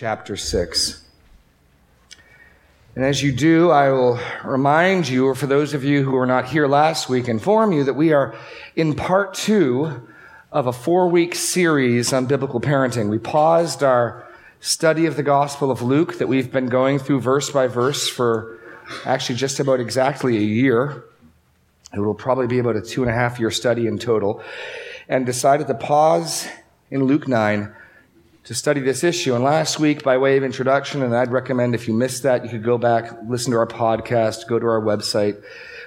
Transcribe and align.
chapter 0.00 0.36
6. 0.36 1.02
And 2.94 3.04
as 3.04 3.20
you 3.20 3.32
do, 3.32 3.72
I 3.72 3.90
will 3.90 4.20
remind 4.44 5.08
you, 5.08 5.26
or 5.26 5.34
for 5.34 5.48
those 5.48 5.74
of 5.74 5.82
you 5.82 6.04
who 6.04 6.12
were 6.12 6.24
not 6.24 6.44
here 6.44 6.68
last 6.68 7.08
week, 7.08 7.26
inform 7.26 7.72
you 7.72 7.82
that 7.82 7.94
we 7.94 8.12
are 8.12 8.36
in 8.76 8.94
part 8.94 9.34
two 9.34 10.08
of 10.52 10.68
a 10.68 10.72
four 10.72 11.08
week 11.08 11.34
series 11.34 12.12
on 12.12 12.26
biblical 12.26 12.60
parenting. 12.60 13.08
We 13.08 13.18
paused 13.18 13.82
our 13.82 14.24
study 14.60 15.06
of 15.06 15.16
the 15.16 15.24
Gospel 15.24 15.68
of 15.68 15.82
Luke 15.82 16.18
that 16.18 16.28
we've 16.28 16.52
been 16.52 16.68
going 16.68 17.00
through 17.00 17.20
verse 17.20 17.50
by 17.50 17.66
verse 17.66 18.08
for 18.08 18.60
actually 19.04 19.34
just 19.34 19.58
about 19.58 19.80
exactly 19.80 20.36
a 20.36 20.40
year. 20.40 21.06
It 21.92 21.98
will 21.98 22.14
probably 22.14 22.46
be 22.46 22.60
about 22.60 22.76
a 22.76 22.82
two 22.82 23.02
and 23.02 23.10
a 23.10 23.14
half 23.14 23.40
year 23.40 23.50
study 23.50 23.88
in 23.88 23.98
total. 23.98 24.44
And 25.08 25.26
decided 25.26 25.66
to 25.66 25.74
pause 25.74 26.46
in 26.88 27.02
Luke 27.02 27.26
9 27.26 27.74
to 28.48 28.54
study 28.54 28.80
this 28.80 29.04
issue. 29.04 29.34
And 29.34 29.44
last 29.44 29.78
week, 29.78 30.02
by 30.02 30.16
way 30.16 30.38
of 30.38 30.42
introduction, 30.42 31.02
and 31.02 31.14
I'd 31.14 31.30
recommend 31.30 31.74
if 31.74 31.86
you 31.86 31.92
missed 31.92 32.22
that, 32.22 32.44
you 32.44 32.48
could 32.48 32.64
go 32.64 32.78
back, 32.78 33.12
listen 33.26 33.52
to 33.52 33.58
our 33.58 33.66
podcast, 33.66 34.48
go 34.48 34.58
to 34.58 34.66
our 34.66 34.80
website, 34.80 35.42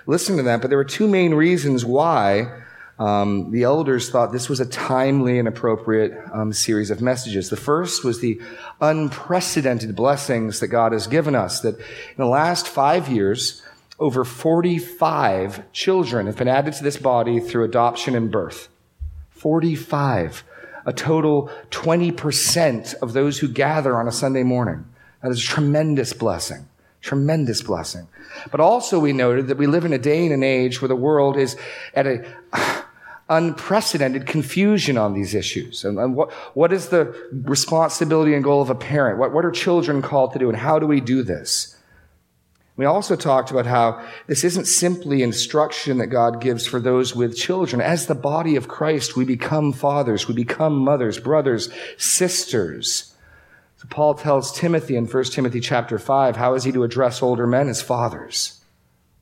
listen 0.06 0.38
to 0.38 0.44
that. 0.44 0.62
But 0.62 0.68
there 0.68 0.78
were 0.78 0.84
two 0.84 1.08
main 1.08 1.34
reasons 1.34 1.84
why 1.84 2.62
um, 3.00 3.50
the 3.50 3.64
elders 3.64 4.12
thought 4.12 4.32
this 4.32 4.48
was 4.48 4.60
a 4.60 4.68
timely 4.68 5.40
and 5.40 5.48
appropriate 5.48 6.14
um, 6.32 6.54
series 6.54 6.92
of 6.92 7.02
messages. 7.02 7.50
The 7.50 7.58
first 7.58 8.04
was 8.04 8.22
the 8.22 8.40
unprecedented 8.80 9.96
blessings 9.96 10.60
that 10.60 10.68
God 10.68 10.92
has 10.92 11.08
given 11.08 11.34
us. 11.34 11.62
That 11.62 11.80
in 11.80 12.18
the 12.18 12.28
last 12.28 12.68
five 12.68 13.10
years, 13.10 13.64
over 13.98 14.24
45 14.24 15.72
children 15.72 16.28
have 16.28 16.38
been 16.38 16.48
added 16.48 16.76
to 16.76 16.84
this 16.84 16.98
body 16.98 17.40
through 17.40 17.64
adoption 17.64 18.14
and 18.14 18.32
birth. 18.32 18.68
45 19.32 20.44
a 20.86 20.94
total 20.94 21.50
20% 21.72 22.94
of 22.96 23.14
those 23.14 23.40
who 23.40 23.48
gather 23.48 23.98
on 23.98 24.08
a 24.08 24.12
Sunday 24.12 24.44
morning. 24.44 24.86
That 25.22 25.32
is 25.32 25.44
a 25.44 25.48
tremendous 25.48 26.14
blessing. 26.14 26.68
Tremendous 27.02 27.62
blessing. 27.62 28.08
But 28.52 28.60
also 28.60 29.00
we 29.00 29.14
noted 29.14 29.48
that 29.48 29.58
we 29.58 29.68
live 29.68 29.86
in 29.86 29.94
a 29.94 29.98
day 29.98 30.24
and 30.24 30.34
an 30.34 30.44
age 30.44 30.82
where 30.82 30.88
the 30.88 30.96
world 30.96 31.38
is 31.38 31.58
at 31.94 32.08
a 32.08 32.26
unprecedented 33.30 34.28
confusion 34.28 34.98
on 34.98 35.14
these 35.14 35.34
issues. 35.34 35.86
And, 35.86 36.16
what, 36.16 36.32
what 36.54 36.74
is 36.74 36.90
the 36.90 37.16
responsibility 37.32 38.34
and 38.34 38.44
goal 38.44 38.62
of 38.62 38.70
a 38.70 38.76
parent? 38.76 39.20
What, 39.20 39.32
what 39.32 39.46
are 39.46 39.52
children 39.52 40.02
called 40.02 40.34
to 40.34 40.40
do 40.40 40.50
and 40.50 40.58
how 40.58 40.80
do 40.80 40.88
we 40.88 41.00
do 41.00 41.24
this? 41.24 41.78
We 42.78 42.86
also 42.86 43.16
talked 43.16 43.52
about 43.52 43.66
how 43.66 44.04
this 44.28 44.44
isn't 44.44 44.66
simply 44.66 45.22
instruction 45.22 45.98
that 45.98 46.08
God 46.08 46.42
gives 46.42 46.66
for 46.66 46.80
those 46.80 47.16
with 47.16 47.36
children. 47.36 47.82
As 47.82 48.08
the 48.08 48.16
body 48.16 48.56
of 48.56 48.68
Christ, 48.68 49.16
we 49.16 49.26
become 49.26 49.74
fathers, 49.74 50.28
we 50.28 50.34
become 50.34 50.78
mothers, 50.78 51.20
brothers, 51.20 51.70
sisters. 51.98 53.14
So 53.78 53.88
Paul 53.90 54.14
tells 54.14 54.58
Timothy 54.58 54.96
in 54.96 55.06
1 55.06 55.24
Timothy 55.26 55.60
chapter 55.60 56.00
5, 56.00 56.38
how 56.38 56.54
is 56.54 56.64
he 56.64 56.72
to 56.72 56.84
address 56.84 57.22
older 57.22 57.46
men 57.46 57.68
as 57.68 57.82
fathers, 57.82 58.64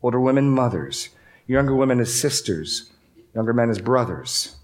older 0.03 0.19
women 0.19 0.50
mothers, 0.52 1.09
younger 1.47 1.75
women 1.75 2.00
as 2.00 2.13
sisters, 2.13 2.91
younger 3.34 3.53
men 3.53 3.69
as 3.69 3.80
brothers. 3.80 4.59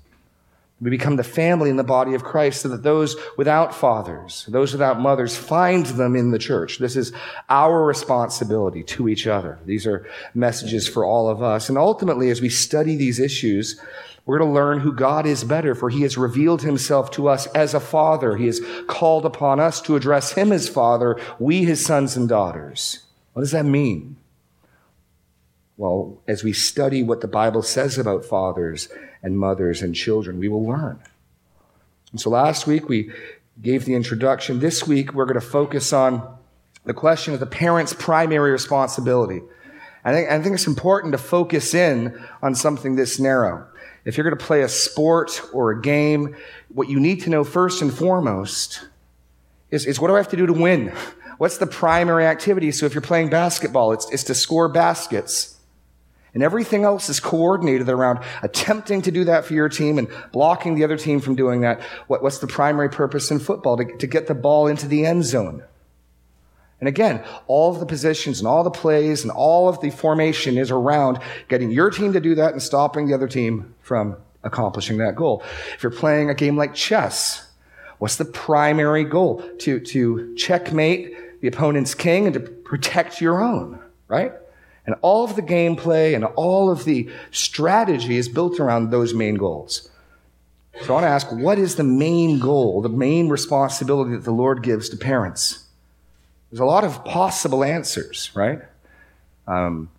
We 0.81 0.89
become 0.89 1.15
the 1.15 1.23
family 1.23 1.69
in 1.69 1.77
the 1.77 1.85
body 1.85 2.15
of 2.15 2.23
Christ 2.23 2.61
so 2.61 2.67
that 2.69 2.83
those 2.83 3.15
without 3.37 3.73
fathers, 3.73 4.45
those 4.49 4.73
without 4.73 4.99
mothers, 4.99 5.37
find 5.37 5.85
them 5.85 6.17
in 6.17 6.31
the 6.31 6.37
church. 6.37 6.79
This 6.79 6.97
is 6.97 7.13
our 7.49 7.85
responsibility 7.85 8.83
to 8.83 9.07
each 9.07 9.25
other. 9.25 9.57
These 9.65 9.87
are 9.87 10.05
messages 10.33 10.85
for 10.85 11.05
all 11.05 11.29
of 11.29 11.41
us. 11.41 11.69
And 11.69 11.77
ultimately, 11.77 12.29
as 12.29 12.41
we 12.41 12.49
study 12.49 12.97
these 12.97 13.19
issues, 13.19 13.79
we're 14.25 14.39
going 14.39 14.49
to 14.49 14.53
learn 14.53 14.79
who 14.79 14.91
God 14.91 15.25
is 15.25 15.45
better, 15.45 15.75
for 15.75 15.89
he 15.89 16.01
has 16.01 16.17
revealed 16.17 16.63
himself 16.63 17.09
to 17.11 17.29
us 17.29 17.47
as 17.47 17.73
a 17.73 17.79
father. 17.79 18.35
He 18.35 18.47
has 18.47 18.59
called 18.87 19.25
upon 19.25 19.61
us 19.61 19.79
to 19.81 19.95
address 19.95 20.33
him 20.33 20.51
as 20.51 20.67
father, 20.67 21.17
we 21.39 21.63
his 21.63 21.85
sons 21.85 22.17
and 22.17 22.27
daughters. 22.27 23.05
What 23.33 23.43
does 23.43 23.51
that 23.51 23.65
mean? 23.65 24.17
Well, 25.77 26.21
as 26.27 26.43
we 26.43 26.53
study 26.53 27.03
what 27.03 27.21
the 27.21 27.27
Bible 27.27 27.61
says 27.61 27.97
about 27.97 28.23
fathers 28.23 28.87
and 29.21 29.37
mothers 29.37 29.81
and 29.81 29.93
children, 29.93 30.39
we 30.39 30.47
will 30.47 30.65
learn. 30.65 30.99
And 32.11 32.21
so 32.21 32.29
last 32.29 32.65
week 32.65 32.87
we 32.87 33.11
gave 33.61 33.83
the 33.83 33.93
introduction. 33.93 34.59
This 34.59 34.87
week 34.87 35.13
we're 35.13 35.25
going 35.25 35.39
to 35.39 35.45
focus 35.45 35.91
on 35.91 36.37
the 36.85 36.93
question 36.93 37.33
of 37.33 37.39
the 37.39 37.45
parent's 37.45 37.93
primary 37.93 38.51
responsibility. 38.51 39.41
I 40.05 40.13
think, 40.13 40.29
I 40.29 40.41
think 40.41 40.55
it's 40.55 40.67
important 40.67 41.11
to 41.13 41.17
focus 41.17 41.73
in 41.73 42.23
on 42.41 42.55
something 42.55 42.95
this 42.95 43.19
narrow. 43.19 43.67
If 44.05 44.15
you're 44.15 44.23
going 44.23 44.37
to 44.37 44.45
play 44.45 44.61
a 44.61 44.69
sport 44.69 45.41
or 45.51 45.71
a 45.71 45.81
game, 45.81 46.35
what 46.69 46.87
you 46.87 46.99
need 46.99 47.21
to 47.23 47.29
know 47.29 47.43
first 47.43 47.81
and 47.81 47.91
foremost 47.91 48.87
is, 49.71 49.85
is 49.87 49.99
what 49.99 50.07
do 50.07 50.13
I 50.13 50.17
have 50.17 50.29
to 50.29 50.37
do 50.37 50.45
to 50.45 50.53
win? 50.53 50.93
What's 51.37 51.57
the 51.57 51.67
primary 51.67 52.25
activity? 52.25 52.71
So 52.71 52.85
if 52.85 52.93
you're 52.93 53.01
playing 53.01 53.29
basketball, 53.29 53.91
it's, 53.91 54.09
it's 54.09 54.23
to 54.25 54.35
score 54.35 54.69
baskets. 54.69 55.54
And 56.35 56.43
everything 56.43 56.83
else 56.83 57.09
is 57.09 57.21
coordinated 57.21 57.87
around 57.89 58.19
attempting 58.43 59.01
to 59.03 59.11
do 59.11 59.23
that 59.23 59.45
for 59.45 59.53
your 59.53 59.69
team 59.69 59.97
and 59.97 60.09
blocking 60.33 60.75
the 60.75 60.83
other 60.83 60.97
team 60.97 61.21
from 61.21 61.35
doing 61.35 61.61
that. 61.61 61.81
What, 62.07 62.21
what's 62.21 62.39
the 62.39 62.47
primary 62.47 62.89
purpose 62.89 63.31
in 63.31 63.39
football? 63.39 63.77
To, 63.77 63.85
to 63.97 64.05
get 64.05 64.27
the 64.27 64.35
ball 64.35 64.67
into 64.67 64.85
the 64.87 65.05
end 65.05 65.23
zone. 65.23 65.63
And 66.81 66.89
again, 66.89 67.23
all 67.47 67.71
of 67.73 67.79
the 67.79 67.85
positions 67.85 68.39
and 68.39 68.47
all 68.49 68.65
the 68.65 68.69
plays 68.69 69.23
and 69.23 69.31
all 69.31 69.69
of 69.69 69.79
the 69.79 69.89
formation 69.89 70.57
is 70.57 70.71
around 70.71 71.19
getting 71.47 71.71
your 71.71 71.89
team 71.89 72.11
to 72.11 72.19
do 72.19 72.35
that 72.35 72.51
and 72.51 72.61
stopping 72.61 73.07
the 73.07 73.13
other 73.13 73.29
team 73.29 73.73
from 73.79 74.17
accomplishing 74.43 74.97
that 74.97 75.15
goal. 75.15 75.41
If 75.75 75.83
you're 75.83 75.91
playing 75.91 76.29
a 76.29 76.35
game 76.35 76.57
like 76.57 76.75
chess, 76.75 77.49
what's 77.99 78.17
the 78.17 78.25
primary 78.25 79.05
goal? 79.05 79.41
To, 79.59 79.79
to 79.79 80.35
checkmate 80.35 81.39
the 81.39 81.47
opponent's 81.47 81.95
king 81.95 82.25
and 82.25 82.33
to 82.33 82.41
protect 82.41 83.21
your 83.21 83.41
own, 83.41 83.79
right? 84.09 84.33
And 84.85 84.95
all 85.01 85.23
of 85.23 85.35
the 85.35 85.41
gameplay 85.41 86.15
and 86.15 86.23
all 86.23 86.69
of 86.69 86.85
the 86.85 87.09
strategy 87.31 88.17
is 88.17 88.29
built 88.29 88.59
around 88.59 88.91
those 88.91 89.13
main 89.13 89.35
goals. 89.35 89.89
So 90.81 90.89
I 90.89 90.91
want 90.93 91.03
to 91.05 91.09
ask, 91.09 91.31
what 91.31 91.57
is 91.57 91.75
the 91.75 91.83
main 91.83 92.39
goal, 92.39 92.81
the 92.81 92.89
main 92.89 93.29
responsibility 93.29 94.11
that 94.11 94.25
the 94.25 94.31
Lord 94.31 94.61
gives 94.61 94.89
to 94.89 94.97
parents? 94.97 95.65
There's 96.51 96.59
a 96.59 96.65
lot 96.65 96.83
of 96.83 97.03
possible 97.05 97.63
answers, 97.63 98.29
right? 98.35 98.59
Um, 99.47 99.89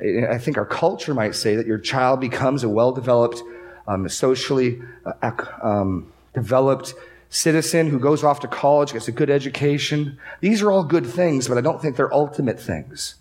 I 0.00 0.38
think 0.38 0.58
our 0.58 0.66
culture 0.66 1.14
might 1.14 1.34
say 1.34 1.56
that 1.56 1.66
your 1.66 1.78
child 1.78 2.20
becomes 2.20 2.62
a 2.62 2.68
well 2.68 2.92
developed, 2.92 3.42
um, 3.88 4.08
socially 4.08 4.80
uh, 5.04 5.30
um, 5.62 6.12
developed 6.34 6.94
citizen 7.30 7.88
who 7.88 7.98
goes 7.98 8.22
off 8.22 8.40
to 8.40 8.48
college, 8.48 8.92
gets 8.92 9.08
a 9.08 9.12
good 9.12 9.30
education. 9.30 10.18
These 10.40 10.62
are 10.62 10.70
all 10.70 10.84
good 10.84 11.06
things, 11.06 11.48
but 11.48 11.58
I 11.58 11.60
don't 11.60 11.82
think 11.82 11.96
they're 11.96 12.14
ultimate 12.14 12.60
things. 12.60 13.16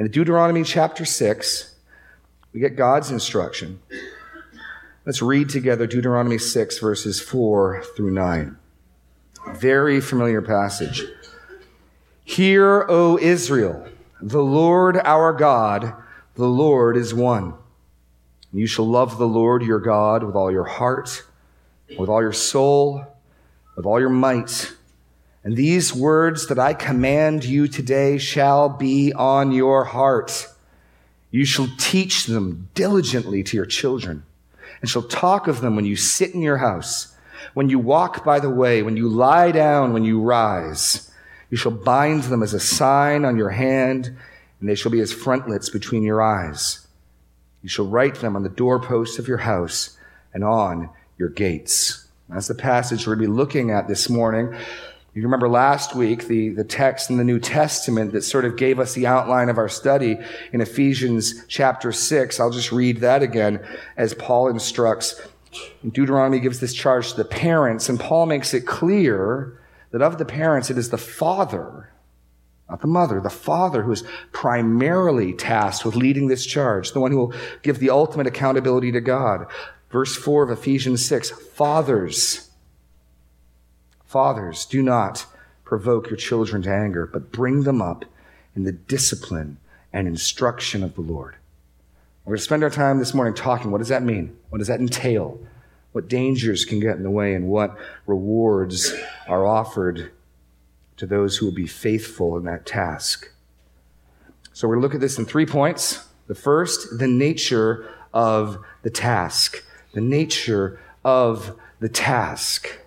In 0.00 0.10
Deuteronomy 0.10 0.64
chapter 0.64 1.04
6, 1.04 1.74
we 2.54 2.60
get 2.60 2.74
God's 2.74 3.10
instruction. 3.10 3.82
Let's 5.04 5.20
read 5.20 5.50
together 5.50 5.86
Deuteronomy 5.86 6.38
6, 6.38 6.78
verses 6.78 7.20
4 7.20 7.84
through 7.94 8.12
9. 8.12 8.56
Very 9.56 10.00
familiar 10.00 10.40
passage. 10.40 11.04
Hear, 12.24 12.86
O 12.88 13.18
Israel, 13.18 13.86
the 14.22 14.42
Lord 14.42 14.96
our 14.96 15.34
God, 15.34 15.92
the 16.34 16.48
Lord 16.48 16.96
is 16.96 17.12
one. 17.12 17.52
You 18.54 18.66
shall 18.66 18.88
love 18.88 19.18
the 19.18 19.28
Lord 19.28 19.62
your 19.62 19.80
God 19.80 20.24
with 20.24 20.34
all 20.34 20.50
your 20.50 20.64
heart, 20.64 21.24
with 21.98 22.08
all 22.08 22.22
your 22.22 22.32
soul, 22.32 23.04
with 23.76 23.84
all 23.84 24.00
your 24.00 24.08
might 24.08 24.72
and 25.42 25.56
these 25.56 25.94
words 25.94 26.48
that 26.48 26.58
I 26.58 26.74
command 26.74 27.44
you 27.44 27.66
today 27.66 28.18
shall 28.18 28.68
be 28.68 29.12
on 29.12 29.52
your 29.52 29.84
heart. 29.84 30.46
You 31.30 31.44
shall 31.44 31.68
teach 31.78 32.26
them 32.26 32.68
diligently 32.74 33.42
to 33.44 33.56
your 33.56 33.66
children, 33.66 34.24
and 34.80 34.90
shall 34.90 35.02
talk 35.02 35.48
of 35.48 35.60
them 35.60 35.76
when 35.76 35.84
you 35.86 35.96
sit 35.96 36.34
in 36.34 36.42
your 36.42 36.58
house, 36.58 37.16
when 37.54 37.70
you 37.70 37.78
walk 37.78 38.24
by 38.24 38.40
the 38.40 38.50
way, 38.50 38.82
when 38.82 38.96
you 38.96 39.08
lie 39.08 39.50
down, 39.50 39.92
when 39.92 40.04
you 40.04 40.20
rise. 40.20 41.10
You 41.50 41.56
shall 41.56 41.72
bind 41.72 42.24
them 42.24 42.42
as 42.42 42.54
a 42.54 42.60
sign 42.60 43.24
on 43.24 43.36
your 43.36 43.50
hand, 43.50 44.14
and 44.60 44.68
they 44.68 44.74
shall 44.74 44.92
be 44.92 45.00
as 45.00 45.12
frontlets 45.12 45.70
between 45.70 46.02
your 46.02 46.20
eyes. 46.20 46.86
You 47.62 47.68
shall 47.68 47.86
write 47.86 48.16
them 48.16 48.36
on 48.36 48.42
the 48.42 48.48
doorposts 48.48 49.18
of 49.18 49.28
your 49.28 49.38
house 49.38 49.96
and 50.32 50.44
on 50.44 50.90
your 51.18 51.28
gates. 51.28 52.06
That's 52.28 52.48
the 52.48 52.54
passage 52.54 53.06
we're 53.06 53.16
going 53.16 53.26
to 53.26 53.32
be 53.32 53.36
looking 53.36 53.70
at 53.70 53.88
this 53.88 54.08
morning. 54.08 54.56
You 55.12 55.22
remember 55.22 55.48
last 55.48 55.96
week, 55.96 56.28
the, 56.28 56.50
the 56.50 56.62
text 56.62 57.10
in 57.10 57.16
the 57.16 57.24
New 57.24 57.40
Testament 57.40 58.12
that 58.12 58.22
sort 58.22 58.44
of 58.44 58.56
gave 58.56 58.78
us 58.78 58.94
the 58.94 59.08
outline 59.08 59.48
of 59.48 59.58
our 59.58 59.68
study 59.68 60.16
in 60.52 60.60
Ephesians 60.60 61.44
chapter 61.48 61.90
6. 61.90 62.38
I'll 62.38 62.50
just 62.50 62.70
read 62.70 62.98
that 62.98 63.20
again 63.20 63.60
as 63.96 64.14
Paul 64.14 64.48
instructs. 64.48 65.20
Deuteronomy 65.82 66.38
gives 66.38 66.60
this 66.60 66.72
charge 66.72 67.10
to 67.10 67.16
the 67.16 67.24
parents, 67.24 67.88
and 67.88 67.98
Paul 67.98 68.26
makes 68.26 68.54
it 68.54 68.66
clear 68.66 69.60
that 69.90 70.00
of 70.00 70.18
the 70.18 70.24
parents, 70.24 70.70
it 70.70 70.78
is 70.78 70.90
the 70.90 70.98
father, 70.98 71.90
not 72.68 72.80
the 72.80 72.86
mother, 72.86 73.20
the 73.20 73.30
father 73.30 73.82
who 73.82 73.90
is 73.90 74.04
primarily 74.30 75.32
tasked 75.32 75.84
with 75.84 75.96
leading 75.96 76.28
this 76.28 76.46
charge, 76.46 76.92
the 76.92 77.00
one 77.00 77.10
who 77.10 77.18
will 77.18 77.34
give 77.62 77.80
the 77.80 77.90
ultimate 77.90 78.28
accountability 78.28 78.92
to 78.92 79.00
God. 79.00 79.46
Verse 79.90 80.14
4 80.14 80.44
of 80.44 80.50
Ephesians 80.50 81.04
6 81.04 81.30
Fathers, 81.30 82.49
Fathers, 84.10 84.64
do 84.64 84.82
not 84.82 85.24
provoke 85.64 86.10
your 86.10 86.16
children 86.16 86.62
to 86.62 86.68
anger, 86.68 87.06
but 87.06 87.30
bring 87.30 87.62
them 87.62 87.80
up 87.80 88.04
in 88.56 88.64
the 88.64 88.72
discipline 88.72 89.58
and 89.92 90.08
instruction 90.08 90.82
of 90.82 90.96
the 90.96 91.00
Lord. 91.00 91.36
We're 92.24 92.32
going 92.32 92.38
to 92.38 92.42
spend 92.42 92.64
our 92.64 92.70
time 92.70 92.98
this 92.98 93.14
morning 93.14 93.34
talking. 93.34 93.70
What 93.70 93.78
does 93.78 93.86
that 93.86 94.02
mean? 94.02 94.36
What 94.48 94.58
does 94.58 94.66
that 94.66 94.80
entail? 94.80 95.38
What 95.92 96.08
dangers 96.08 96.64
can 96.64 96.80
get 96.80 96.96
in 96.96 97.04
the 97.04 97.10
way 97.10 97.34
and 97.34 97.46
what 97.46 97.78
rewards 98.04 98.92
are 99.28 99.46
offered 99.46 100.10
to 100.96 101.06
those 101.06 101.36
who 101.36 101.46
will 101.46 101.54
be 101.54 101.68
faithful 101.68 102.36
in 102.36 102.42
that 102.46 102.66
task? 102.66 103.30
So 104.52 104.66
we're 104.66 104.74
going 104.74 104.82
to 104.82 104.86
look 104.88 104.94
at 104.96 105.00
this 105.00 105.18
in 105.18 105.24
three 105.24 105.46
points. 105.46 106.08
The 106.26 106.34
first, 106.34 106.98
the 106.98 107.06
nature 107.06 107.88
of 108.12 108.58
the 108.82 108.90
task. 108.90 109.64
The 109.92 110.00
nature 110.00 110.80
of 111.04 111.56
the 111.78 111.88
task. 111.88 112.80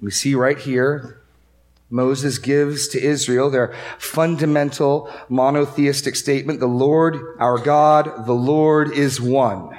We 0.00 0.10
see 0.10 0.34
right 0.34 0.58
here, 0.58 1.20
Moses 1.90 2.38
gives 2.38 2.88
to 2.88 3.02
Israel 3.02 3.50
their 3.50 3.74
fundamental 3.98 5.10
monotheistic 5.28 6.16
statement 6.16 6.60
the 6.60 6.66
Lord, 6.66 7.16
our 7.38 7.58
God, 7.58 8.26
the 8.26 8.34
Lord 8.34 8.92
is 8.92 9.20
one. 9.20 9.78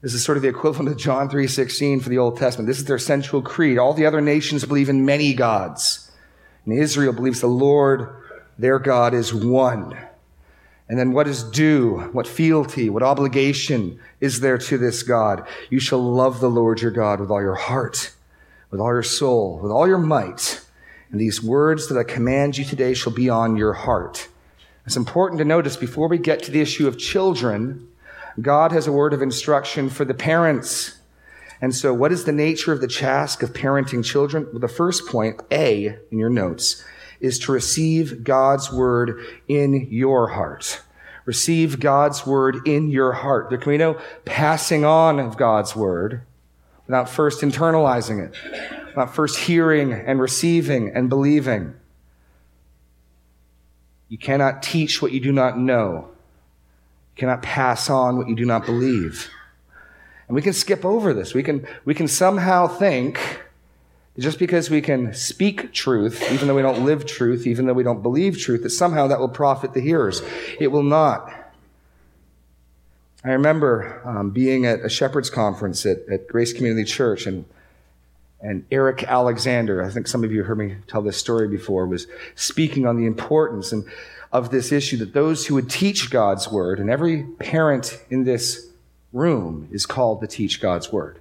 This 0.00 0.14
is 0.14 0.24
sort 0.24 0.38
of 0.38 0.42
the 0.42 0.48
equivalent 0.48 0.88
of 0.88 0.96
John 0.96 1.28
3:16 1.28 2.00
for 2.00 2.08
the 2.08 2.18
Old 2.18 2.38
Testament. 2.38 2.66
This 2.66 2.78
is 2.78 2.86
their 2.86 2.98
central 2.98 3.42
creed. 3.42 3.76
All 3.76 3.92
the 3.92 4.06
other 4.06 4.22
nations 4.22 4.64
believe 4.64 4.88
in 4.88 5.04
many 5.04 5.34
gods. 5.34 6.10
And 6.64 6.72
Israel 6.72 7.12
believes 7.12 7.40
the 7.40 7.48
Lord, 7.48 8.08
their 8.58 8.78
God, 8.78 9.12
is 9.12 9.34
one. 9.34 9.96
And 10.88 10.98
then 10.98 11.12
what 11.12 11.28
is 11.28 11.42
due? 11.42 12.08
What 12.12 12.26
fealty, 12.26 12.88
what 12.88 13.02
obligation 13.02 13.98
is 14.20 14.40
there 14.40 14.58
to 14.58 14.78
this 14.78 15.02
God? 15.02 15.46
You 15.68 15.80
shall 15.80 16.02
love 16.02 16.40
the 16.40 16.50
Lord 16.50 16.80
your 16.80 16.90
God 16.90 17.20
with 17.20 17.30
all 17.30 17.42
your 17.42 17.54
heart 17.54 18.12
with 18.70 18.80
all 18.80 18.92
your 18.92 19.02
soul, 19.02 19.58
with 19.62 19.72
all 19.72 19.86
your 19.86 19.98
might. 19.98 20.60
And 21.10 21.20
these 21.20 21.42
words 21.42 21.88
that 21.88 21.98
I 21.98 22.04
command 22.04 22.56
you 22.56 22.64
today 22.64 22.94
shall 22.94 23.12
be 23.12 23.28
on 23.28 23.56
your 23.56 23.72
heart. 23.72 24.28
It's 24.86 24.96
important 24.96 25.38
to 25.38 25.44
notice 25.44 25.76
before 25.76 26.08
we 26.08 26.18
get 26.18 26.42
to 26.44 26.50
the 26.50 26.60
issue 26.60 26.86
of 26.86 26.98
children, 26.98 27.88
God 28.40 28.72
has 28.72 28.86
a 28.86 28.92
word 28.92 29.12
of 29.12 29.22
instruction 29.22 29.90
for 29.90 30.04
the 30.04 30.14
parents. 30.14 30.98
And 31.60 31.74
so, 31.74 31.92
what 31.92 32.12
is 32.12 32.24
the 32.24 32.32
nature 32.32 32.72
of 32.72 32.80
the 32.80 32.88
task 32.88 33.42
of 33.42 33.52
parenting 33.52 34.04
children? 34.04 34.46
Well, 34.50 34.60
the 34.60 34.68
first 34.68 35.06
point, 35.06 35.40
A, 35.50 35.98
in 36.10 36.18
your 36.18 36.30
notes, 36.30 36.82
is 37.20 37.38
to 37.40 37.52
receive 37.52 38.24
God's 38.24 38.72
word 38.72 39.20
in 39.46 39.88
your 39.90 40.28
heart. 40.28 40.80
Receive 41.26 41.78
God's 41.78 42.26
word 42.26 42.66
in 42.66 42.88
your 42.88 43.12
heart. 43.12 43.50
There 43.50 43.58
can 43.58 43.72
be 43.72 43.78
no 43.78 44.00
passing 44.24 44.84
on 44.84 45.20
of 45.20 45.36
God's 45.36 45.76
word 45.76 46.22
without 46.90 47.08
first 47.08 47.40
internalizing 47.42 48.20
it, 48.20 48.34
without 48.88 49.14
first 49.14 49.38
hearing 49.38 49.92
and 49.92 50.20
receiving 50.20 50.90
and 50.92 51.08
believing. 51.08 51.72
You 54.08 54.18
cannot 54.18 54.60
teach 54.60 55.00
what 55.00 55.12
you 55.12 55.20
do 55.20 55.30
not 55.30 55.56
know. 55.56 56.08
You 57.14 57.20
cannot 57.20 57.42
pass 57.42 57.88
on 57.88 58.16
what 58.16 58.28
you 58.28 58.34
do 58.34 58.44
not 58.44 58.66
believe. 58.66 59.30
And 60.26 60.34
we 60.34 60.42
can 60.42 60.52
skip 60.52 60.84
over 60.84 61.14
this. 61.14 61.32
We 61.32 61.44
can, 61.44 61.64
we 61.84 61.94
can 61.94 62.08
somehow 62.08 62.66
think 62.66 63.20
just 64.18 64.40
because 64.40 64.68
we 64.68 64.80
can 64.80 65.14
speak 65.14 65.72
truth, 65.72 66.28
even 66.32 66.48
though 66.48 66.56
we 66.56 66.62
don't 66.62 66.84
live 66.84 67.06
truth, 67.06 67.46
even 67.46 67.66
though 67.66 67.72
we 67.72 67.84
don't 67.84 68.02
believe 68.02 68.36
truth, 68.36 68.64
that 68.64 68.70
somehow 68.70 69.06
that 69.06 69.20
will 69.20 69.28
profit 69.28 69.74
the 69.74 69.80
hearers. 69.80 70.22
It 70.58 70.72
will 70.72 70.82
not. 70.82 71.32
I 73.22 73.32
remember 73.32 74.00
um, 74.04 74.30
being 74.30 74.64
at 74.64 74.80
a 74.80 74.88
shepherd's 74.88 75.28
conference 75.28 75.84
at, 75.84 75.98
at 76.10 76.26
Grace 76.26 76.52
Community 76.52 76.84
Church, 76.84 77.26
and, 77.26 77.44
and 78.40 78.64
Eric 78.70 79.04
Alexander, 79.04 79.84
I 79.84 79.90
think 79.90 80.06
some 80.06 80.24
of 80.24 80.32
you 80.32 80.42
heard 80.42 80.56
me 80.58 80.76
tell 80.86 81.02
this 81.02 81.18
story 81.18 81.46
before, 81.46 81.86
was 81.86 82.06
speaking 82.34 82.86
on 82.86 82.96
the 82.96 83.06
importance 83.06 83.72
and, 83.72 83.84
of 84.32 84.50
this 84.50 84.72
issue 84.72 84.96
that 84.98 85.12
those 85.12 85.46
who 85.46 85.54
would 85.54 85.68
teach 85.68 86.10
God's 86.10 86.50
word, 86.50 86.78
and 86.78 86.88
every 86.88 87.24
parent 87.38 88.00
in 88.10 88.24
this 88.24 88.68
room 89.12 89.68
is 89.72 89.86
called 89.86 90.20
to 90.20 90.26
teach 90.26 90.60
God's 90.60 90.92
word. 90.92 91.18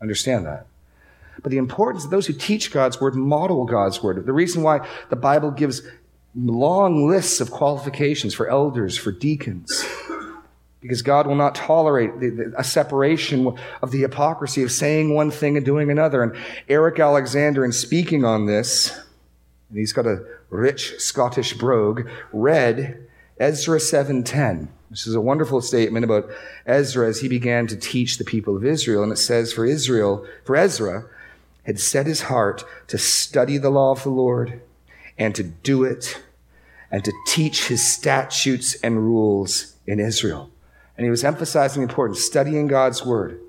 Understand 0.00 0.46
that. 0.46 0.66
But 1.42 1.50
the 1.50 1.58
importance 1.58 2.04
of 2.04 2.10
those 2.10 2.26
who 2.26 2.32
teach 2.32 2.70
God's 2.70 3.00
word 3.00 3.14
model 3.14 3.64
God's 3.64 4.02
word. 4.02 4.24
The 4.26 4.32
reason 4.32 4.62
why 4.62 4.86
the 5.08 5.16
Bible 5.16 5.50
gives 5.50 5.82
long 6.34 7.08
lists 7.08 7.40
of 7.40 7.50
qualifications 7.50 8.34
for 8.34 8.48
elders, 8.48 8.96
for 8.96 9.10
deacons, 9.10 9.84
because 10.80 11.02
God 11.02 11.26
will 11.26 11.34
not 11.34 11.54
tolerate 11.54 12.10
a 12.56 12.64
separation 12.64 13.56
of 13.82 13.90
the 13.90 14.02
hypocrisy 14.02 14.62
of 14.62 14.70
saying 14.70 15.12
one 15.12 15.30
thing 15.30 15.56
and 15.56 15.66
doing 15.66 15.90
another. 15.90 16.22
And 16.22 16.36
Eric 16.68 17.00
Alexander, 17.00 17.64
in 17.64 17.72
speaking 17.72 18.24
on 18.24 18.46
this, 18.46 18.96
and 19.68 19.78
he's 19.78 19.92
got 19.92 20.06
a 20.06 20.24
rich 20.50 20.94
Scottish 20.98 21.54
brogue, 21.54 22.08
read 22.32 23.06
Ezra 23.38 23.78
7:10. 23.78 24.68
This 24.90 25.06
is 25.06 25.14
a 25.14 25.20
wonderful 25.20 25.60
statement 25.60 26.04
about 26.04 26.30
Ezra 26.64 27.06
as 27.06 27.20
he 27.20 27.28
began 27.28 27.66
to 27.66 27.76
teach 27.76 28.16
the 28.16 28.24
people 28.24 28.56
of 28.56 28.64
Israel. 28.64 29.02
And 29.02 29.12
it 29.12 29.16
says, 29.16 29.52
For 29.52 29.66
Israel, 29.66 30.26
for 30.44 30.56
Ezra 30.56 31.04
had 31.64 31.78
set 31.78 32.06
his 32.06 32.22
heart 32.22 32.64
to 32.86 32.96
study 32.96 33.58
the 33.58 33.68
law 33.68 33.92
of 33.92 34.02
the 34.02 34.08
Lord 34.08 34.62
and 35.18 35.34
to 35.34 35.42
do 35.42 35.84
it 35.84 36.22
and 36.90 37.04
to 37.04 37.12
teach 37.26 37.68
his 37.68 37.86
statutes 37.86 38.74
and 38.76 39.04
rules 39.04 39.74
in 39.86 40.00
Israel. 40.00 40.50
And 40.98 41.04
he 41.04 41.10
was 41.10 41.24
emphasizing 41.24 41.82
the 41.82 41.88
importance 41.88 42.20
studying 42.20 42.66
God's 42.66 43.06
word, 43.06 43.40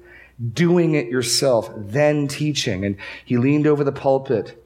doing 0.54 0.94
it 0.94 1.08
yourself, 1.08 1.70
then 1.76 2.28
teaching. 2.28 2.86
And 2.86 2.96
he 3.26 3.38
leaned 3.38 3.66
over 3.66 3.84
the 3.84 3.92
pulpit, 3.92 4.64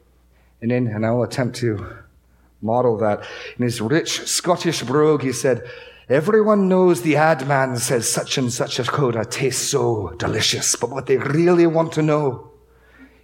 and 0.61 0.71
in, 0.71 0.87
and 0.87 1.05
I 1.05 1.11
will 1.11 1.23
attempt 1.23 1.55
to 1.57 1.95
model 2.61 2.97
that. 2.97 3.23
In 3.57 3.63
his 3.63 3.79
rich 3.79 4.27
Scottish 4.27 4.83
brogue, 4.83 5.23
he 5.23 5.31
said, 5.31 5.63
Everyone 6.09 6.67
knows 6.67 7.01
the 7.01 7.15
ad 7.15 7.47
man 7.47 7.77
says 7.77 8.09
such 8.11 8.37
and 8.37 8.51
such 8.51 8.77
a 8.77 8.83
coda 8.83 9.23
tastes 9.23 9.65
so 9.65 10.09
delicious, 10.17 10.75
but 10.75 10.89
what 10.89 11.05
they 11.05 11.15
really 11.17 11.65
want 11.65 11.93
to 11.93 12.01
know 12.01 12.51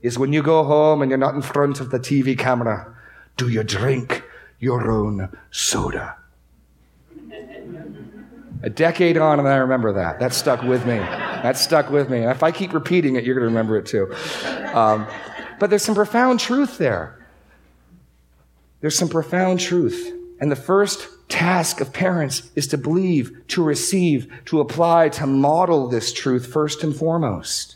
is 0.02 0.18
when 0.18 0.32
you 0.32 0.42
go 0.42 0.64
home 0.64 1.02
and 1.02 1.12
you're 1.12 1.18
not 1.18 1.36
in 1.36 1.42
front 1.42 1.82
of 1.82 1.92
the 1.92 2.00
TV 2.00 2.40
camera, 2.40 2.96
do 3.36 3.50
you 3.50 3.64
drink 3.64 4.24
your 4.60 4.90
own 4.90 5.38
soda? 5.52 6.19
A 8.62 8.70
decade 8.70 9.18
on, 9.18 9.40
and 9.40 9.48
I 9.48 9.58
remember 9.58 9.94
that. 9.94 10.20
That 10.20 10.34
stuck 10.34 10.62
with 10.64 10.86
me. 10.86 10.98
That 10.98 11.58
stuck 11.58 11.90
with 11.90 12.10
me. 12.10 12.20
And 12.20 12.32
if 12.32 12.44
I 12.44 12.52
keep 12.52 12.74
repeating 12.74 13.16
it, 13.16 13.24
you're 13.24 13.36
going 13.36 13.48
to 13.48 13.50
remember 13.50 13.78
it 13.78 13.86
too. 13.86 14.14
Um, 14.74 15.08
but 15.60 15.70
there's 15.70 15.84
some 15.84 15.96
profound 15.96 16.40
truth 16.40 16.78
there. 16.78 17.26
There's 18.82 18.98
some 18.98 19.10
profound 19.10 19.60
truth. 19.60 20.14
And 20.42 20.52
the 20.52 20.58
first 20.58 21.08
task 21.30 21.80
of 21.80 21.94
parents 21.94 22.50
is 22.56 22.68
to 22.68 22.78
believe, 22.78 23.44
to 23.50 23.64
receive, 23.64 24.32
to 24.46 24.60
apply, 24.60 25.10
to 25.10 25.28
model 25.28 25.88
this 25.88 26.12
truth 26.12 26.48
first 26.52 26.84
and 26.84 26.96
foremost. 26.96 27.76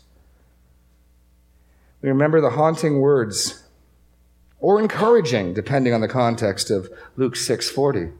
We 2.02 2.10
remember 2.10 2.40
the 2.40 2.50
haunting 2.50 3.00
words, 3.00 3.62
or 4.60 4.80
encouraging, 4.80 5.54
depending 5.54 5.94
on 5.94 6.00
the 6.02 6.08
context 6.08 6.70
of 6.70 6.90
Luke 7.16 7.36
640. 7.36 8.12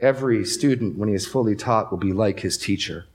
Every 0.00 0.44
student, 0.44 0.98
when 0.98 1.08
he 1.08 1.14
is 1.14 1.26
fully 1.26 1.56
taught, 1.56 1.90
will 1.90 1.98
be 1.98 2.12
like 2.12 2.40
his 2.40 2.58
teacher. 2.58 3.06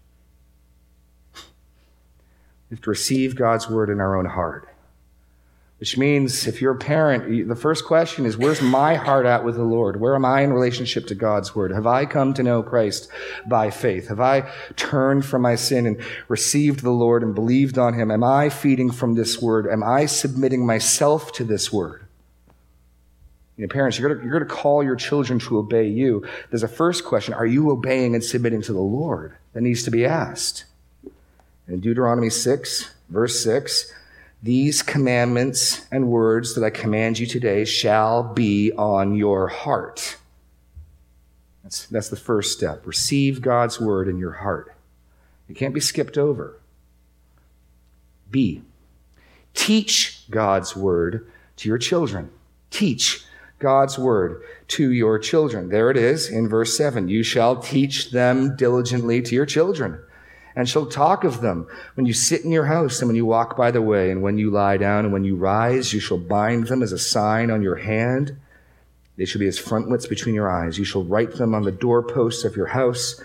We 2.69 2.75
have 2.75 2.81
to 2.81 2.89
receive 2.89 3.35
God's 3.35 3.69
word 3.69 3.89
in 3.89 3.99
our 3.99 4.17
own 4.17 4.25
heart. 4.25 4.67
Which 5.79 5.97
means 5.97 6.45
if 6.45 6.61
you're 6.61 6.75
a 6.75 6.77
parent, 6.77 7.47
the 7.47 7.55
first 7.55 7.85
question 7.85 8.27
is, 8.27 8.37
where's 8.37 8.61
my 8.61 8.93
heart 8.93 9.25
at 9.25 9.43
with 9.43 9.55
the 9.55 9.63
Lord? 9.63 9.99
Where 9.99 10.13
am 10.13 10.23
I 10.23 10.41
in 10.41 10.53
relationship 10.53 11.07
to 11.07 11.15
God's 11.15 11.55
word? 11.55 11.71
Have 11.71 11.87
I 11.87 12.05
come 12.05 12.35
to 12.35 12.43
know 12.43 12.61
Christ 12.61 13.09
by 13.47 13.71
faith? 13.71 14.09
Have 14.09 14.19
I 14.19 14.51
turned 14.75 15.25
from 15.25 15.41
my 15.41 15.55
sin 15.55 15.87
and 15.87 15.99
received 16.27 16.81
the 16.81 16.91
Lord 16.91 17.23
and 17.23 17.33
believed 17.33 17.79
on 17.79 17.95
him? 17.95 18.11
Am 18.11 18.23
I 18.23 18.49
feeding 18.49 18.91
from 18.91 19.15
this 19.15 19.41
word? 19.41 19.67
Am 19.67 19.83
I 19.83 20.05
submitting 20.05 20.67
myself 20.67 21.31
to 21.33 21.43
this 21.43 21.73
word? 21.73 22.05
You 23.61 23.67
know, 23.67 23.73
parents, 23.73 23.99
you're 23.99 24.15
going 24.15 24.27
you're 24.27 24.39
to 24.39 24.45
call 24.45 24.81
your 24.81 24.95
children 24.95 25.37
to 25.37 25.59
obey 25.59 25.87
you. 25.87 26.25
There's 26.49 26.63
a 26.63 26.67
first 26.67 27.05
question 27.05 27.35
Are 27.35 27.45
you 27.45 27.69
obeying 27.69 28.15
and 28.15 28.23
submitting 28.23 28.63
to 28.63 28.73
the 28.73 28.79
Lord? 28.79 29.35
That 29.53 29.61
needs 29.61 29.83
to 29.83 29.91
be 29.91 30.03
asked. 30.03 30.65
In 31.67 31.79
Deuteronomy 31.79 32.31
6, 32.31 32.91
verse 33.09 33.43
6, 33.43 33.93
these 34.41 34.81
commandments 34.81 35.85
and 35.91 36.07
words 36.07 36.55
that 36.55 36.63
I 36.63 36.71
command 36.71 37.19
you 37.19 37.27
today 37.27 37.63
shall 37.63 38.23
be 38.23 38.71
on 38.71 39.13
your 39.13 39.47
heart. 39.47 40.17
That's, 41.61 41.85
that's 41.85 42.09
the 42.09 42.15
first 42.15 42.57
step. 42.57 42.87
Receive 42.87 43.43
God's 43.43 43.79
word 43.79 44.07
in 44.07 44.17
your 44.17 44.31
heart. 44.31 44.73
It 45.47 45.55
can't 45.55 45.75
be 45.75 45.81
skipped 45.81 46.17
over. 46.17 46.59
B, 48.31 48.63
teach 49.53 50.23
God's 50.31 50.75
word 50.75 51.29
to 51.57 51.69
your 51.69 51.77
children. 51.77 52.31
Teach 52.71 53.23
God's 53.61 53.97
word 53.97 54.41
to 54.69 54.91
your 54.91 55.17
children. 55.19 55.69
There 55.69 55.89
it 55.89 55.97
is 55.97 56.29
in 56.29 56.49
verse 56.49 56.75
7. 56.75 57.07
You 57.07 57.23
shall 57.23 57.55
teach 57.61 58.11
them 58.11 58.55
diligently 58.55 59.21
to 59.21 59.35
your 59.35 59.45
children 59.45 60.01
and 60.55 60.67
shall 60.67 60.85
talk 60.85 61.23
of 61.23 61.41
them 61.41 61.67
when 61.95 62.05
you 62.05 62.13
sit 62.13 62.43
in 62.43 62.51
your 62.51 62.65
house 62.65 62.99
and 62.99 63.07
when 63.07 63.15
you 63.15 63.25
walk 63.25 63.55
by 63.55 63.71
the 63.71 63.81
way 63.81 64.11
and 64.11 64.21
when 64.21 64.37
you 64.37 64.49
lie 64.49 64.77
down 64.77 65.05
and 65.05 65.13
when 65.13 65.23
you 65.23 65.35
rise. 65.35 65.93
You 65.93 65.99
shall 65.99 66.17
bind 66.17 66.67
them 66.67 66.83
as 66.83 66.91
a 66.91 66.99
sign 66.99 67.51
on 67.51 67.61
your 67.61 67.77
hand. 67.77 68.37
They 69.17 69.25
shall 69.25 69.39
be 69.39 69.47
as 69.47 69.59
frontlets 69.59 70.07
between 70.07 70.35
your 70.35 70.49
eyes. 70.49 70.77
You 70.77 70.85
shall 70.85 71.03
write 71.03 71.33
them 71.35 71.53
on 71.53 71.63
the 71.63 71.71
doorposts 71.71 72.43
of 72.43 72.55
your 72.55 72.67
house 72.67 73.21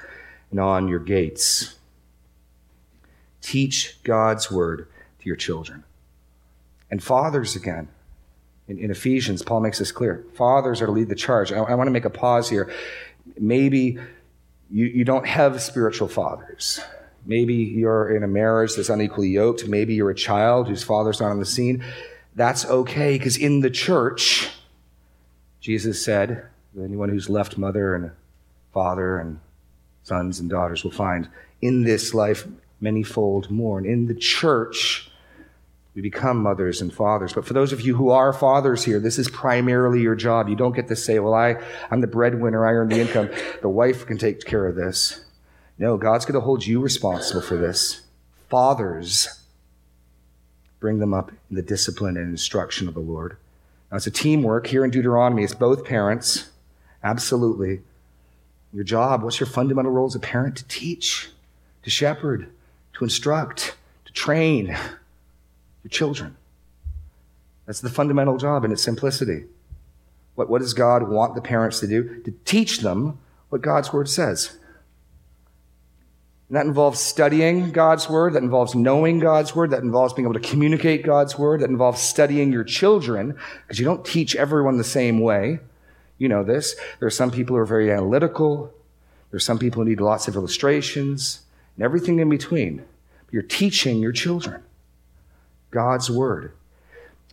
and 0.50 0.60
on 0.60 0.88
your 0.88 0.98
gates. 0.98 1.74
Teach 3.40 4.02
God's 4.02 4.50
word 4.50 4.88
to 5.20 5.26
your 5.26 5.36
children. 5.36 5.84
And 6.90 7.02
fathers, 7.02 7.56
again, 7.56 7.88
in, 8.68 8.78
in 8.78 8.90
Ephesians, 8.90 9.42
Paul 9.42 9.60
makes 9.60 9.78
this 9.78 9.92
clear. 9.92 10.24
Fathers 10.34 10.82
are 10.82 10.86
to 10.86 10.92
lead 10.92 11.08
the 11.08 11.14
charge. 11.14 11.52
I, 11.52 11.58
I 11.58 11.74
want 11.74 11.86
to 11.86 11.92
make 11.92 12.04
a 12.04 12.10
pause 12.10 12.48
here. 12.48 12.72
Maybe 13.38 13.98
you, 14.70 14.86
you 14.86 15.04
don't 15.04 15.26
have 15.26 15.60
spiritual 15.60 16.08
fathers. 16.08 16.80
Maybe 17.24 17.54
you're 17.54 18.14
in 18.14 18.22
a 18.22 18.28
marriage 18.28 18.76
that's 18.76 18.88
unequally 18.88 19.28
yoked. 19.28 19.66
Maybe 19.66 19.94
you're 19.94 20.10
a 20.10 20.14
child 20.14 20.68
whose 20.68 20.84
father's 20.84 21.20
not 21.20 21.30
on 21.30 21.40
the 21.40 21.46
scene. 21.46 21.84
That's 22.34 22.64
okay 22.66 23.18
because 23.18 23.36
in 23.36 23.60
the 23.60 23.70
church, 23.70 24.50
Jesus 25.60 26.04
said, 26.04 26.46
anyone 26.80 27.08
who's 27.08 27.30
left 27.30 27.58
mother 27.58 27.94
and 27.94 28.12
father 28.72 29.18
and 29.18 29.40
sons 30.02 30.38
and 30.38 30.50
daughters 30.50 30.84
will 30.84 30.90
find 30.92 31.28
in 31.62 31.82
this 31.82 32.14
life 32.14 32.46
manyfold 32.80 33.50
more. 33.50 33.78
And 33.78 33.86
in 33.86 34.06
the 34.06 34.14
church, 34.14 35.10
we 35.96 36.02
become 36.02 36.42
mothers 36.42 36.82
and 36.82 36.92
fathers. 36.92 37.32
But 37.32 37.46
for 37.46 37.54
those 37.54 37.72
of 37.72 37.80
you 37.80 37.96
who 37.96 38.10
are 38.10 38.30
fathers 38.34 38.84
here, 38.84 39.00
this 39.00 39.18
is 39.18 39.30
primarily 39.30 40.02
your 40.02 40.14
job. 40.14 40.46
You 40.46 40.54
don't 40.54 40.76
get 40.76 40.88
to 40.88 40.94
say, 40.94 41.18
well, 41.18 41.32
I, 41.32 41.56
I'm 41.90 42.02
the 42.02 42.06
breadwinner, 42.06 42.66
I 42.66 42.72
earn 42.72 42.90
the 42.90 43.00
income. 43.00 43.30
The 43.62 43.70
wife 43.70 44.04
can 44.04 44.18
take 44.18 44.44
care 44.44 44.66
of 44.66 44.76
this. 44.76 45.24
No, 45.78 45.96
God's 45.96 46.26
going 46.26 46.34
to 46.34 46.44
hold 46.44 46.66
you 46.66 46.80
responsible 46.80 47.40
for 47.40 47.56
this. 47.56 48.02
Fathers, 48.50 49.40
bring 50.78 50.98
them 50.98 51.14
up 51.14 51.32
in 51.48 51.56
the 51.56 51.62
discipline 51.62 52.18
and 52.18 52.28
instruction 52.28 52.88
of 52.88 52.94
the 52.94 53.00
Lord. 53.00 53.38
Now, 53.90 53.96
it's 53.96 54.06
a 54.06 54.10
teamwork 54.10 54.66
here 54.66 54.84
in 54.84 54.90
Deuteronomy. 54.90 55.44
It's 55.44 55.54
both 55.54 55.86
parents. 55.86 56.50
Absolutely. 57.02 57.80
Your 58.70 58.84
job, 58.84 59.22
what's 59.22 59.40
your 59.40 59.46
fundamental 59.46 59.92
role 59.92 60.08
as 60.08 60.14
a 60.14 60.20
parent? 60.20 60.56
To 60.56 60.68
teach, 60.68 61.30
to 61.84 61.88
shepherd, 61.88 62.50
to 62.94 63.04
instruct, 63.04 63.76
to 64.04 64.12
train 64.12 64.76
your 65.86 65.90
children. 65.90 66.36
That's 67.64 67.80
the 67.80 67.88
fundamental 67.88 68.38
job 68.38 68.64
in 68.64 68.72
its 68.72 68.82
simplicity. 68.82 69.44
What, 70.34 70.50
what 70.50 70.60
does 70.60 70.74
God 70.74 71.08
want 71.08 71.36
the 71.36 71.40
parents 71.40 71.78
to 71.78 71.86
do? 71.86 72.22
To 72.22 72.34
teach 72.44 72.80
them 72.80 73.20
what 73.50 73.62
God's 73.62 73.92
word 73.92 74.08
says. 74.08 74.58
And 76.48 76.56
that 76.56 76.66
involves 76.66 76.98
studying 76.98 77.70
God's 77.70 78.10
word. 78.10 78.32
That 78.32 78.42
involves 78.42 78.74
knowing 78.74 79.20
God's 79.20 79.54
word. 79.54 79.70
That 79.70 79.84
involves 79.84 80.12
being 80.12 80.26
able 80.26 80.40
to 80.40 80.48
communicate 80.48 81.04
God's 81.04 81.38
word. 81.38 81.60
That 81.60 81.70
involves 81.70 82.02
studying 82.02 82.52
your 82.52 82.64
children 82.64 83.36
because 83.62 83.78
you 83.78 83.84
don't 83.84 84.04
teach 84.04 84.34
everyone 84.34 84.78
the 84.78 84.84
same 84.84 85.20
way. 85.20 85.60
You 86.18 86.28
know 86.28 86.42
this. 86.42 86.74
There 86.98 87.06
are 87.06 87.10
some 87.10 87.30
people 87.30 87.54
who 87.54 87.62
are 87.62 87.66
very 87.66 87.92
analytical. 87.92 88.74
There 89.30 89.36
are 89.36 89.40
some 89.40 89.60
people 89.60 89.82
who 89.82 89.88
need 89.88 90.00
lots 90.00 90.26
of 90.26 90.34
illustrations 90.34 91.42
and 91.76 91.84
everything 91.84 92.18
in 92.18 92.28
between. 92.28 92.78
But 93.26 93.32
you're 93.32 93.42
teaching 93.42 93.98
your 93.98 94.12
children 94.12 94.62
God's 95.76 96.10
word. 96.10 96.52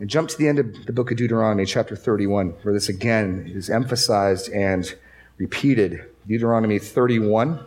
And 0.01 0.09
jump 0.09 0.27
to 0.27 0.37
the 0.37 0.49
end 0.49 0.59
of 0.59 0.85
the 0.85 0.91
book 0.91 1.11
of 1.11 1.15
Deuteronomy, 1.17 1.65
chapter 1.65 1.95
31, 1.95 2.49
where 2.63 2.73
this 2.73 2.89
again 2.89 3.49
is 3.55 3.69
emphasized 3.69 4.51
and 4.51 4.93
repeated. 5.37 6.03
Deuteronomy 6.27 6.77
31. 6.77 7.63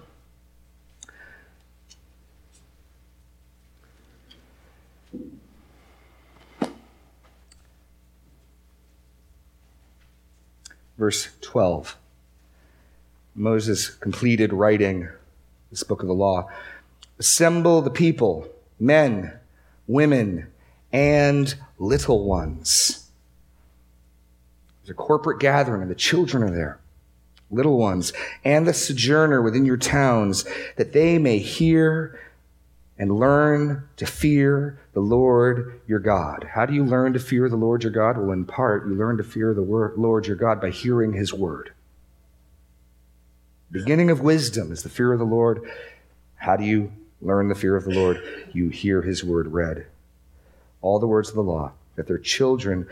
verse 10.99 11.29
12. 11.41 11.97
Moses 13.35 13.89
completed 13.89 14.53
writing 14.53 15.09
this 15.71 15.83
book 15.83 16.03
of 16.03 16.09
the 16.09 16.15
law. 16.15 16.49
Assemble 17.19 17.81
the 17.83 17.91
people, 17.91 18.49
men, 18.79 19.33
women, 19.87 20.49
and 20.93 21.55
little 21.79 22.25
ones. 22.25 23.09
There's 24.83 24.91
a 24.91 24.95
corporate 24.95 25.41
gathering, 25.41 25.83
and 25.83 25.91
the 25.91 25.97
children 25.97 26.43
are 26.43 26.51
there, 26.51 26.79
little 27.51 27.77
ones, 27.77 28.13
and 28.45 28.67
the 28.67 28.75
sojourner 28.75 29.43
within 29.43 29.67
your 29.67 29.77
towns, 29.77 30.45
that 30.77 30.93
they 30.93 31.19
may 31.19 31.39
hear 31.39 32.21
and 32.99 33.19
learn 33.19 33.87
to 33.97 34.07
fear 34.07 34.79
the 34.95 35.01
Lord 35.01 35.81
your 35.87 35.99
God. 35.99 36.49
How 36.55 36.65
do 36.65 36.73
you 36.73 36.85
learn 36.85 37.13
to 37.13 37.19
fear 37.19 37.49
the 37.49 37.57
Lord 37.57 37.83
your 37.83 37.93
God? 37.93 38.17
Well, 38.17 38.33
in 38.33 38.45
part, 38.47 38.87
you 38.87 38.95
learn 38.95 39.19
to 39.19 39.25
fear 39.25 39.53
the 39.53 39.61
Lord 39.61 40.27
your 40.27 40.37
God 40.37 40.61
by 40.61 40.71
hearing 40.71 41.13
his 41.13 41.33
word. 41.33 41.73
beginning 43.71 44.11
of 44.11 44.21
wisdom 44.21 44.73
is 44.73 44.83
the 44.83 44.89
fear 44.89 45.13
of 45.13 45.19
the 45.19 45.27
Lord. 45.27 45.61
How 46.37 46.57
do 46.57 46.65
you 46.65 46.93
learn 47.21 47.49
the 47.49 47.55
fear 47.55 47.77
of 47.77 47.85
the 47.85 47.91
Lord? 47.91 48.23
You 48.55 48.69
hear 48.71 49.03
his 49.03 49.23
word 49.23 49.53
read. 49.53 49.87
All 50.87 50.99
the 50.99 51.07
words 51.07 51.29
of 51.29 51.35
the 51.35 51.43
law, 51.43 51.73
that 51.97 52.07
their 52.07 52.19
children, 52.19 52.89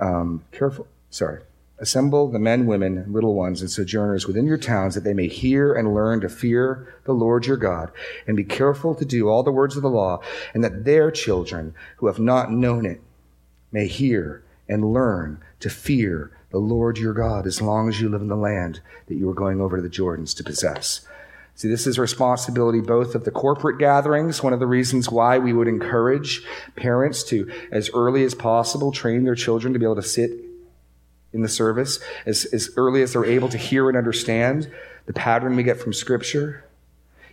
um, 0.00 0.44
careful, 0.52 0.86
sorry, 1.10 1.40
Assemble 1.78 2.30
the 2.30 2.38
men, 2.38 2.64
women, 2.64 3.04
little 3.12 3.34
ones, 3.34 3.60
and 3.60 3.70
sojourners 3.70 4.26
within 4.26 4.46
your 4.46 4.56
towns 4.56 4.94
that 4.94 5.04
they 5.04 5.12
may 5.12 5.28
hear 5.28 5.74
and 5.74 5.94
learn 5.94 6.22
to 6.22 6.28
fear 6.28 6.94
the 7.04 7.12
Lord 7.12 7.44
your 7.44 7.58
God 7.58 7.92
and 8.26 8.34
be 8.34 8.44
careful 8.44 8.94
to 8.94 9.04
do 9.04 9.28
all 9.28 9.42
the 9.42 9.52
words 9.52 9.76
of 9.76 9.82
the 9.82 9.90
law 9.90 10.20
and 10.54 10.64
that 10.64 10.86
their 10.86 11.10
children 11.10 11.74
who 11.98 12.06
have 12.06 12.18
not 12.18 12.50
known 12.50 12.86
it 12.86 13.02
may 13.72 13.86
hear 13.86 14.42
and 14.66 14.94
learn 14.94 15.42
to 15.60 15.68
fear 15.68 16.30
the 16.50 16.58
Lord 16.58 16.96
your 16.96 17.12
God 17.12 17.46
as 17.46 17.60
long 17.60 17.90
as 17.90 18.00
you 18.00 18.08
live 18.08 18.22
in 18.22 18.28
the 18.28 18.36
land 18.36 18.80
that 19.08 19.16
you 19.16 19.28
are 19.28 19.34
going 19.34 19.60
over 19.60 19.76
to 19.76 19.82
the 19.82 19.90
Jordans 19.90 20.34
to 20.36 20.44
possess. 20.44 21.06
See, 21.56 21.68
this 21.68 21.86
is 21.86 21.98
responsibility 21.98 22.82
both 22.82 23.14
of 23.14 23.24
the 23.24 23.30
corporate 23.30 23.78
gatherings. 23.78 24.42
One 24.42 24.52
of 24.52 24.60
the 24.60 24.66
reasons 24.66 25.10
why 25.10 25.38
we 25.38 25.54
would 25.54 25.68
encourage 25.68 26.44
parents 26.76 27.24
to, 27.24 27.50
as 27.72 27.88
early 27.94 28.24
as 28.24 28.34
possible, 28.34 28.92
train 28.92 29.24
their 29.24 29.34
children 29.34 29.72
to 29.72 29.78
be 29.78 29.86
able 29.86 29.96
to 29.96 30.02
sit 30.02 30.32
in 31.32 31.40
the 31.40 31.48
service 31.48 31.98
as, 32.26 32.44
as 32.44 32.68
early 32.76 33.00
as 33.00 33.14
they're 33.14 33.24
able 33.24 33.48
to 33.48 33.56
hear 33.56 33.88
and 33.88 33.96
understand 33.96 34.70
the 35.06 35.14
pattern 35.14 35.56
we 35.56 35.62
get 35.62 35.80
from 35.80 35.94
Scripture. 35.94 36.62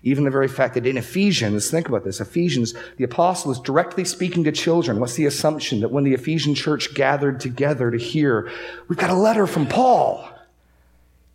Even 0.03 0.24
the 0.24 0.32
very 0.32 0.48
fact 0.48 0.75
that 0.75 0.86
in 0.86 0.96
Ephesians, 0.96 1.70
think 1.70 1.89
about 1.89 2.06
this, 2.06 2.22
Ephesians, 2.22 2.74
the 2.96 3.03
apostle 3.03 3.51
is 3.51 3.60
directly 3.60 4.06
speaking 4.06 4.46
to 4.46 4.53
children. 4.53 5.01
What's 5.01 5.15
the 5.15 5.25
assumption? 5.25 5.82
That 5.82 5.92
when 5.92 6.06
the 6.06 6.13
Ephesian 6.13 6.56
church 6.56 6.94
gathered 6.94 7.42
together 7.42 7.92
to 7.92 7.98
hear, 7.98 8.50
we've 8.88 8.98
got 8.98 9.10
a 9.10 9.15
letter 9.15 9.48
from 9.48 9.68
Paul. 9.68 10.30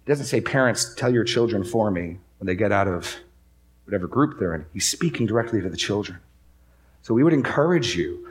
He 0.04 0.10
doesn't 0.10 0.26
say, 0.26 0.40
parents, 0.40 0.94
tell 0.94 1.12
your 1.12 1.24
children 1.24 1.64
for 1.64 1.90
me 1.90 2.16
when 2.38 2.46
they 2.46 2.54
get 2.54 2.72
out 2.72 2.88
of 2.88 3.16
whatever 3.84 4.06
group 4.06 4.38
they're 4.38 4.54
in. 4.54 4.66
He's 4.72 4.88
speaking 4.88 5.26
directly 5.26 5.60
to 5.60 5.68
the 5.68 5.76
children. 5.76 6.18
So 7.02 7.14
we 7.14 7.22
would 7.22 7.32
encourage 7.32 7.96
you 7.96 8.28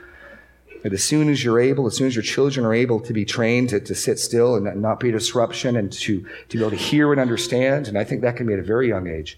that 0.83 0.93
as 0.93 1.03
soon 1.03 1.29
as 1.29 1.43
you're 1.43 1.59
able, 1.59 1.87
as 1.87 1.95
soon 1.95 2.07
as 2.07 2.15
your 2.15 2.23
children 2.23 2.65
are 2.65 2.73
able 2.73 2.99
to 2.99 3.13
be 3.13 3.25
trained 3.25 3.69
to, 3.69 3.79
to 3.79 3.95
sit 3.95 4.19
still 4.19 4.55
and 4.55 4.81
not 4.81 4.99
be 4.99 5.09
a 5.09 5.11
disruption 5.11 5.75
and 5.75 5.91
to, 5.91 6.25
to 6.49 6.57
be 6.57 6.59
able 6.59 6.69
to 6.69 6.75
hear 6.75 7.11
and 7.11 7.19
understand, 7.19 7.87
and 7.87 7.97
I 7.97 8.03
think 8.03 8.21
that 8.21 8.35
can 8.35 8.45
be 8.45 8.53
at 8.53 8.59
a 8.59 8.63
very 8.63 8.87
young 8.87 9.07
age, 9.07 9.37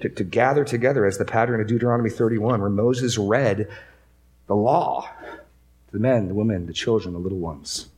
to, 0.00 0.08
to 0.08 0.24
gather 0.24 0.64
together 0.64 1.06
as 1.06 1.18
the 1.18 1.24
pattern 1.24 1.60
of 1.60 1.66
Deuteronomy 1.66 2.10
31, 2.10 2.60
where 2.60 2.70
Moses 2.70 3.16
read 3.18 3.68
the 4.46 4.56
law 4.56 5.08
to 5.86 5.92
the 5.92 6.00
men, 6.00 6.28
the 6.28 6.34
women, 6.34 6.66
the 6.66 6.72
children, 6.72 7.14
the 7.14 7.20
little 7.20 7.38
ones. 7.38 7.88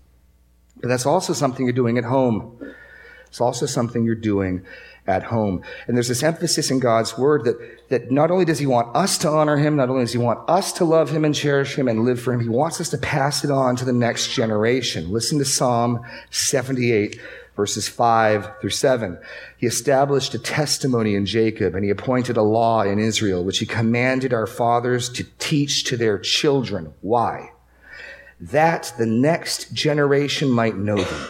But 0.80 0.88
that's 0.88 1.06
also 1.06 1.32
something 1.32 1.64
you're 1.64 1.72
doing 1.72 1.98
at 1.98 2.04
home. 2.04 2.74
It's 3.28 3.40
also 3.40 3.66
something 3.66 4.04
you're 4.04 4.14
doing 4.14 4.64
at 5.06 5.24
home. 5.24 5.62
And 5.86 5.96
there's 5.96 6.08
this 6.08 6.22
emphasis 6.22 6.70
in 6.70 6.78
God's 6.78 7.18
word 7.18 7.44
that, 7.44 7.88
that 7.88 8.10
not 8.10 8.30
only 8.30 8.44
does 8.44 8.60
he 8.60 8.66
want 8.66 8.94
us 8.94 9.18
to 9.18 9.28
honor 9.28 9.56
him, 9.56 9.76
not 9.76 9.88
only 9.88 10.04
does 10.04 10.12
he 10.12 10.18
want 10.18 10.48
us 10.48 10.72
to 10.74 10.84
love 10.84 11.10
him 11.10 11.24
and 11.24 11.34
cherish 11.34 11.76
him 11.76 11.88
and 11.88 12.04
live 12.04 12.20
for 12.20 12.32
him, 12.32 12.40
he 12.40 12.48
wants 12.48 12.80
us 12.80 12.90
to 12.90 12.98
pass 12.98 13.44
it 13.44 13.50
on 13.50 13.74
to 13.76 13.84
the 13.84 13.92
next 13.92 14.32
generation. 14.32 15.10
Listen 15.10 15.38
to 15.38 15.44
Psalm 15.44 16.04
78 16.30 17.20
verses 17.56 17.86
5 17.86 18.60
through 18.60 18.70
7. 18.70 19.18
He 19.58 19.66
established 19.66 20.34
a 20.34 20.38
testimony 20.38 21.14
in 21.14 21.26
Jacob 21.26 21.74
and 21.74 21.84
he 21.84 21.90
appointed 21.90 22.36
a 22.36 22.42
law 22.42 22.82
in 22.82 22.98
Israel, 22.98 23.44
which 23.44 23.58
he 23.58 23.66
commanded 23.66 24.32
our 24.32 24.46
fathers 24.46 25.08
to 25.10 25.24
teach 25.38 25.84
to 25.84 25.96
their 25.96 26.18
children. 26.18 26.94
Why? 27.00 27.50
That 28.40 28.94
the 28.98 29.06
next 29.06 29.72
generation 29.72 30.48
might 30.48 30.76
know 30.76 30.96
them. 30.96 31.28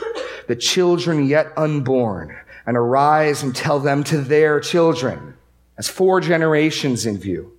The 0.49 0.57
children 0.57 1.27
yet 1.27 1.53
unborn 1.57 2.37
and 2.67 2.77
arise 2.77 3.43
and 3.43 3.55
tell 3.55 3.79
them 3.79 4.05
to 4.05 4.19
their 4.19 4.61
children, 4.61 5.35
as 5.79 5.89
four 5.89 6.21
generations 6.21 7.07
in 7.07 7.19
view, 7.19 7.53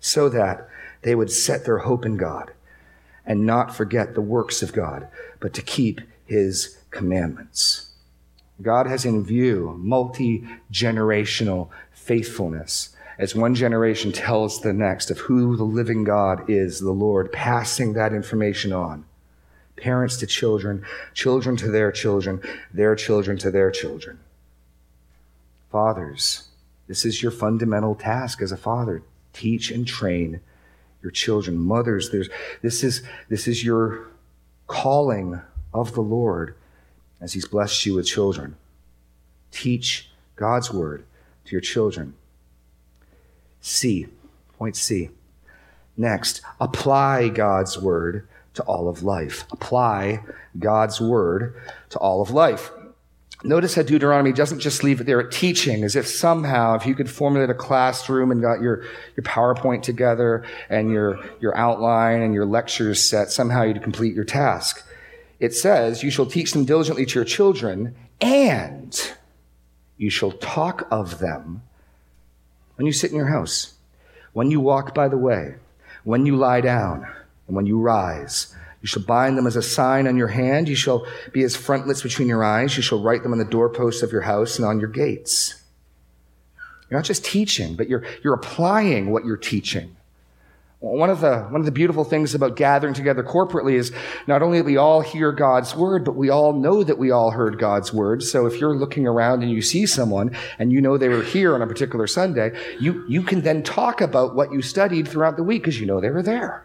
so 0.00 0.28
that 0.28 0.68
they 1.02 1.14
would 1.14 1.30
set 1.30 1.64
their 1.64 1.78
hope 1.78 2.06
in 2.06 2.16
God 2.16 2.52
and 3.24 3.44
not 3.44 3.74
forget 3.74 4.14
the 4.14 4.20
works 4.20 4.62
of 4.62 4.72
God, 4.72 5.08
but 5.40 5.52
to 5.54 5.62
keep 5.62 6.00
his 6.24 6.78
commandments. 6.90 7.90
God 8.62 8.86
has 8.86 9.04
in 9.04 9.24
view 9.24 9.76
multi 9.78 10.48
generational 10.72 11.68
faithfulness 11.92 12.96
as 13.18 13.34
one 13.34 13.54
generation 13.54 14.12
tells 14.12 14.60
the 14.60 14.72
next 14.72 15.10
of 15.10 15.18
who 15.18 15.56
the 15.56 15.64
living 15.64 16.04
God 16.04 16.48
is, 16.50 16.80
the 16.80 16.92
Lord, 16.92 17.32
passing 17.32 17.94
that 17.94 18.12
information 18.12 18.72
on. 18.72 19.04
Parents 19.76 20.16
to 20.18 20.26
children, 20.26 20.84
children 21.14 21.56
to 21.56 21.70
their 21.70 21.92
children, 21.92 22.40
their 22.72 22.94
children 22.96 23.36
to 23.38 23.50
their 23.50 23.70
children. 23.70 24.18
Fathers, 25.70 26.48
this 26.86 27.04
is 27.04 27.22
your 27.22 27.32
fundamental 27.32 27.94
task 27.94 28.40
as 28.40 28.52
a 28.52 28.56
father. 28.56 29.02
Teach 29.32 29.70
and 29.70 29.86
train 29.86 30.40
your 31.02 31.10
children. 31.10 31.58
Mothers, 31.58 32.10
there's, 32.10 32.28
this, 32.62 32.82
is, 32.82 33.02
this 33.28 33.46
is 33.46 33.64
your 33.64 34.06
calling 34.66 35.40
of 35.74 35.92
the 35.94 36.00
Lord 36.00 36.54
as 37.20 37.32
He's 37.32 37.46
blessed 37.46 37.84
you 37.86 37.94
with 37.94 38.06
children. 38.06 38.56
Teach 39.50 40.08
God's 40.36 40.72
word 40.72 41.04
to 41.44 41.52
your 41.52 41.60
children. 41.60 42.14
C, 43.60 44.06
point 44.58 44.76
C. 44.76 45.10
Next, 45.96 46.42
apply 46.60 47.28
God's 47.28 47.78
word 47.78 48.28
to 48.56 48.62
all 48.64 48.88
of 48.88 49.02
life. 49.02 49.44
Apply 49.52 50.22
God's 50.58 51.00
word 51.00 51.54
to 51.90 51.98
all 51.98 52.20
of 52.20 52.30
life. 52.30 52.70
Notice 53.44 53.74
how 53.74 53.82
Deuteronomy 53.82 54.32
doesn't 54.32 54.60
just 54.60 54.82
leave 54.82 55.00
it 55.00 55.04
there 55.04 55.20
at 55.20 55.30
teaching, 55.30 55.84
as 55.84 55.94
if 55.94 56.06
somehow, 56.06 56.74
if 56.74 56.86
you 56.86 56.94
could 56.94 57.08
formulate 57.08 57.50
a 57.50 57.54
classroom 57.54 58.30
and 58.30 58.40
got 58.40 58.60
your, 58.62 58.82
your 59.14 59.24
PowerPoint 59.24 59.82
together 59.82 60.42
and 60.70 60.90
your, 60.90 61.20
your 61.40 61.56
outline 61.56 62.22
and 62.22 62.32
your 62.32 62.46
lectures 62.46 62.98
set, 63.00 63.30
somehow 63.30 63.62
you'd 63.62 63.82
complete 63.82 64.14
your 64.14 64.24
task. 64.24 64.84
It 65.38 65.54
says, 65.54 66.02
You 66.02 66.10
shall 66.10 66.26
teach 66.26 66.52
them 66.52 66.64
diligently 66.64 67.04
to 67.04 67.14
your 67.14 67.24
children, 67.26 67.94
and 68.22 69.12
you 69.98 70.08
shall 70.08 70.32
talk 70.32 70.88
of 70.90 71.18
them 71.18 71.62
when 72.76 72.86
you 72.86 72.92
sit 72.92 73.10
in 73.10 73.16
your 73.16 73.28
house, 73.28 73.74
when 74.32 74.50
you 74.50 74.60
walk 74.60 74.94
by 74.94 75.08
the 75.08 75.18
way, 75.18 75.56
when 76.04 76.24
you 76.24 76.36
lie 76.36 76.62
down, 76.62 77.06
and 77.46 77.56
when 77.56 77.66
you 77.66 77.78
rise 77.78 78.54
you 78.86 78.88
shall 78.88 79.02
bind 79.02 79.36
them 79.36 79.48
as 79.48 79.56
a 79.56 79.62
sign 79.62 80.06
on 80.06 80.16
your 80.16 80.28
hand. 80.28 80.68
You 80.68 80.76
shall 80.76 81.06
be 81.32 81.42
as 81.42 81.56
frontlets 81.56 82.02
between 82.02 82.28
your 82.28 82.44
eyes. 82.44 82.76
You 82.76 82.84
shall 82.84 83.02
write 83.02 83.24
them 83.24 83.32
on 83.32 83.38
the 83.38 83.44
doorposts 83.44 84.00
of 84.02 84.12
your 84.12 84.20
house 84.20 84.60
and 84.60 84.64
on 84.64 84.78
your 84.78 84.88
gates. 84.88 85.60
You're 86.88 87.00
not 87.00 87.04
just 87.04 87.24
teaching, 87.24 87.74
but 87.74 87.88
you're, 87.88 88.04
you're 88.22 88.34
applying 88.34 89.10
what 89.10 89.24
you're 89.24 89.36
teaching. 89.36 89.96
One 90.78 91.10
of, 91.10 91.20
the, 91.20 91.40
one 91.44 91.60
of 91.60 91.64
the 91.64 91.72
beautiful 91.72 92.04
things 92.04 92.32
about 92.32 92.54
gathering 92.54 92.94
together 92.94 93.24
corporately 93.24 93.72
is 93.72 93.90
not 94.28 94.40
only 94.40 94.58
that 94.58 94.64
we 94.64 94.76
all 94.76 95.00
hear 95.00 95.32
God's 95.32 95.74
word, 95.74 96.04
but 96.04 96.14
we 96.14 96.30
all 96.30 96.52
know 96.52 96.84
that 96.84 96.96
we 96.96 97.10
all 97.10 97.32
heard 97.32 97.58
God's 97.58 97.92
word. 97.92 98.22
So 98.22 98.46
if 98.46 98.60
you're 98.60 98.76
looking 98.76 99.04
around 99.04 99.42
and 99.42 99.50
you 99.50 99.62
see 99.62 99.86
someone 99.86 100.36
and 100.60 100.70
you 100.70 100.80
know 100.80 100.96
they 100.96 101.08
were 101.08 101.24
here 101.24 101.56
on 101.56 101.62
a 101.62 101.66
particular 101.66 102.06
Sunday, 102.06 102.56
you, 102.78 103.04
you 103.08 103.22
can 103.22 103.40
then 103.40 103.64
talk 103.64 104.00
about 104.00 104.36
what 104.36 104.52
you 104.52 104.62
studied 104.62 105.08
throughout 105.08 105.36
the 105.36 105.42
week 105.42 105.62
because 105.62 105.80
you 105.80 105.86
know 105.86 106.00
they 106.00 106.10
were 106.10 106.22
there. 106.22 106.64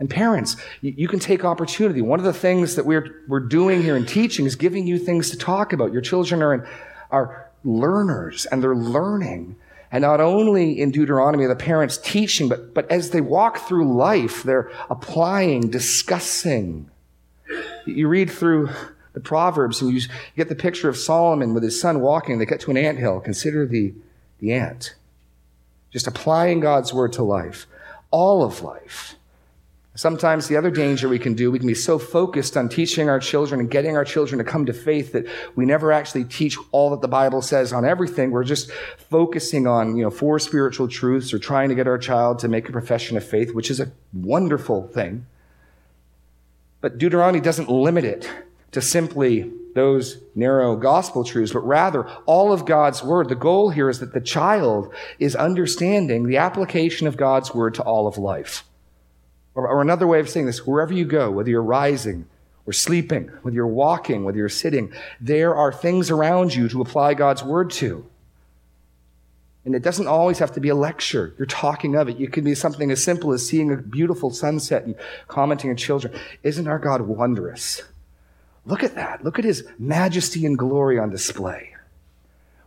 And 0.00 0.08
parents, 0.08 0.56
you, 0.80 1.06
can 1.08 1.18
take 1.18 1.44
opportunity. 1.44 2.00
One 2.00 2.18
of 2.18 2.24
the 2.24 2.32
things 2.32 2.74
that 2.76 2.86
we're, 2.86 3.22
we're 3.28 3.38
doing 3.38 3.82
here 3.82 3.96
in 3.96 4.06
teaching 4.06 4.46
is 4.46 4.56
giving 4.56 4.86
you 4.86 4.98
things 4.98 5.30
to 5.30 5.36
talk 5.36 5.74
about. 5.74 5.92
Your 5.92 6.00
children 6.00 6.42
are, 6.42 6.54
in, 6.54 6.66
are 7.10 7.50
learners 7.64 8.46
and 8.46 8.62
they're 8.62 8.74
learning. 8.74 9.56
And 9.92 10.00
not 10.00 10.22
only 10.22 10.80
in 10.80 10.90
Deuteronomy 10.90 11.44
are 11.44 11.48
the 11.48 11.54
parents 11.54 11.98
teaching, 11.98 12.48
but, 12.48 12.72
but 12.72 12.90
as 12.90 13.10
they 13.10 13.20
walk 13.20 13.58
through 13.58 13.94
life, 13.94 14.42
they're 14.42 14.70
applying, 14.88 15.68
discussing. 15.68 16.90
You 17.84 18.08
read 18.08 18.30
through 18.30 18.70
the 19.12 19.20
Proverbs 19.20 19.82
and 19.82 19.92
you 19.92 20.00
get 20.34 20.48
the 20.48 20.54
picture 20.54 20.88
of 20.88 20.96
Solomon 20.96 21.52
with 21.52 21.62
his 21.62 21.78
son 21.78 22.00
walking. 22.00 22.38
They 22.38 22.46
get 22.46 22.60
to 22.60 22.70
an 22.70 22.78
ant 22.78 22.98
hill. 22.98 23.20
Consider 23.20 23.66
the, 23.66 23.92
the 24.38 24.54
ant. 24.54 24.94
Just 25.90 26.06
applying 26.06 26.60
God's 26.60 26.94
word 26.94 27.12
to 27.14 27.22
life. 27.22 27.66
All 28.10 28.42
of 28.42 28.62
life. 28.62 29.16
Sometimes 30.00 30.48
the 30.48 30.56
other 30.56 30.70
danger 30.70 31.10
we 31.10 31.18
can 31.18 31.34
do, 31.34 31.50
we 31.50 31.58
can 31.58 31.68
be 31.68 31.74
so 31.74 31.98
focused 31.98 32.56
on 32.56 32.70
teaching 32.70 33.10
our 33.10 33.20
children 33.20 33.60
and 33.60 33.70
getting 33.70 33.98
our 33.98 34.04
children 34.06 34.38
to 34.38 34.44
come 34.50 34.64
to 34.64 34.72
faith 34.72 35.12
that 35.12 35.26
we 35.56 35.66
never 35.66 35.92
actually 35.92 36.24
teach 36.24 36.56
all 36.72 36.88
that 36.88 37.02
the 37.02 37.06
Bible 37.06 37.42
says 37.42 37.70
on 37.70 37.84
everything. 37.84 38.30
We're 38.30 38.44
just 38.44 38.70
focusing 39.10 39.66
on, 39.66 39.98
you 39.98 40.02
know, 40.02 40.08
four 40.08 40.38
spiritual 40.38 40.88
truths 40.88 41.34
or 41.34 41.38
trying 41.38 41.68
to 41.68 41.74
get 41.74 41.86
our 41.86 41.98
child 41.98 42.38
to 42.38 42.48
make 42.48 42.66
a 42.66 42.72
profession 42.72 43.18
of 43.18 43.26
faith, 43.26 43.52
which 43.52 43.70
is 43.70 43.78
a 43.78 43.92
wonderful 44.14 44.88
thing. 44.88 45.26
But 46.80 46.96
Deuteronomy 46.96 47.40
doesn't 47.40 47.68
limit 47.68 48.06
it 48.06 48.26
to 48.72 48.80
simply 48.80 49.52
those 49.74 50.16
narrow 50.34 50.76
gospel 50.76 51.24
truths, 51.24 51.52
but 51.52 51.66
rather 51.66 52.08
all 52.24 52.54
of 52.54 52.64
God's 52.64 53.02
word. 53.02 53.28
The 53.28 53.34
goal 53.34 53.68
here 53.68 53.90
is 53.90 54.00
that 54.00 54.14
the 54.14 54.22
child 54.22 54.94
is 55.18 55.36
understanding 55.36 56.26
the 56.26 56.38
application 56.38 57.06
of 57.06 57.18
God's 57.18 57.54
word 57.54 57.74
to 57.74 57.82
all 57.82 58.06
of 58.06 58.16
life. 58.16 58.64
Or, 59.54 59.68
or 59.68 59.82
another 59.82 60.06
way 60.06 60.20
of 60.20 60.28
saying 60.28 60.46
this, 60.46 60.66
wherever 60.66 60.92
you 60.92 61.04
go, 61.04 61.30
whether 61.30 61.50
you're 61.50 61.62
rising 61.62 62.26
or 62.66 62.72
sleeping, 62.72 63.28
whether 63.42 63.54
you're 63.54 63.66
walking, 63.66 64.24
whether 64.24 64.38
you're 64.38 64.48
sitting, 64.48 64.92
there 65.20 65.54
are 65.54 65.72
things 65.72 66.10
around 66.10 66.54
you 66.54 66.68
to 66.68 66.80
apply 66.80 67.14
God's 67.14 67.42
word 67.42 67.70
to. 67.72 68.06
And 69.64 69.74
it 69.74 69.82
doesn't 69.82 70.06
always 70.06 70.38
have 70.38 70.52
to 70.52 70.60
be 70.60 70.70
a 70.70 70.74
lecture. 70.74 71.34
You're 71.36 71.46
talking 71.46 71.94
of 71.94 72.08
it. 72.08 72.20
It 72.20 72.32
can 72.32 72.44
be 72.44 72.54
something 72.54 72.90
as 72.90 73.02
simple 73.02 73.32
as 73.32 73.46
seeing 73.46 73.72
a 73.72 73.76
beautiful 73.76 74.30
sunset 74.30 74.84
and 74.84 74.94
commenting 75.28 75.70
on 75.70 75.76
children. 75.76 76.14
Isn't 76.42 76.66
our 76.66 76.78
God 76.78 77.02
wondrous? 77.02 77.82
Look 78.64 78.82
at 78.82 78.94
that. 78.94 79.22
Look 79.22 79.38
at 79.38 79.44
his 79.44 79.64
majesty 79.78 80.46
and 80.46 80.56
glory 80.56 80.98
on 80.98 81.10
display. 81.10 81.74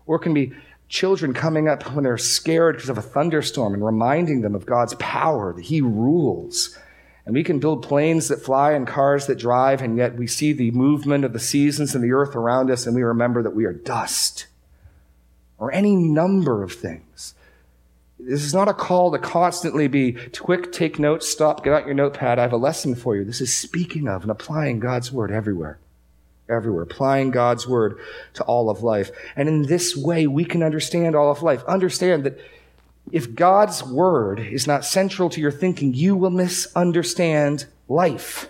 Or 0.06 0.18
it 0.18 0.20
can 0.20 0.34
be 0.34 0.54
children 0.94 1.34
coming 1.34 1.68
up 1.68 1.82
when 1.96 2.04
they're 2.04 2.20
scared 2.20 2.76
because 2.76 2.90
of 2.90 3.00
a 3.00 3.02
thunderstorm 3.02 3.74
and 3.74 3.84
reminding 3.84 4.42
them 4.42 4.54
of 4.54 4.68
God's 4.68 4.94
power, 5.00 5.52
that 5.54 5.66
He 5.66 5.82
rules. 5.82 6.78
And 7.26 7.34
we 7.34 7.44
can 7.44 7.60
build 7.60 7.82
planes 7.82 8.28
that 8.28 8.44
fly 8.44 8.74
and 8.74 8.86
cars 8.86 9.26
that 9.26 9.40
drive, 9.40 9.82
and 9.82 9.98
yet 9.98 10.16
we 10.16 10.28
see 10.28 10.54
the 10.54 10.70
movement 10.70 11.26
of 11.26 11.34
the 11.34 11.40
seasons 11.40 11.96
and 11.96 12.04
the 12.04 12.12
earth 12.12 12.36
around 12.36 12.70
us, 12.70 12.86
and 12.86 12.96
we 12.96 13.02
remember 13.02 13.42
that 13.42 13.56
we 13.56 13.66
are 13.66 13.74
dust. 13.74 14.46
Or 15.58 15.74
any 15.74 15.96
number 15.96 16.62
of 16.62 16.74
things. 16.74 17.34
This 18.20 18.44
is 18.44 18.54
not 18.54 18.68
a 18.68 18.74
call 18.74 19.12
to 19.12 19.18
constantly 19.18 19.88
be 19.88 20.14
quick, 20.38 20.72
take 20.72 21.00
notes, 21.00 21.28
stop, 21.28 21.64
get 21.64 21.74
out 21.74 21.88
your 21.88 21.96
notepad. 21.96 22.38
I 22.38 22.44
have 22.44 22.54
a 22.54 22.58
lesson 22.58 22.94
for 22.94 23.16
you. 23.16 23.26
This 23.26 23.42
is 23.42 23.52
speaking 23.54 24.08
of 24.08 24.22
and 24.22 24.32
applying 24.32 24.80
God's 24.80 25.12
word 25.12 25.32
everywhere 25.32 25.80
everywhere, 26.50 26.84
applying 26.84 27.32
God's 27.32 27.68
word 27.68 27.98
to 28.34 28.44
all 28.44 28.70
of 28.70 28.84
life. 28.84 29.12
And 29.36 29.48
in 29.48 29.64
this 29.64 29.96
way, 29.96 30.28
we 30.28 30.46
can 30.46 30.64
understand 30.64 31.16
all 31.16 31.32
of 31.32 31.42
life. 31.42 31.64
Understand 31.66 32.24
that 32.26 32.40
if 33.12 33.36
God's 33.36 33.84
word 33.84 34.40
is 34.40 34.68
not 34.68 34.86
central 34.86 35.30
to 35.30 35.42
your 35.42 35.52
thinking, 35.52 35.94
you 35.94 36.16
will 36.16 36.30
misunderstand 36.30 37.66
life. 37.88 38.50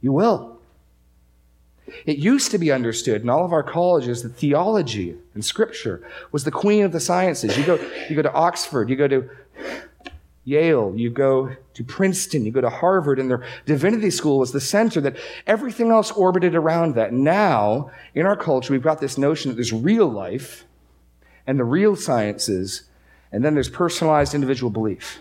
You 0.00 0.12
will. 0.12 0.58
It 2.06 2.18
used 2.18 2.50
to 2.52 2.58
be 2.58 2.72
understood 2.72 3.22
in 3.22 3.28
all 3.28 3.44
of 3.44 3.52
our 3.52 3.62
colleges 3.62 4.22
that 4.22 4.36
theology 4.36 5.16
and 5.34 5.44
scripture 5.44 6.02
was 6.30 6.44
the 6.44 6.50
queen 6.50 6.84
of 6.84 6.92
the 6.92 7.00
sciences. 7.00 7.56
You 7.56 7.64
go, 7.64 7.90
you 8.08 8.16
go 8.16 8.22
to 8.22 8.32
Oxford, 8.32 8.88
you 8.88 8.96
go 8.96 9.08
to 9.08 9.28
Yale, 10.44 10.92
you 10.96 11.08
go 11.08 11.54
to 11.74 11.84
Princeton, 11.84 12.44
you 12.44 12.50
go 12.50 12.60
to 12.60 12.68
Harvard, 12.68 13.20
and 13.20 13.30
their 13.30 13.44
divinity 13.64 14.10
school 14.10 14.40
was 14.40 14.50
the 14.50 14.60
center 14.60 15.00
that 15.00 15.16
everything 15.46 15.90
else 15.90 16.10
orbited 16.10 16.56
around 16.56 16.96
that. 16.96 17.12
Now, 17.12 17.90
in 18.14 18.26
our 18.26 18.36
culture, 18.36 18.72
we've 18.72 18.82
got 18.82 19.00
this 19.00 19.16
notion 19.16 19.50
that 19.50 19.54
there's 19.54 19.72
real 19.72 20.08
life 20.08 20.64
and 21.46 21.58
the 21.58 21.64
real 21.64 21.94
sciences, 21.94 22.82
and 23.30 23.44
then 23.44 23.54
there's 23.54 23.70
personalized 23.70 24.34
individual 24.34 24.70
belief. 24.70 25.20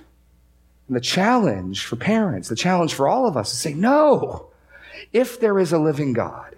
And 0.87 0.95
the 0.95 1.01
challenge 1.01 1.85
for 1.85 1.97
parents, 1.97 2.49
the 2.49 2.55
challenge 2.55 2.95
for 2.95 3.07
all 3.07 3.27
of 3.27 3.37
us 3.37 3.53
is 3.53 3.59
say, 3.59 3.75
no, 3.75 4.47
if 5.13 5.39
there 5.39 5.59
is 5.59 5.71
a 5.71 5.77
living 5.77 6.13
God, 6.13 6.55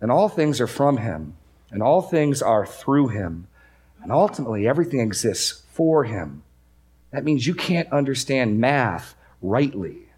and 0.00 0.10
all 0.10 0.30
things 0.30 0.62
are 0.62 0.66
from 0.66 0.96
him, 0.96 1.36
and 1.70 1.82
all 1.82 2.00
things 2.00 2.40
are 2.40 2.64
through 2.64 3.08
him, 3.08 3.48
and 4.02 4.10
ultimately 4.12 4.66
everything 4.66 5.00
exists 5.00 5.62
for 5.72 6.04
him 6.04 6.42
that 7.10 7.24
means 7.24 7.46
you 7.46 7.54
can't 7.54 7.90
understand 7.92 8.60
math 8.60 9.14
rightly. 9.40 10.08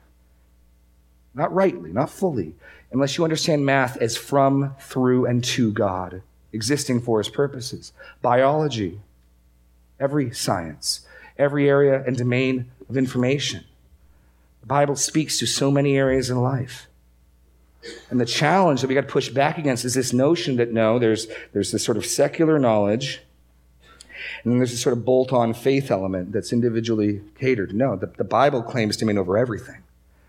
Not 1.35 1.55
rightly, 1.55 1.93
not 1.93 2.11
fully, 2.11 2.55
unless 2.91 3.17
you 3.17 3.25
understand 3.25 3.65
math 3.65 3.97
as 3.99 4.17
from, 4.17 4.75
through, 4.81 5.27
and 5.27 5.45
to 5.45 5.73
God, 5.73 6.23
existing 6.53 7.01
for 7.01 7.19
his 7.19 7.29
purposes. 7.29 7.93
Biology, 8.21 9.01
every 10.01 10.33
science, 10.33 11.07
every 11.39 11.69
area 11.69 12.03
and 12.05 12.17
domain 12.17 12.71
of 12.89 12.97
information. 12.97 13.65
The 14.61 14.67
Bible 14.67 14.97
speaks 14.97 15.39
to 15.39 15.47
so 15.47 15.71
many 15.71 15.97
areas 15.97 16.31
in 16.31 16.43
life. 16.43 16.89
And 18.11 18.21
the 18.21 18.27
challenge 18.27 18.81
that 18.81 18.89
we 18.89 18.95
got 18.95 19.03
to 19.03 19.07
push 19.07 19.31
back 19.31 19.57
against 19.57 19.85
is 19.85 19.95
this 19.95 20.13
notion 20.13 20.57
that 20.57 20.73
no, 20.73 20.99
there's, 20.99 21.29
there's 21.53 21.73
this 21.73 21.85
sort 21.85 21.97
of 21.97 22.05
secular 22.05 22.59
knowledge 22.59 23.23
and 24.43 24.53
then 24.53 24.59
there's 24.59 24.73
a 24.73 24.77
sort 24.77 24.97
of 24.97 25.05
bolt 25.05 25.33
on 25.33 25.53
faith 25.53 25.91
element 25.91 26.33
that's 26.33 26.53
individually 26.53 27.21
catered. 27.39 27.75
No, 27.75 27.97
the, 27.97 28.07
the 28.07 28.25
Bible 28.25 28.63
claims 28.63 28.97
to 28.99 29.05
mean 29.05 29.19
over 29.19 29.37
everything 29.37 29.83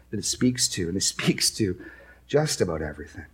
that 0.10 0.18
it 0.18 0.26
speaks 0.26 0.68
to, 0.70 0.88
and 0.88 0.98
it 0.98 1.02
speaks 1.04 1.50
to 1.52 1.80
just 2.28 2.62
about 2.62 2.82
everything. 2.82 3.26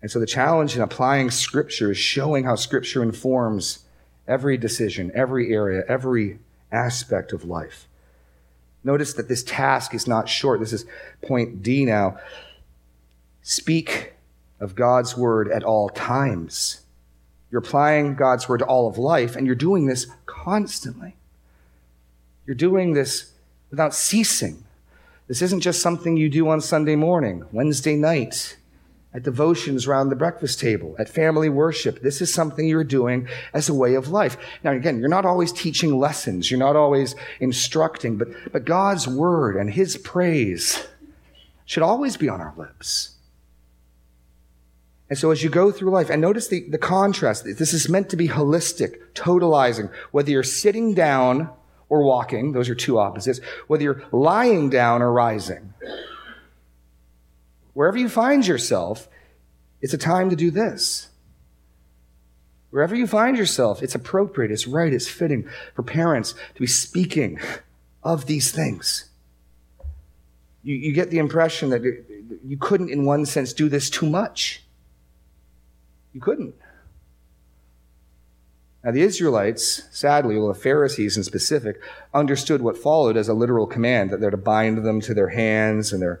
And 0.00 0.10
so 0.10 0.18
the 0.18 0.26
challenge 0.26 0.74
in 0.74 0.82
applying 0.82 1.30
Scripture 1.30 1.92
is 1.92 1.98
showing 1.98 2.44
how 2.44 2.56
Scripture 2.56 3.02
informs 3.02 3.84
every 4.26 4.56
decision, 4.56 5.12
every 5.14 5.52
area, 5.52 5.84
every 5.88 6.40
aspect 6.72 7.32
of 7.32 7.44
life. 7.44 7.86
Notice 8.84 9.12
that 9.14 9.28
this 9.28 9.44
task 9.44 9.94
is 9.94 10.08
not 10.08 10.28
short. 10.28 10.58
This 10.58 10.72
is 10.72 10.86
point 11.22 11.62
D 11.62 11.84
now. 11.84 12.18
Speak 13.42 14.14
of 14.58 14.74
God's 14.74 15.16
word 15.16 15.50
at 15.50 15.62
all 15.62 15.88
times. 15.88 16.81
You're 17.52 17.60
applying 17.60 18.14
God's 18.14 18.48
word 18.48 18.58
to 18.58 18.64
all 18.64 18.88
of 18.88 18.96
life, 18.96 19.36
and 19.36 19.46
you're 19.46 19.54
doing 19.54 19.86
this 19.86 20.06
constantly. 20.24 21.14
You're 22.46 22.56
doing 22.56 22.94
this 22.94 23.30
without 23.70 23.94
ceasing. 23.94 24.64
This 25.28 25.42
isn't 25.42 25.60
just 25.60 25.82
something 25.82 26.16
you 26.16 26.30
do 26.30 26.48
on 26.48 26.62
Sunday 26.62 26.96
morning, 26.96 27.44
Wednesday 27.52 27.94
night, 27.94 28.56
at 29.12 29.22
devotions 29.22 29.86
around 29.86 30.08
the 30.08 30.16
breakfast 30.16 30.60
table, 30.60 30.96
at 30.98 31.10
family 31.10 31.50
worship. 31.50 32.00
This 32.00 32.22
is 32.22 32.32
something 32.32 32.66
you're 32.66 32.84
doing 32.84 33.28
as 33.52 33.68
a 33.68 33.74
way 33.74 33.94
of 33.94 34.08
life. 34.08 34.38
Now, 34.64 34.72
again, 34.72 34.98
you're 34.98 35.08
not 35.10 35.26
always 35.26 35.52
teaching 35.52 35.98
lessons. 35.98 36.50
You're 36.50 36.58
not 36.58 36.74
always 36.74 37.14
instructing, 37.38 38.16
but, 38.16 38.28
but 38.50 38.64
God's 38.64 39.06
word 39.06 39.56
and 39.56 39.70
his 39.70 39.98
praise 39.98 40.86
should 41.66 41.82
always 41.82 42.16
be 42.16 42.30
on 42.30 42.40
our 42.40 42.54
lips. 42.56 43.11
And 45.12 45.18
so 45.18 45.30
as 45.30 45.42
you 45.42 45.50
go 45.50 45.70
through 45.70 45.90
life, 45.90 46.08
and 46.08 46.22
notice 46.22 46.48
the, 46.48 46.60
the 46.70 46.78
contrast, 46.78 47.44
this 47.44 47.74
is 47.74 47.86
meant 47.86 48.08
to 48.08 48.16
be 48.16 48.28
holistic, 48.28 48.94
totalizing. 49.12 49.92
Whether 50.10 50.30
you're 50.30 50.42
sitting 50.42 50.94
down 50.94 51.50
or 51.90 52.02
walking, 52.02 52.52
those 52.52 52.70
are 52.70 52.74
two 52.74 52.98
opposites, 52.98 53.38
whether 53.66 53.82
you're 53.82 54.02
lying 54.10 54.70
down 54.70 55.02
or 55.02 55.12
rising. 55.12 55.74
Wherever 57.74 57.98
you 57.98 58.08
find 58.08 58.46
yourself, 58.46 59.06
it's 59.82 59.92
a 59.92 59.98
time 59.98 60.30
to 60.30 60.36
do 60.36 60.50
this. 60.50 61.10
Wherever 62.70 62.96
you 62.96 63.06
find 63.06 63.36
yourself, 63.36 63.82
it's 63.82 63.94
appropriate, 63.94 64.50
it's 64.50 64.66
right, 64.66 64.94
it's 64.94 65.08
fitting 65.08 65.46
for 65.74 65.82
parents 65.82 66.32
to 66.54 66.60
be 66.60 66.66
speaking 66.66 67.38
of 68.02 68.24
these 68.24 68.50
things. 68.50 69.10
You, 70.62 70.74
you 70.74 70.94
get 70.94 71.10
the 71.10 71.18
impression 71.18 71.68
that 71.68 71.82
you 71.82 72.56
couldn't, 72.56 72.88
in 72.88 73.04
one 73.04 73.26
sense, 73.26 73.52
do 73.52 73.68
this 73.68 73.90
too 73.90 74.08
much. 74.08 74.61
You 76.12 76.20
couldn't. 76.20 76.54
Now, 78.84 78.90
the 78.90 79.02
Israelites, 79.02 79.84
sadly, 79.92 80.36
well, 80.36 80.48
the 80.48 80.54
Pharisees 80.54 81.16
in 81.16 81.22
specific, 81.22 81.80
understood 82.12 82.62
what 82.62 82.76
followed 82.76 83.16
as 83.16 83.28
a 83.28 83.34
literal 83.34 83.66
command 83.66 84.10
that 84.10 84.20
they're 84.20 84.30
to 84.30 84.36
bind 84.36 84.84
them 84.84 85.00
to 85.02 85.14
their 85.14 85.28
hands 85.28 85.92
and 85.92 86.02
their 86.02 86.20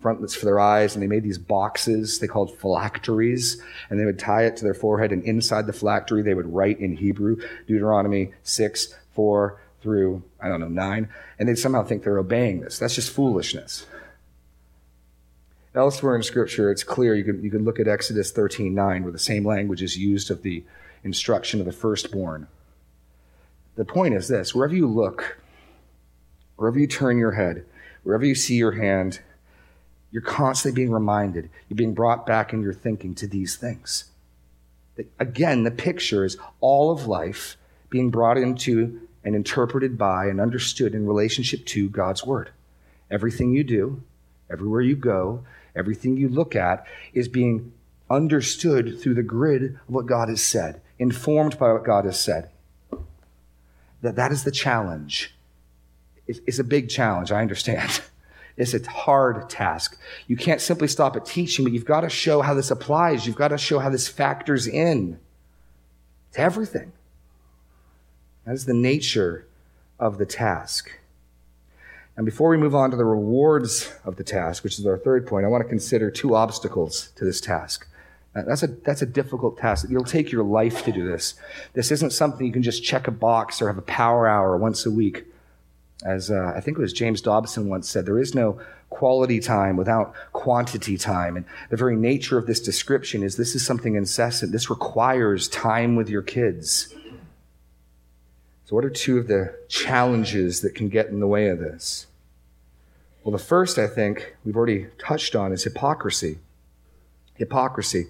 frontlets 0.00 0.34
for 0.34 0.44
their 0.44 0.58
eyes, 0.58 0.94
and 0.94 1.02
they 1.02 1.06
made 1.06 1.22
these 1.22 1.38
boxes 1.38 2.18
they 2.18 2.26
called 2.26 2.58
phylacteries, 2.58 3.62
and 3.88 4.00
they 4.00 4.04
would 4.04 4.18
tie 4.18 4.44
it 4.44 4.56
to 4.56 4.64
their 4.64 4.74
forehead, 4.74 5.12
and 5.12 5.22
inside 5.24 5.66
the 5.66 5.72
phylactery 5.72 6.22
they 6.22 6.34
would 6.34 6.52
write 6.52 6.80
in 6.80 6.96
Hebrew 6.96 7.36
Deuteronomy 7.66 8.32
6, 8.42 8.94
4 9.14 9.60
through, 9.82 10.22
I 10.40 10.48
don't 10.48 10.60
know, 10.60 10.68
9, 10.68 11.08
and 11.38 11.48
they'd 11.48 11.58
somehow 11.58 11.84
think 11.84 12.02
they're 12.02 12.18
obeying 12.18 12.60
this. 12.60 12.78
That's 12.78 12.94
just 12.94 13.12
foolishness. 13.12 13.86
Elsewhere 15.74 16.16
in 16.16 16.22
Scripture, 16.22 16.70
it's 16.70 16.82
clear. 16.82 17.14
You 17.14 17.24
can, 17.24 17.42
you 17.44 17.50
can 17.50 17.64
look 17.64 17.78
at 17.78 17.86
Exodus 17.86 18.32
13 18.32 18.74
9, 18.74 19.02
where 19.02 19.12
the 19.12 19.18
same 19.18 19.44
language 19.44 19.82
is 19.82 19.96
used 19.96 20.30
of 20.30 20.42
the 20.42 20.64
instruction 21.04 21.60
of 21.60 21.66
the 21.66 21.72
firstborn. 21.72 22.48
The 23.76 23.84
point 23.84 24.14
is 24.14 24.28
this 24.28 24.54
wherever 24.54 24.74
you 24.74 24.88
look, 24.88 25.38
wherever 26.56 26.78
you 26.78 26.86
turn 26.86 27.18
your 27.18 27.32
head, 27.32 27.64
wherever 28.02 28.24
you 28.24 28.34
see 28.34 28.56
your 28.56 28.72
hand, 28.72 29.20
you're 30.10 30.22
constantly 30.22 30.74
being 30.74 30.90
reminded, 30.90 31.48
you're 31.68 31.76
being 31.76 31.94
brought 31.94 32.26
back 32.26 32.52
in 32.52 32.62
your 32.62 32.74
thinking 32.74 33.14
to 33.14 33.28
these 33.28 33.56
things. 33.56 34.06
Again, 35.18 35.62
the 35.62 35.70
picture 35.70 36.24
is 36.24 36.36
all 36.60 36.90
of 36.90 37.06
life 37.06 37.56
being 37.90 38.10
brought 38.10 38.36
into 38.36 39.00
and 39.24 39.36
interpreted 39.36 39.96
by 39.96 40.26
and 40.26 40.40
understood 40.40 40.94
in 40.94 41.06
relationship 41.06 41.64
to 41.66 41.88
God's 41.88 42.24
Word. 42.26 42.50
Everything 43.10 43.52
you 43.52 43.62
do, 43.64 44.02
everywhere 44.50 44.80
you 44.80 44.96
go, 44.96 45.44
everything 45.74 46.16
you 46.16 46.28
look 46.28 46.56
at 46.56 46.86
is 47.12 47.28
being 47.28 47.72
understood 48.08 49.00
through 49.00 49.14
the 49.14 49.22
grid 49.22 49.78
of 49.88 49.94
what 49.94 50.06
God 50.06 50.28
has 50.28 50.42
said, 50.42 50.80
informed 50.98 51.58
by 51.58 51.72
what 51.72 51.84
God 51.84 52.04
has 52.04 52.18
said. 52.18 52.50
That 54.02 54.16
that 54.16 54.32
is 54.32 54.44
the 54.44 54.50
challenge. 54.50 55.34
It's 56.26 56.58
a 56.58 56.64
big 56.64 56.88
challenge, 56.88 57.32
I 57.32 57.40
understand. 57.40 58.00
It's 58.56 58.74
a 58.74 58.90
hard 58.90 59.48
task. 59.48 59.98
You 60.26 60.36
can't 60.36 60.60
simply 60.60 60.86
stop 60.86 61.16
at 61.16 61.24
teaching, 61.24 61.64
but 61.64 61.72
you've 61.72 61.86
got 61.86 62.02
to 62.02 62.10
show 62.10 62.42
how 62.42 62.52
this 62.52 62.70
applies. 62.70 63.26
You've 63.26 63.36
got 63.36 63.48
to 63.48 63.56
show 63.56 63.78
how 63.78 63.88
this 63.88 64.06
factors 64.06 64.66
in 64.66 65.18
to 66.32 66.40
everything. 66.40 66.92
That 68.44 68.52
is 68.52 68.66
the 68.66 68.74
nature 68.74 69.46
of 69.98 70.18
the 70.18 70.26
task. 70.26 70.90
And 72.20 72.26
before 72.26 72.50
we 72.50 72.58
move 72.58 72.74
on 72.74 72.90
to 72.90 72.98
the 72.98 73.04
rewards 73.06 73.90
of 74.04 74.16
the 74.16 74.24
task, 74.24 74.62
which 74.62 74.78
is 74.78 74.84
our 74.84 74.98
third 74.98 75.26
point, 75.26 75.46
I 75.46 75.48
want 75.48 75.62
to 75.62 75.68
consider 75.70 76.10
two 76.10 76.34
obstacles 76.34 77.12
to 77.16 77.24
this 77.24 77.40
task. 77.40 77.88
That's 78.34 78.62
a, 78.62 78.66
that's 78.66 79.00
a 79.00 79.06
difficult 79.06 79.56
task. 79.56 79.86
It'll 79.90 80.04
take 80.04 80.30
your 80.30 80.44
life 80.44 80.84
to 80.84 80.92
do 80.92 81.08
this. 81.08 81.32
This 81.72 81.90
isn't 81.90 82.10
something 82.10 82.46
you 82.46 82.52
can 82.52 82.62
just 82.62 82.84
check 82.84 83.08
a 83.08 83.10
box 83.10 83.62
or 83.62 83.68
have 83.68 83.78
a 83.78 83.92
power 83.96 84.28
hour 84.28 84.58
once 84.58 84.84
a 84.84 84.90
week. 84.90 85.24
As 86.04 86.30
uh, 86.30 86.52
I 86.54 86.60
think 86.60 86.76
it 86.76 86.82
was 86.82 86.92
James 86.92 87.22
Dobson 87.22 87.70
once 87.70 87.88
said, 87.88 88.04
there 88.04 88.18
is 88.18 88.34
no 88.34 88.60
quality 88.90 89.40
time 89.40 89.78
without 89.78 90.12
quantity 90.34 90.98
time. 90.98 91.38
And 91.38 91.46
the 91.70 91.78
very 91.78 91.96
nature 91.96 92.36
of 92.36 92.46
this 92.46 92.60
description 92.60 93.22
is 93.22 93.38
this 93.38 93.54
is 93.54 93.64
something 93.64 93.94
incessant. 93.94 94.52
This 94.52 94.68
requires 94.68 95.48
time 95.48 95.96
with 95.96 96.10
your 96.10 96.20
kids. 96.20 96.94
So, 98.66 98.76
what 98.76 98.84
are 98.84 98.90
two 98.90 99.16
of 99.16 99.26
the 99.26 99.56
challenges 99.68 100.60
that 100.60 100.74
can 100.74 100.90
get 100.90 101.06
in 101.06 101.20
the 101.20 101.26
way 101.26 101.48
of 101.48 101.58
this? 101.58 102.06
Well, 103.22 103.32
the 103.32 103.38
first, 103.38 103.78
I 103.78 103.86
think, 103.86 104.34
we've 104.44 104.56
already 104.56 104.86
touched 104.98 105.36
on 105.36 105.52
is 105.52 105.64
hypocrisy. 105.64 106.38
Hypocrisy. 107.34 108.06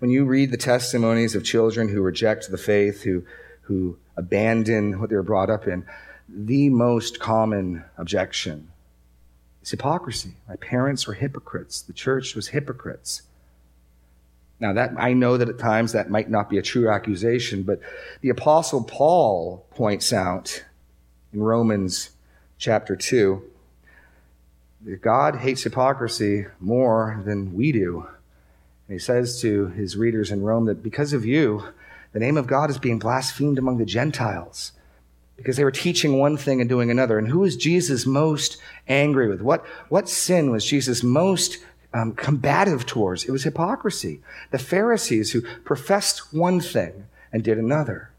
When 0.00 0.10
you 0.10 0.24
read 0.24 0.50
the 0.50 0.56
testimonies 0.56 1.34
of 1.36 1.44
children 1.44 1.88
who 1.88 2.02
reject 2.02 2.50
the 2.50 2.58
faith, 2.58 3.02
who, 3.02 3.24
who 3.62 3.96
abandon 4.16 4.98
what 4.98 5.10
they 5.10 5.16
were 5.16 5.22
brought 5.22 5.50
up 5.50 5.68
in, 5.68 5.86
the 6.28 6.68
most 6.68 7.20
common 7.20 7.84
objection 7.96 8.70
is 9.62 9.70
hypocrisy. 9.70 10.34
My 10.48 10.56
parents 10.56 11.06
were 11.06 11.14
hypocrites. 11.14 11.82
The 11.82 11.92
church 11.92 12.34
was 12.34 12.48
hypocrites. 12.48 13.22
Now 14.58 14.72
that 14.74 14.92
I 14.98 15.12
know 15.12 15.36
that 15.36 15.48
at 15.48 15.58
times 15.58 15.92
that 15.92 16.10
might 16.10 16.28
not 16.28 16.50
be 16.50 16.58
a 16.58 16.62
true 16.62 16.90
accusation, 16.90 17.62
but 17.62 17.80
the 18.20 18.28
apostle 18.28 18.84
Paul 18.84 19.64
points 19.70 20.12
out 20.12 20.64
in 21.32 21.40
Romans 21.40 22.10
chapter 22.58 22.94
2 22.94 23.42
that 23.42 23.59
God 25.00 25.36
hates 25.36 25.62
hypocrisy 25.62 26.46
more 26.58 27.22
than 27.24 27.54
we 27.54 27.72
do. 27.72 28.06
And 28.88 28.94
he 28.94 28.98
says 28.98 29.40
to 29.42 29.68
his 29.68 29.96
readers 29.96 30.30
in 30.30 30.42
Rome 30.42 30.66
that 30.66 30.82
because 30.82 31.12
of 31.12 31.24
you, 31.24 31.64
the 32.12 32.18
name 32.18 32.36
of 32.36 32.46
God 32.46 32.70
is 32.70 32.78
being 32.78 32.98
blasphemed 32.98 33.58
among 33.58 33.78
the 33.78 33.84
Gentiles 33.84 34.72
because 35.36 35.56
they 35.56 35.64
were 35.64 35.70
teaching 35.70 36.18
one 36.18 36.36
thing 36.36 36.60
and 36.60 36.68
doing 36.68 36.90
another. 36.90 37.18
And 37.18 37.28
who 37.28 37.38
was 37.40 37.56
Jesus 37.56 38.04
most 38.04 38.58
angry 38.88 39.28
with? 39.28 39.40
What, 39.40 39.64
what 39.88 40.08
sin 40.08 40.50
was 40.50 40.64
Jesus 40.64 41.02
most 41.02 41.58
um, 41.94 42.12
combative 42.12 42.84
towards? 42.84 43.24
It 43.24 43.30
was 43.30 43.44
hypocrisy. 43.44 44.20
The 44.50 44.58
Pharisees 44.58 45.32
who 45.32 45.42
professed 45.64 46.34
one 46.34 46.60
thing 46.60 47.06
and 47.32 47.44
did 47.44 47.58
another. 47.58 48.10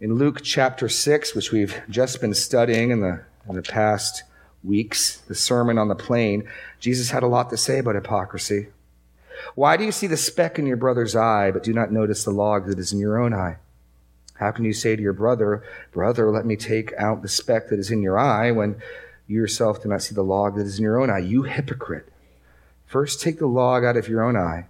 In 0.00 0.14
Luke 0.14 0.42
chapter 0.44 0.88
6, 0.88 1.34
which 1.34 1.50
we've 1.50 1.82
just 1.90 2.20
been 2.20 2.32
studying 2.32 2.92
in 2.92 3.00
the, 3.00 3.20
in 3.48 3.56
the 3.56 3.62
past 3.62 4.22
weeks, 4.62 5.16
the 5.26 5.34
Sermon 5.34 5.76
on 5.76 5.88
the 5.88 5.96
Plain, 5.96 6.48
Jesus 6.78 7.10
had 7.10 7.24
a 7.24 7.26
lot 7.26 7.50
to 7.50 7.56
say 7.56 7.80
about 7.80 7.96
hypocrisy. 7.96 8.68
Why 9.56 9.76
do 9.76 9.82
you 9.82 9.90
see 9.90 10.06
the 10.06 10.16
speck 10.16 10.56
in 10.56 10.66
your 10.66 10.76
brother's 10.76 11.16
eye, 11.16 11.50
but 11.50 11.64
do 11.64 11.72
not 11.72 11.90
notice 11.90 12.22
the 12.22 12.30
log 12.30 12.66
that 12.66 12.78
is 12.78 12.92
in 12.92 13.00
your 13.00 13.20
own 13.20 13.34
eye? 13.34 13.56
How 14.34 14.52
can 14.52 14.64
you 14.64 14.72
say 14.72 14.94
to 14.94 15.02
your 15.02 15.12
brother, 15.12 15.64
Brother, 15.90 16.30
let 16.30 16.46
me 16.46 16.54
take 16.54 16.92
out 16.92 17.22
the 17.22 17.28
speck 17.28 17.68
that 17.70 17.80
is 17.80 17.90
in 17.90 18.00
your 18.00 18.20
eye, 18.20 18.52
when 18.52 18.80
you 19.26 19.40
yourself 19.40 19.82
do 19.82 19.88
not 19.88 20.02
see 20.02 20.14
the 20.14 20.22
log 20.22 20.54
that 20.54 20.66
is 20.66 20.78
in 20.78 20.84
your 20.84 21.00
own 21.00 21.10
eye? 21.10 21.18
You 21.18 21.42
hypocrite. 21.42 22.08
First 22.86 23.20
take 23.20 23.40
the 23.40 23.48
log 23.48 23.82
out 23.82 23.96
of 23.96 24.08
your 24.08 24.22
own 24.22 24.36
eye, 24.36 24.68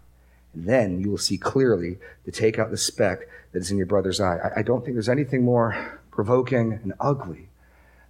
and 0.55 0.65
then 0.65 0.99
you 0.99 1.11
will 1.11 1.19
see 1.19 1.37
clearly 1.37 1.99
to 2.25 2.33
take 2.33 2.59
out 2.59 2.71
the 2.71 2.79
speck 2.79 3.29
that 3.53 3.61
is 3.61 3.71
in 3.71 3.77
your 3.77 3.87
brother's 3.87 4.21
eye. 4.21 4.39
I, 4.57 4.63
don't 4.63 4.85
think 4.85 4.95
there's 4.95 5.09
anything 5.09 5.45
more 5.45 6.01
provoking 6.11 6.73
and 6.83 6.93
ugly 7.01 7.49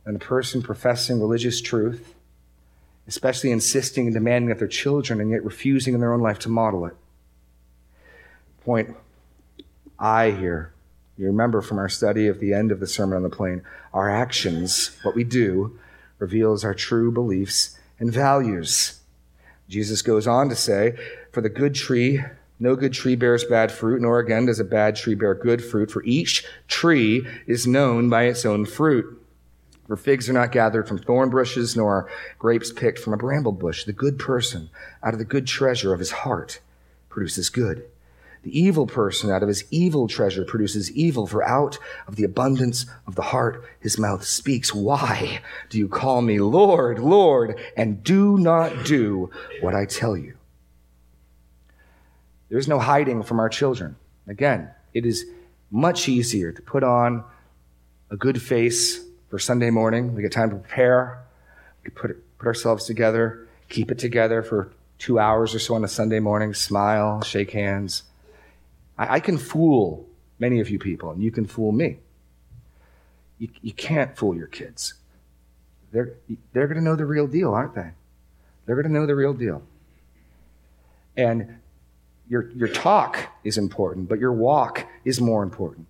than 0.04 0.16
a 0.16 0.18
person 0.18 0.62
professing 0.62 1.20
religious 1.20 1.60
truth 1.60 2.14
especially 3.08 3.50
insisting 3.50 4.06
and 4.06 4.14
demanding 4.14 4.50
of 4.52 4.58
their 4.58 4.68
children 4.68 5.20
and 5.20 5.30
yet 5.30 5.42
refusing 5.42 5.94
in 5.94 6.00
their 6.00 6.12
own 6.12 6.20
life 6.20 6.38
to 6.38 6.48
model 6.48 6.84
it. 6.84 6.94
Point 8.64 8.94
I 9.98 10.30
here, 10.30 10.72
you 11.16 11.26
remember 11.26 11.62
from 11.62 11.78
our 11.78 11.88
study 11.88 12.28
of 12.28 12.38
the 12.38 12.52
end 12.52 12.70
of 12.70 12.78
the 12.78 12.86
Sermon 12.86 13.16
on 13.16 13.22
the 13.22 13.30
Plain, 13.30 13.62
our 13.94 14.08
actions, 14.08 14.96
what 15.02 15.16
we 15.16 15.24
do, 15.24 15.76
reveals 16.18 16.64
our 16.64 16.74
true 16.74 17.10
beliefs 17.10 17.78
and 17.98 18.12
values. 18.12 19.00
Jesus 19.68 20.02
goes 20.02 20.26
on 20.26 20.50
to 20.50 20.54
say, 20.54 20.94
For 21.32 21.40
the 21.40 21.48
good 21.48 21.74
tree 21.74 22.22
No 22.60 22.74
good 22.74 22.92
tree 22.92 23.14
bears 23.14 23.44
bad 23.44 23.70
fruit, 23.70 24.02
nor 24.02 24.18
again 24.18 24.46
does 24.46 24.58
a 24.58 24.64
bad 24.64 24.96
tree 24.96 25.14
bear 25.14 25.34
good 25.34 25.62
fruit, 25.64 25.90
for 25.90 26.02
each 26.04 26.44
tree 26.66 27.26
is 27.46 27.66
known 27.66 28.08
by 28.08 28.24
its 28.24 28.44
own 28.44 28.64
fruit. 28.64 29.14
For 29.86 29.96
figs 29.96 30.28
are 30.28 30.34
not 30.34 30.52
gathered 30.52 30.86
from 30.88 30.98
thorn 30.98 31.30
bushes, 31.30 31.76
nor 31.76 31.92
are 31.94 32.10
grapes 32.38 32.72
picked 32.72 32.98
from 32.98 33.12
a 33.14 33.16
bramble 33.16 33.52
bush. 33.52 33.84
The 33.84 33.92
good 33.92 34.18
person, 34.18 34.70
out 35.02 35.14
of 35.14 35.18
the 35.18 35.24
good 35.24 35.46
treasure 35.46 35.94
of 35.94 35.98
his 35.98 36.10
heart, 36.10 36.60
produces 37.08 37.48
good. 37.48 37.84
The 38.42 38.58
evil 38.58 38.86
person, 38.86 39.30
out 39.30 39.42
of 39.42 39.48
his 39.48 39.64
evil 39.70 40.08
treasure, 40.08 40.44
produces 40.44 40.90
evil, 40.92 41.26
for 41.26 41.42
out 41.42 41.78
of 42.06 42.16
the 42.16 42.24
abundance 42.24 42.86
of 43.06 43.14
the 43.14 43.22
heart 43.22 43.64
his 43.80 43.98
mouth 43.98 44.24
speaks. 44.24 44.74
Why 44.74 45.40
do 45.70 45.78
you 45.78 45.88
call 45.88 46.22
me 46.22 46.38
Lord, 46.38 46.98
Lord, 46.98 47.58
and 47.76 48.02
do 48.02 48.36
not 48.36 48.84
do 48.84 49.30
what 49.60 49.74
I 49.74 49.86
tell 49.86 50.16
you? 50.16 50.37
There's 52.48 52.68
no 52.68 52.78
hiding 52.78 53.22
from 53.22 53.40
our 53.40 53.48
children. 53.48 53.96
Again, 54.26 54.70
it 54.94 55.04
is 55.04 55.26
much 55.70 56.08
easier 56.08 56.52
to 56.52 56.62
put 56.62 56.82
on 56.82 57.24
a 58.10 58.16
good 58.16 58.40
face 58.40 59.04
for 59.28 59.38
Sunday 59.38 59.70
morning. 59.70 60.14
We 60.14 60.22
get 60.22 60.32
time 60.32 60.50
to 60.50 60.56
prepare. 60.56 61.22
We 61.84 61.90
put, 61.90 62.38
put 62.38 62.46
ourselves 62.46 62.84
together, 62.84 63.46
keep 63.68 63.90
it 63.90 63.98
together 63.98 64.42
for 64.42 64.72
two 64.98 65.18
hours 65.18 65.54
or 65.54 65.58
so 65.58 65.74
on 65.74 65.84
a 65.84 65.88
Sunday 65.88 66.20
morning, 66.20 66.54
smile, 66.54 67.22
shake 67.22 67.50
hands. 67.50 68.02
I, 68.96 69.16
I 69.16 69.20
can 69.20 69.38
fool 69.38 70.06
many 70.38 70.60
of 70.60 70.70
you 70.70 70.78
people, 70.78 71.10
and 71.10 71.22
you 71.22 71.30
can 71.30 71.46
fool 71.46 71.72
me. 71.72 71.98
You, 73.38 73.48
you 73.62 73.72
can't 73.72 74.16
fool 74.16 74.34
your 74.34 74.46
kids. 74.46 74.94
They're, 75.92 76.14
they're 76.52 76.66
going 76.66 76.78
to 76.78 76.84
know 76.84 76.96
the 76.96 77.06
real 77.06 77.26
deal, 77.26 77.52
aren't 77.54 77.74
they? 77.74 77.90
They're 78.66 78.76
going 78.76 78.86
to 78.86 78.92
know 78.92 79.06
the 79.06 79.14
real 79.14 79.32
deal. 79.32 79.62
And 81.16 81.57
your, 82.28 82.50
your 82.50 82.68
talk 82.68 83.18
is 83.44 83.58
important, 83.58 84.08
but 84.08 84.18
your 84.18 84.32
walk 84.32 84.86
is 85.04 85.20
more 85.20 85.42
important. 85.42 85.86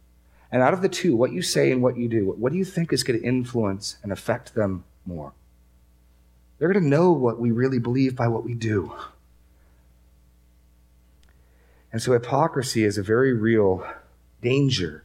And 0.50 0.62
out 0.62 0.72
of 0.72 0.82
the 0.82 0.88
two, 0.88 1.14
what 1.14 1.32
you 1.32 1.42
say 1.42 1.70
and 1.70 1.82
what 1.82 1.96
you 1.96 2.08
do, 2.08 2.34
what 2.38 2.52
do 2.52 2.58
you 2.58 2.64
think 2.64 2.92
is 2.92 3.02
going 3.02 3.20
to 3.20 3.26
influence 3.26 3.98
and 4.02 4.12
affect 4.12 4.54
them 4.54 4.84
more? 5.04 5.32
They're 6.58 6.72
going 6.72 6.82
to 6.82 6.88
know 6.88 7.12
what 7.12 7.38
we 7.38 7.50
really 7.50 7.78
believe 7.78 8.16
by 8.16 8.28
what 8.28 8.44
we 8.44 8.54
do. 8.54 8.92
And 11.92 12.02
so 12.02 12.12
hypocrisy 12.12 12.84
is 12.84 12.98
a 12.98 13.02
very 13.02 13.32
real 13.32 13.86
danger. 14.42 15.04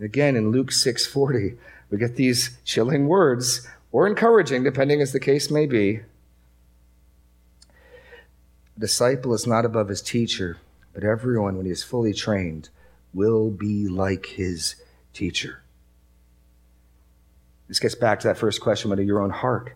Again, 0.00 0.36
in 0.36 0.50
Luke 0.50 0.70
6:40, 0.70 1.56
we 1.90 1.98
get 1.98 2.16
these 2.16 2.58
chilling 2.64 3.08
words, 3.08 3.66
or 3.92 4.06
encouraging, 4.06 4.62
depending 4.62 5.00
as 5.00 5.12
the 5.12 5.20
case 5.20 5.50
may 5.50 5.66
be. 5.66 6.00
A 8.76 8.80
disciple 8.80 9.32
is 9.34 9.46
not 9.46 9.64
above 9.64 9.88
his 9.88 10.02
teacher, 10.02 10.58
but 10.98 11.06
everyone, 11.06 11.56
when 11.56 11.64
he 11.64 11.70
is 11.70 11.84
fully 11.84 12.12
trained, 12.12 12.70
will 13.14 13.52
be 13.52 13.86
like 13.86 14.26
his 14.26 14.74
teacher. 15.12 15.62
This 17.68 17.78
gets 17.78 17.94
back 17.94 18.18
to 18.18 18.26
that 18.26 18.36
first 18.36 18.60
question 18.60 18.90
about 18.90 19.04
your 19.04 19.20
own 19.20 19.30
heart. 19.30 19.74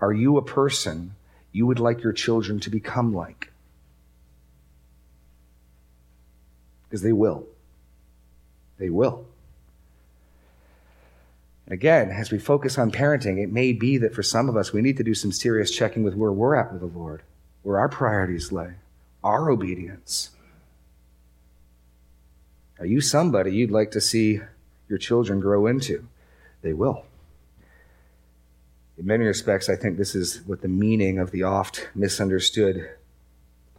Are 0.00 0.12
you 0.12 0.36
a 0.36 0.42
person 0.42 1.16
you 1.50 1.66
would 1.66 1.80
like 1.80 2.04
your 2.04 2.12
children 2.12 2.60
to 2.60 2.70
become 2.70 3.12
like? 3.12 3.50
Because 6.88 7.02
they 7.02 7.12
will. 7.12 7.46
They 8.78 8.90
will. 8.90 9.26
Again, 11.66 12.10
as 12.10 12.30
we 12.30 12.38
focus 12.38 12.78
on 12.78 12.92
parenting, 12.92 13.42
it 13.42 13.50
may 13.50 13.72
be 13.72 13.98
that 13.98 14.14
for 14.14 14.22
some 14.22 14.48
of 14.48 14.56
us, 14.56 14.72
we 14.72 14.82
need 14.82 14.98
to 14.98 15.02
do 15.02 15.14
some 15.14 15.32
serious 15.32 15.72
checking 15.72 16.04
with 16.04 16.14
where 16.14 16.30
we're 16.30 16.54
at 16.54 16.70
with 16.70 16.80
the 16.80 16.98
Lord, 16.98 17.22
where 17.64 17.80
our 17.80 17.88
priorities 17.88 18.52
lay, 18.52 18.74
our 19.24 19.50
obedience. 19.50 20.30
Are 22.80 22.86
you 22.86 23.02
somebody 23.02 23.54
you'd 23.54 23.70
like 23.70 23.90
to 23.90 24.00
see 24.00 24.40
your 24.88 24.98
children 24.98 25.38
grow 25.38 25.66
into? 25.66 26.08
They 26.62 26.72
will. 26.72 27.04
In 28.96 29.06
many 29.06 29.24
respects, 29.24 29.68
I 29.68 29.76
think 29.76 29.98
this 29.98 30.14
is 30.14 30.40
what 30.46 30.62
the 30.62 30.68
meaning 30.68 31.18
of 31.18 31.30
the 31.30 31.42
oft 31.42 31.88
misunderstood 31.94 32.90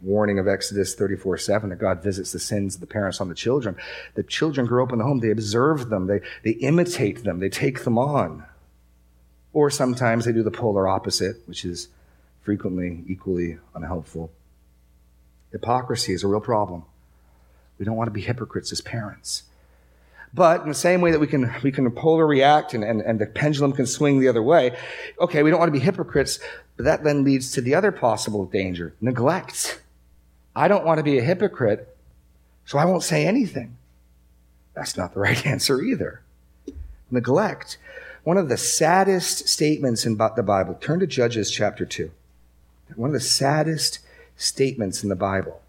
warning 0.00 0.38
of 0.38 0.48
Exodus 0.48 0.94
34 0.94 1.38
7 1.38 1.70
that 1.70 1.78
God 1.78 2.02
visits 2.02 2.32
the 2.32 2.38
sins 2.38 2.74
of 2.74 2.80
the 2.80 2.86
parents 2.86 3.20
on 3.20 3.28
the 3.28 3.34
children. 3.34 3.76
The 4.14 4.22
children 4.22 4.66
grow 4.66 4.84
up 4.84 4.92
in 4.92 4.98
the 4.98 5.04
home, 5.04 5.20
they 5.20 5.30
observe 5.30 5.90
them, 5.90 6.06
they, 6.06 6.20
they 6.44 6.52
imitate 6.52 7.24
them, 7.24 7.40
they 7.40 7.48
take 7.48 7.84
them 7.84 7.98
on. 7.98 8.44
Or 9.52 9.70
sometimes 9.70 10.24
they 10.24 10.32
do 10.32 10.42
the 10.42 10.50
polar 10.50 10.88
opposite, 10.88 11.36
which 11.46 11.64
is 11.64 11.88
frequently 12.42 13.04
equally 13.06 13.58
unhelpful. 13.74 14.30
Hypocrisy 15.52 16.14
is 16.14 16.24
a 16.24 16.28
real 16.28 16.40
problem. 16.40 16.84
We 17.82 17.86
don't 17.86 17.96
want 17.96 18.06
to 18.06 18.12
be 18.12 18.20
hypocrites 18.20 18.70
as 18.70 18.80
parents. 18.80 19.42
But 20.32 20.62
in 20.62 20.68
the 20.68 20.72
same 20.74 21.00
way 21.00 21.10
that 21.10 21.18
we 21.18 21.26
can, 21.26 21.52
we 21.64 21.72
can 21.72 21.90
polar 21.90 22.24
react 22.24 22.74
and, 22.74 22.84
and, 22.84 23.00
and 23.00 23.18
the 23.18 23.26
pendulum 23.26 23.72
can 23.72 23.86
swing 23.86 24.20
the 24.20 24.28
other 24.28 24.40
way, 24.40 24.76
okay, 25.18 25.42
we 25.42 25.50
don't 25.50 25.58
want 25.58 25.66
to 25.66 25.76
be 25.76 25.84
hypocrites, 25.84 26.38
but 26.76 26.84
that 26.84 27.02
then 27.02 27.24
leads 27.24 27.50
to 27.50 27.60
the 27.60 27.74
other 27.74 27.90
possible 27.90 28.46
danger, 28.46 28.94
neglect. 29.00 29.82
I 30.54 30.68
don't 30.68 30.84
want 30.84 30.98
to 30.98 31.02
be 31.02 31.18
a 31.18 31.22
hypocrite, 31.22 31.96
so 32.66 32.78
I 32.78 32.84
won't 32.84 33.02
say 33.02 33.26
anything. 33.26 33.76
That's 34.74 34.96
not 34.96 35.12
the 35.12 35.18
right 35.18 35.44
answer 35.54 35.82
either. 35.82 36.22
Neglect. 37.10 37.78
One 38.22 38.36
of 38.36 38.48
the 38.48 38.58
saddest 38.58 39.48
statements 39.48 40.06
in 40.06 40.18
the 40.18 40.44
Bible. 40.44 40.74
Turn 40.74 41.00
to 41.00 41.06
Judges 41.08 41.50
chapter 41.50 41.84
2. 41.84 42.12
One 42.94 43.10
of 43.10 43.14
the 43.14 43.18
saddest 43.18 43.98
statements 44.36 45.02
in 45.02 45.08
the 45.08 45.16
Bible. 45.16 45.62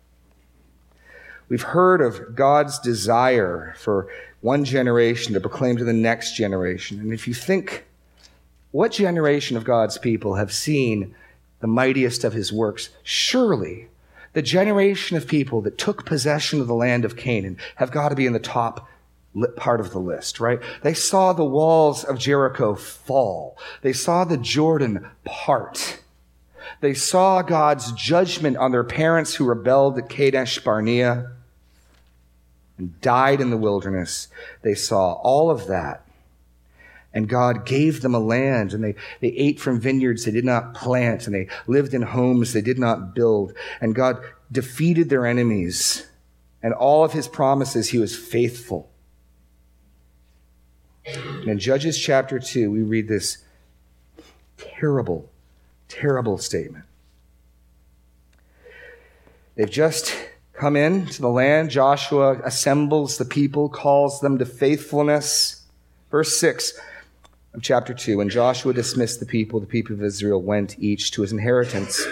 We've 1.49 1.61
heard 1.61 2.01
of 2.01 2.35
God's 2.35 2.79
desire 2.79 3.75
for 3.77 4.07
one 4.41 4.65
generation 4.65 5.33
to 5.33 5.39
proclaim 5.39 5.77
to 5.77 5.83
the 5.83 5.93
next 5.93 6.35
generation. 6.35 6.99
And 6.99 7.13
if 7.13 7.27
you 7.27 7.33
think, 7.33 7.85
what 8.71 8.91
generation 8.91 9.55
of 9.55 9.63
God's 9.63 9.97
people 9.97 10.35
have 10.35 10.51
seen 10.51 11.15
the 11.59 11.67
mightiest 11.67 12.23
of 12.23 12.33
his 12.33 12.51
works? 12.51 12.89
Surely 13.03 13.87
the 14.33 14.41
generation 14.41 15.15
of 15.15 15.27
people 15.27 15.61
that 15.61 15.77
took 15.77 16.05
possession 16.05 16.59
of 16.59 16.67
the 16.67 16.73
land 16.73 17.05
of 17.05 17.15
Canaan 17.15 17.57
have 17.75 17.91
got 17.91 18.09
to 18.09 18.15
be 18.15 18.25
in 18.25 18.33
the 18.33 18.39
top 18.39 18.89
part 19.55 19.79
of 19.79 19.91
the 19.91 19.99
list, 19.99 20.39
right? 20.39 20.59
They 20.81 20.93
saw 20.93 21.33
the 21.33 21.45
walls 21.45 22.03
of 22.03 22.19
Jericho 22.19 22.75
fall. 22.75 23.57
They 23.81 23.93
saw 23.93 24.25
the 24.25 24.37
Jordan 24.37 25.07
part. 25.23 25.99
They 26.81 26.93
saw 26.93 27.41
God's 27.41 27.91
judgment 27.93 28.57
on 28.57 28.71
their 28.71 28.83
parents 28.83 29.35
who 29.35 29.45
rebelled 29.45 29.97
at 29.97 30.09
Kadesh 30.09 30.59
Barnea 30.63 31.31
and 32.77 32.99
died 33.01 33.41
in 33.41 33.49
the 33.49 33.57
wilderness. 33.57 34.27
They 34.61 34.75
saw 34.75 35.13
all 35.13 35.49
of 35.49 35.67
that. 35.67 36.05
And 37.13 37.29
God 37.29 37.65
gave 37.65 38.01
them 38.01 38.15
a 38.15 38.19
land 38.19 38.73
and 38.73 38.83
they, 38.83 38.95
they 39.21 39.27
ate 39.29 39.59
from 39.59 39.79
vineyards 39.79 40.25
they 40.25 40.31
did 40.31 40.45
not 40.45 40.73
plant 40.73 41.27
and 41.27 41.35
they 41.35 41.47
lived 41.67 41.93
in 41.93 42.01
homes 42.01 42.53
they 42.53 42.61
did 42.61 42.79
not 42.79 43.13
build. 43.13 43.53
And 43.79 43.93
God 43.93 44.19
defeated 44.51 45.09
their 45.09 45.27
enemies 45.27 46.07
and 46.63 46.73
all 46.73 47.03
of 47.03 47.11
his 47.11 47.27
promises 47.27 47.89
he 47.89 47.99
was 47.99 48.15
faithful. 48.15 48.89
And 51.05 51.49
in 51.49 51.59
Judges 51.59 51.99
chapter 51.99 52.39
2, 52.39 52.71
we 52.71 52.81
read 52.81 53.09
this 53.09 53.39
terrible, 54.57 55.29
terrible 55.93 56.37
statement. 56.37 56.85
They've 59.55 59.69
just 59.69 60.15
come 60.53 60.75
in 60.75 61.05
to 61.07 61.21
the 61.21 61.29
land. 61.29 61.69
Joshua 61.69 62.39
assembles 62.43 63.17
the 63.17 63.25
people, 63.25 63.69
calls 63.69 64.19
them 64.19 64.37
to 64.39 64.45
faithfulness. 64.45 65.65
Verse 66.09 66.39
6 66.39 66.79
of 67.53 67.61
chapter 67.61 67.93
2 67.93 68.17
When 68.17 68.29
Joshua 68.29 68.73
dismissed 68.73 69.19
the 69.19 69.25
people, 69.25 69.59
the 69.59 69.67
people 69.67 69.93
of 69.93 70.03
Israel 70.03 70.41
went 70.41 70.79
each 70.79 71.11
to 71.11 71.21
his 71.21 71.31
inheritance 71.31 72.05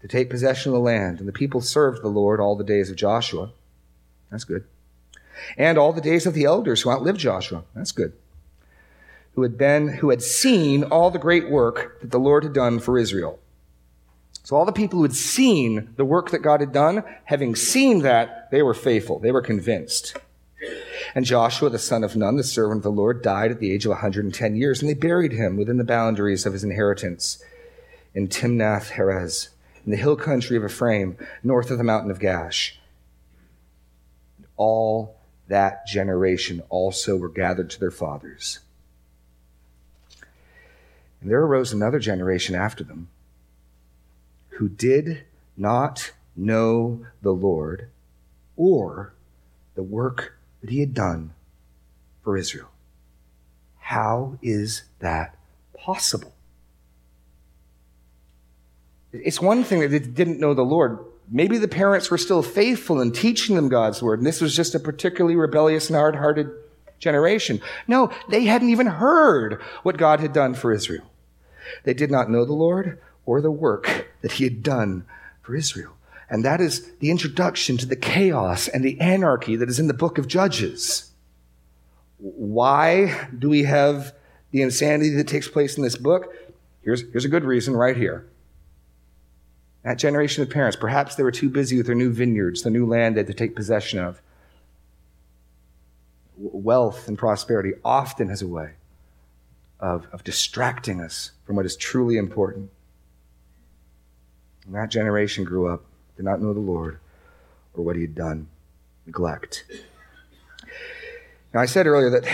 to 0.00 0.08
take 0.08 0.30
possession 0.30 0.70
of 0.70 0.74
the 0.74 0.80
land. 0.80 1.20
And 1.20 1.28
the 1.28 1.32
people 1.32 1.60
served 1.60 2.02
the 2.02 2.08
Lord 2.08 2.40
all 2.40 2.56
the 2.56 2.64
days 2.64 2.90
of 2.90 2.96
Joshua. 2.96 3.52
That's 4.30 4.44
good. 4.44 4.64
And 5.56 5.78
all 5.78 5.92
the 5.92 6.00
days 6.00 6.26
of 6.26 6.34
the 6.34 6.44
elders 6.44 6.82
who 6.82 6.90
outlived 6.90 7.18
Joshua. 7.18 7.62
That's 7.74 7.92
good. 7.92 8.12
Who 9.34 9.42
had 9.42 9.56
been, 9.56 9.88
who 9.88 10.10
had 10.10 10.22
seen 10.22 10.84
all 10.84 11.10
the 11.10 11.18
great 11.18 11.48
work 11.48 12.00
that 12.00 12.10
the 12.10 12.18
Lord 12.18 12.42
had 12.42 12.52
done 12.52 12.80
for 12.80 12.98
Israel. 12.98 13.38
So 14.42 14.56
all 14.56 14.64
the 14.64 14.72
people 14.72 14.98
who 14.98 15.04
had 15.04 15.14
seen 15.14 15.94
the 15.96 16.04
work 16.04 16.30
that 16.30 16.42
God 16.42 16.60
had 16.60 16.72
done, 16.72 17.04
having 17.24 17.54
seen 17.54 18.00
that, 18.00 18.50
they 18.50 18.62
were 18.62 18.74
faithful. 18.74 19.18
They 19.18 19.30
were 19.30 19.42
convinced. 19.42 20.16
And 21.14 21.24
Joshua, 21.24 21.70
the 21.70 21.78
son 21.78 22.04
of 22.04 22.16
Nun, 22.16 22.36
the 22.36 22.44
servant 22.44 22.78
of 22.78 22.82
the 22.82 22.90
Lord, 22.90 23.22
died 23.22 23.50
at 23.50 23.60
the 23.60 23.72
age 23.72 23.84
of 23.84 23.90
110 23.90 24.56
years, 24.56 24.80
and 24.80 24.88
they 24.88 24.94
buried 24.94 25.32
him 25.32 25.56
within 25.56 25.76
the 25.76 25.84
boundaries 25.84 26.46
of 26.46 26.52
his 26.52 26.64
inheritance 26.64 27.42
in 28.14 28.28
Timnath 28.28 28.90
Heres, 28.90 29.50
in 29.84 29.90
the 29.90 29.96
hill 29.96 30.16
country 30.16 30.56
of 30.56 30.64
Ephraim, 30.64 31.16
north 31.42 31.70
of 31.70 31.78
the 31.78 31.84
mountain 31.84 32.10
of 32.10 32.18
Gaash. 32.18 32.72
All 34.56 35.16
that 35.48 35.86
generation 35.86 36.62
also 36.68 37.16
were 37.16 37.28
gathered 37.28 37.70
to 37.70 37.80
their 37.80 37.90
fathers. 37.90 38.60
And 41.20 41.30
there 41.30 41.42
arose 41.42 41.72
another 41.72 41.98
generation 41.98 42.54
after 42.54 42.84
them 42.84 43.08
who 44.50 44.68
did 44.68 45.24
not 45.56 46.12
know 46.36 47.06
the 47.22 47.32
Lord, 47.32 47.88
or 48.56 49.12
the 49.74 49.82
work 49.82 50.34
that 50.60 50.70
he 50.70 50.80
had 50.80 50.94
done 50.94 51.32
for 52.22 52.36
Israel. 52.36 52.68
How 53.78 54.38
is 54.42 54.84
that 55.00 55.36
possible? 55.76 56.32
It's 59.12 59.40
one 59.40 59.64
thing 59.64 59.80
that 59.80 59.88
they 59.88 59.98
didn't 59.98 60.40
know 60.40 60.54
the 60.54 60.62
Lord. 60.62 60.98
Maybe 61.28 61.58
the 61.58 61.68
parents 61.68 62.10
were 62.10 62.18
still 62.18 62.42
faithful 62.42 63.00
in 63.00 63.12
teaching 63.12 63.56
them 63.56 63.68
God's 63.68 64.02
word, 64.02 64.20
and 64.20 64.26
this 64.26 64.40
was 64.40 64.54
just 64.54 64.74
a 64.74 64.80
particularly 64.80 65.36
rebellious 65.36 65.88
and 65.88 65.96
hard 65.96 66.16
hearted 66.16 66.50
generation. 66.98 67.60
No, 67.88 68.10
they 68.28 68.44
hadn't 68.44 68.70
even 68.70 68.86
heard 68.86 69.60
what 69.82 69.96
God 69.96 70.20
had 70.20 70.32
done 70.32 70.54
for 70.54 70.72
Israel. 70.72 71.09
They 71.84 71.94
did 71.94 72.10
not 72.10 72.30
know 72.30 72.44
the 72.44 72.52
Lord 72.52 72.98
or 73.26 73.40
the 73.40 73.50
work 73.50 74.08
that 74.22 74.32
he 74.32 74.44
had 74.44 74.62
done 74.62 75.04
for 75.42 75.54
Israel. 75.54 75.92
And 76.28 76.44
that 76.44 76.60
is 76.60 76.92
the 77.00 77.10
introduction 77.10 77.76
to 77.78 77.86
the 77.86 77.96
chaos 77.96 78.68
and 78.68 78.84
the 78.84 79.00
anarchy 79.00 79.56
that 79.56 79.68
is 79.68 79.80
in 79.80 79.88
the 79.88 79.94
book 79.94 80.16
of 80.16 80.28
Judges. 80.28 81.10
Why 82.18 83.28
do 83.36 83.48
we 83.48 83.64
have 83.64 84.14
the 84.52 84.62
insanity 84.62 85.10
that 85.10 85.26
takes 85.26 85.48
place 85.48 85.76
in 85.76 85.82
this 85.82 85.96
book? 85.96 86.32
Here's, 86.82 87.02
here's 87.10 87.24
a 87.24 87.28
good 87.28 87.44
reason 87.44 87.74
right 87.74 87.96
here. 87.96 88.26
That 89.82 89.98
generation 89.98 90.42
of 90.42 90.50
parents, 90.50 90.76
perhaps 90.76 91.14
they 91.14 91.22
were 91.22 91.32
too 91.32 91.48
busy 91.48 91.76
with 91.76 91.86
their 91.86 91.94
new 91.94 92.12
vineyards, 92.12 92.62
the 92.62 92.70
new 92.70 92.86
land 92.86 93.16
they 93.16 93.20
had 93.20 93.26
to 93.28 93.34
take 93.34 93.56
possession 93.56 93.98
of. 93.98 94.20
Wealth 96.36 97.08
and 97.08 97.18
prosperity 97.18 97.72
often 97.84 98.28
has 98.28 98.42
a 98.42 98.48
way 98.48 98.74
of, 99.80 100.06
of 100.12 100.22
distracting 100.22 101.00
us 101.00 101.32
from 101.44 101.56
what 101.56 101.66
is 101.66 101.76
truly 101.76 102.16
important. 102.16 102.70
And 104.66 104.74
that 104.74 104.90
generation 104.90 105.44
grew 105.44 105.68
up, 105.68 105.84
did 106.16 106.24
not 106.24 106.40
know 106.40 106.52
the 106.52 106.60
Lord 106.60 106.98
or 107.74 107.84
what 107.84 107.96
he 107.96 108.02
had 108.02 108.14
done. 108.14 108.48
Neglect. 109.06 109.64
Now, 111.52 111.60
I 111.60 111.66
said 111.66 111.86
earlier 111.86 112.10
that 112.10 112.24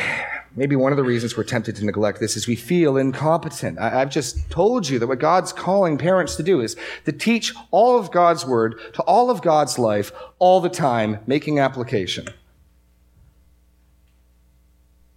maybe 0.57 0.77
one 0.77 0.93
of 0.93 0.97
the 0.97 1.05
reasons 1.05 1.37
we're 1.37 1.45
tempted 1.45 1.77
to 1.77 1.85
neglect 1.85 2.21
this 2.21 2.37
is 2.37 2.47
we 2.47 2.57
feel 2.57 2.97
incompetent. 2.97 3.79
I, 3.79 3.91
have 3.91 4.11
just 4.11 4.51
told 4.51 4.89
you 4.89 4.99
that 4.99 5.07
what 5.07 5.21
God's 5.21 5.53
calling 5.53 5.97
parents 5.97 6.37
to 6.37 6.43
do 6.43 6.61
is 6.61 6.77
to 7.05 7.13
teach 7.13 7.55
all 7.71 7.99
of 7.99 8.11
God's 8.11 8.45
word 8.45 8.79
to 8.95 9.03
all 9.03 9.31
of 9.31 9.41
God's 9.41 9.79
life 9.79 10.13
all 10.39 10.61
the 10.61 10.69
time, 10.69 11.21
making 11.27 11.59
application. 11.59 12.29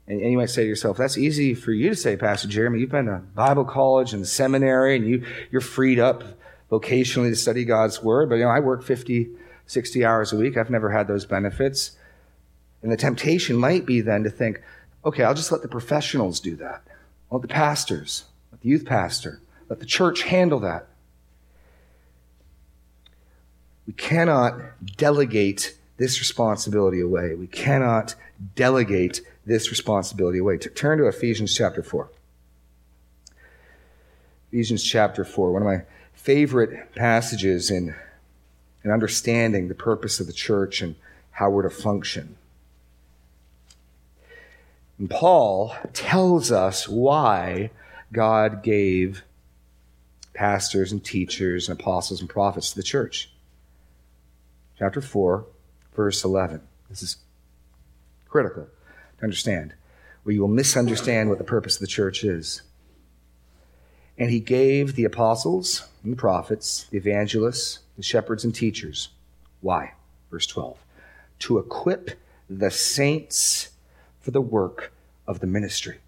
And, 0.09 0.21
and 0.21 0.31
you 0.31 0.37
might 0.37 0.49
say 0.49 0.63
to 0.63 0.67
yourself, 0.67 0.97
that's 0.97 1.17
easy 1.17 1.53
for 1.53 1.71
you 1.71 1.89
to 1.89 1.95
say, 1.95 2.17
Pastor 2.17 2.47
Jeremy. 2.47 2.79
You've 2.79 2.89
been 2.89 3.05
to 3.05 3.21
Bible 3.35 3.63
college 3.63 4.13
and 4.13 4.27
seminary 4.27 4.95
and 4.95 5.07
you, 5.07 5.25
you're 5.51 5.61
freed 5.61 5.99
up 5.99 6.23
vocationally 6.69 7.29
to 7.29 7.35
study 7.35 7.63
God's 7.63 8.03
word. 8.03 8.27
But, 8.29 8.35
you 8.35 8.43
know, 8.43 8.49
I 8.49 8.59
work 8.59 8.83
50, 8.83 9.29
60 9.67 10.05
hours 10.05 10.33
a 10.33 10.37
week. 10.37 10.57
I've 10.57 10.71
never 10.71 10.89
had 10.89 11.07
those 11.07 11.25
benefits. 11.25 11.91
And 12.81 12.91
the 12.91 12.97
temptation 12.97 13.55
might 13.55 13.85
be 13.85 14.01
then 14.01 14.23
to 14.23 14.29
think, 14.29 14.61
okay, 15.05 15.23
I'll 15.23 15.35
just 15.35 15.51
let 15.51 15.61
the 15.61 15.67
professionals 15.67 16.39
do 16.39 16.55
that. 16.57 16.81
I'll 17.31 17.37
let 17.37 17.47
the 17.47 17.53
pastors, 17.53 18.25
let 18.51 18.61
the 18.61 18.69
youth 18.69 18.85
pastor, 18.85 19.41
let 19.69 19.79
the 19.79 19.85
church 19.85 20.23
handle 20.23 20.59
that. 20.61 20.87
We 23.85 23.93
cannot 23.93 24.55
delegate 24.97 25.77
this 25.97 26.19
responsibility 26.19 27.01
away. 27.01 27.35
We 27.35 27.47
cannot 27.47 28.15
delegate 28.55 29.21
this 29.45 29.69
responsibility 29.69 30.39
away. 30.39 30.57
Turn 30.57 30.97
to 30.97 31.07
Ephesians 31.07 31.55
chapter 31.55 31.81
4. 31.81 32.09
Ephesians 34.51 34.83
chapter 34.83 35.23
4, 35.23 35.51
one 35.51 35.61
of 35.61 35.67
my 35.67 35.83
favorite 36.13 36.93
passages 36.95 37.69
in, 37.69 37.95
in 38.83 38.91
understanding 38.91 39.67
the 39.67 39.75
purpose 39.75 40.19
of 40.19 40.27
the 40.27 40.33
church 40.33 40.81
and 40.81 40.95
how 41.31 41.49
we're 41.49 41.63
to 41.63 41.69
function. 41.69 42.35
And 44.97 45.09
Paul 45.09 45.73
tells 45.93 46.51
us 46.51 46.89
why 46.89 47.71
God 48.11 48.63
gave 48.63 49.23
pastors 50.33 50.91
and 50.91 51.03
teachers 51.03 51.69
and 51.69 51.79
apostles 51.79 52.21
and 52.21 52.29
prophets 52.29 52.71
to 52.71 52.75
the 52.75 52.83
church. 52.83 53.31
Chapter 54.77 55.01
4, 55.01 55.45
verse 55.95 56.23
11. 56.23 56.61
This 56.89 57.03
is 57.03 57.17
critical 58.27 58.67
to 59.19 59.23
understand, 59.23 59.73
or 60.25 60.31
you 60.31 60.41
will 60.41 60.47
misunderstand 60.47 61.29
what 61.29 61.37
the 61.37 61.43
purpose 61.43 61.75
of 61.75 61.81
the 61.81 61.87
church 61.87 62.23
is. 62.23 62.61
And 64.17 64.29
he 64.29 64.39
gave 64.39 64.95
the 64.95 65.05
apostles 65.05 65.87
and 66.03 66.11
the 66.11 66.17
prophets, 66.17 66.87
the 66.91 66.97
evangelists, 66.97 67.79
the 67.95 68.03
shepherds 68.03 68.43
and 68.43 68.53
teachers. 68.53 69.09
Why? 69.61 69.93
Verse 70.29 70.45
12. 70.47 70.77
To 71.39 71.57
equip 71.57 72.11
the 72.49 72.71
saints 72.71 73.69
for 74.19 74.31
the 74.31 74.41
work 74.41 74.91
of 75.27 75.39
the 75.39 75.47
ministry. 75.47 75.99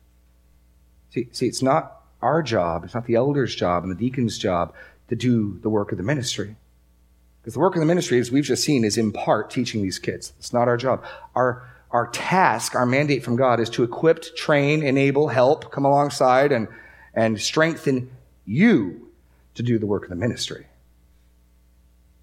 See, 1.12 1.30
see, 1.32 1.48
it's 1.48 1.62
not 1.62 2.02
our 2.22 2.42
job, 2.42 2.84
it's 2.84 2.94
not 2.94 3.06
the 3.06 3.16
elder's 3.16 3.56
job 3.56 3.84
and 3.84 3.92
the 3.92 3.96
deacon's 3.96 4.38
job 4.38 4.74
to 5.10 5.16
do 5.16 5.60
the 5.62 5.70
work 5.70 5.92
of 5.92 5.98
the 5.98 6.04
ministry. 6.04 6.56
Because 7.42 7.54
the 7.54 7.60
work 7.60 7.76
of 7.76 7.80
the 7.80 7.86
ministry, 7.86 8.20
as 8.20 8.32
we've 8.32 8.44
just 8.44 8.64
seen, 8.64 8.84
is 8.84 8.98
in 8.98 9.12
part 9.12 9.50
teaching 9.50 9.82
these 9.82 10.00
kids. 10.00 10.34
It's 10.38 10.54
not 10.54 10.68
our 10.68 10.78
job. 10.78 11.04
Our, 11.36 11.68
our 11.92 12.08
task, 12.08 12.76
our 12.76 12.86
mandate 12.86 13.24
from 13.24 13.36
God 13.36 13.60
is 13.60 13.70
to 13.72 13.84
equip, 13.84 14.36
train, 14.36 14.82
enable, 14.84 15.28
help, 15.28 15.72
come 15.72 15.86
alongside, 15.86 16.52
and, 16.52 16.68
and 17.14 17.40
strengthen 17.40 18.10
you 18.46 19.10
to 19.56 19.64
do 19.64 19.78
the 19.78 19.86
work 19.86 20.04
of 20.04 20.10
the 20.10 20.16
ministry. 20.16 20.68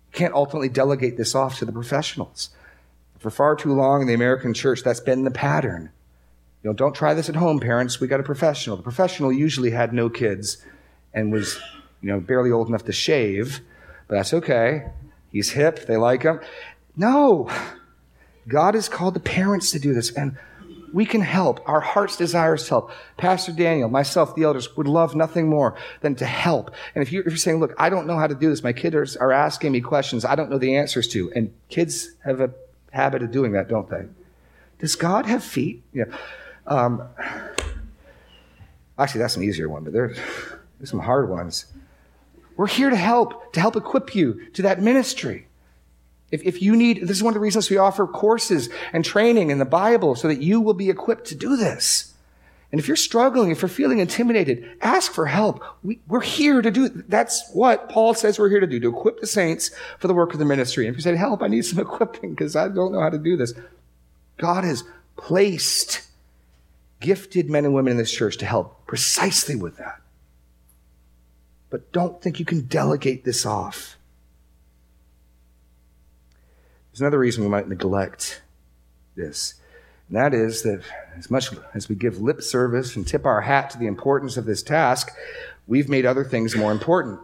You 0.07 0.12
can't 0.12 0.35
ultimately 0.35 0.70
delegate 0.70 1.16
this 1.16 1.35
off 1.35 1.59
to 1.59 1.64
the 1.64 1.72
professionals. 1.72 2.50
For 3.18 3.31
far 3.31 3.57
too 3.57 3.74
long 3.74 4.00
in 4.00 4.07
the 4.07 4.14
American 4.14 4.54
church, 4.54 4.83
that's 4.83 5.00
been 5.00 5.24
the 5.24 5.31
pattern. 5.31 5.90
You 6.62 6.70
know, 6.70 6.74
don't 6.74 6.94
try 6.94 7.14
this 7.14 7.28
at 7.28 7.37
home, 7.37 7.61
parents. 7.61 8.00
We 8.00 8.09
got 8.09 8.20
a 8.20 8.24
professional. 8.24 8.76
The 8.76 8.83
professional 8.83 9.33
usually 9.33 9.70
had 9.70 9.92
no 9.92 10.09
kids 10.09 10.59
and 11.12 11.33
was, 11.33 11.59
you 12.00 12.09
know, 12.09 12.20
barely 12.20 12.50
old 12.50 12.68
enough 12.68 12.85
to 12.85 12.92
shave, 12.92 13.61
but 14.07 14.16
that's 14.16 14.33
okay. 14.35 14.87
He's 15.31 15.50
hip. 15.50 15.87
They 15.87 15.96
like 15.96 16.22
him. 16.22 16.40
No. 16.96 17.50
God 18.49 18.75
has 18.75 18.89
called 18.89 19.15
the 19.15 19.21
parents 19.21 19.71
to 19.73 19.79
do 19.79 19.95
this, 19.95 20.11
and 20.11 20.37
we 20.93 21.05
can 21.05 21.21
help. 21.21 21.61
Our 21.69 21.81
heart's 21.81 22.17
desires 22.17 22.65
to 22.65 22.71
help. 22.71 22.91
Pastor 23.19 23.53
Daniel, 23.53 23.89
myself, 23.89 24.35
the 24.35 24.45
elders 24.45 24.75
would 24.77 24.89
love 24.89 25.15
nothing 25.15 25.49
more 25.49 25.77
than 26.01 26.15
to 26.17 26.25
help. 26.25 26.71
And 26.95 27.03
if 27.03 27.13
you're, 27.13 27.23
if 27.23 27.29
you're 27.29 27.37
saying, 27.37 27.61
look, 27.61 27.75
I 27.79 27.91
don't 27.91 28.07
know 28.07 28.17
how 28.17 28.27
to 28.27 28.35
do 28.35 28.49
this, 28.49 28.63
my 28.63 28.73
kids 28.73 29.17
are 29.17 29.33
asking 29.33 29.73
me 29.73 29.81
questions 29.81 30.25
I 30.25 30.35
don't 30.35 30.51
know 30.51 30.59
the 30.59 30.77
answers 30.77 31.07
to, 31.09 31.31
and 31.35 31.53
kids 31.69 32.11
have 32.25 32.41
a 32.41 32.51
habit 32.91 33.23
of 33.23 33.31
doing 33.31 33.53
that, 33.53 33.69
don't 33.69 33.89
they? 33.91 34.07
Does 34.79 34.97
God 34.97 35.27
have 35.27 35.45
feet? 35.45 35.83
Yeah. 35.93 36.05
Um, 36.67 37.03
actually, 38.99 39.21
that's 39.21 39.37
an 39.37 39.43
easier 39.43 39.69
one, 39.69 39.85
but 39.85 39.93
there's, 39.93 40.17
there's 40.79 40.91
some 40.91 41.01
hard 41.01 41.29
ones. 41.29 41.67
We're 42.57 42.67
here 42.67 42.91
to 42.91 42.97
help, 42.97 43.53
to 43.53 43.61
help 43.61 43.77
equip 43.77 44.15
you 44.15 44.51
to 44.53 44.63
that 44.63 44.81
ministry. 44.81 45.48
If, 46.31 46.43
if 46.43 46.61
you 46.61 46.77
need, 46.77 47.03
this 47.03 47.17
is 47.17 47.23
one 47.23 47.31
of 47.31 47.35
the 47.35 47.41
reasons 47.41 47.71
we 47.71 47.79
offer 47.79 48.07
courses 48.07 48.69
and 48.93 49.05
training 49.05 49.51
in 49.51 49.59
the 49.59 49.64
Bible 49.64 50.14
so 50.14 50.29
that 50.29 50.43
you 50.43 50.61
will 50.61 50.75
be 50.75 50.91
equipped 50.91 51.27
to 51.29 51.35
do 51.35 51.57
this. 51.57 52.14
And 52.71 52.79
if 52.79 52.87
you're 52.87 52.99
struggling, 52.99 53.51
if 53.51 53.62
you're 53.62 53.69
feeling 53.71 53.99
intimidated, 53.99 54.77
ask 54.83 55.11
for 55.11 55.25
help. 55.25 55.64
We, 55.83 56.01
are 56.11 56.21
here 56.21 56.61
to 56.61 56.71
do, 56.71 56.88
that's 56.91 57.51
what 57.55 57.88
Paul 57.88 58.12
says 58.12 58.38
we're 58.38 58.51
here 58.51 58.61
to 58.61 58.67
do, 58.67 58.79
to 58.81 58.88
equip 58.88 59.21
the 59.21 59.27
saints 59.27 59.71
for 59.99 60.07
the 60.07 60.12
work 60.12 60.35
of 60.35 60.38
the 60.38 60.45
ministry. 60.45 60.87
And 60.87 60.95
if 60.95 60.99
you 60.99 61.03
say, 61.03 61.17
help, 61.17 61.43
I 61.43 61.49
need 61.49 61.64
some 61.64 61.79
equipping 61.87 62.31
because 62.31 62.57
I 62.57 62.69
don't 62.69 62.93
know 62.93 63.01
how 63.01 63.09
to 63.09 63.19
do 63.19 63.38
this. 63.38 63.55
God 64.37 64.64
has 64.64 64.85
placed 65.17 66.03
gifted 67.01 67.49
men 67.49 67.64
and 67.64 67.73
women 67.73 67.93
in 67.93 67.97
this 67.97 68.12
church 68.12 68.37
to 68.38 68.47
help 68.47 68.87
precisely 68.87 69.57
with 69.57 69.79
that. 69.79 70.01
But 71.71 71.93
don't 71.93 72.21
think 72.21 72.38
you 72.38 72.45
can 72.45 72.67
delegate 72.67 73.25
this 73.25 73.47
off. 73.47 73.98
There's 76.99 77.07
another 77.07 77.21
reason 77.21 77.45
we 77.45 77.51
might 77.51 77.69
neglect 77.69 78.43
this. 79.15 79.55
And 80.09 80.17
that 80.17 80.35
is 80.35 80.63
that 80.65 80.83
as 81.17 81.31
much 81.31 81.51
as 81.73 81.88
we 81.88 81.94
give 81.94 82.21
lip 82.21 82.42
service 82.42 82.96
and 82.96 83.07
tip 83.07 83.25
our 83.25 83.40
hat 83.40 83.71
to 83.71 83.79
the 83.79 83.87
importance 83.87 84.37
of 84.37 84.46
this 84.46 84.65
task, 84.65 85.13
we've 85.69 85.88
made 85.88 86.05
other 86.05 86.25
things 86.25 86.57
more 86.57 86.73
important. 86.73 87.21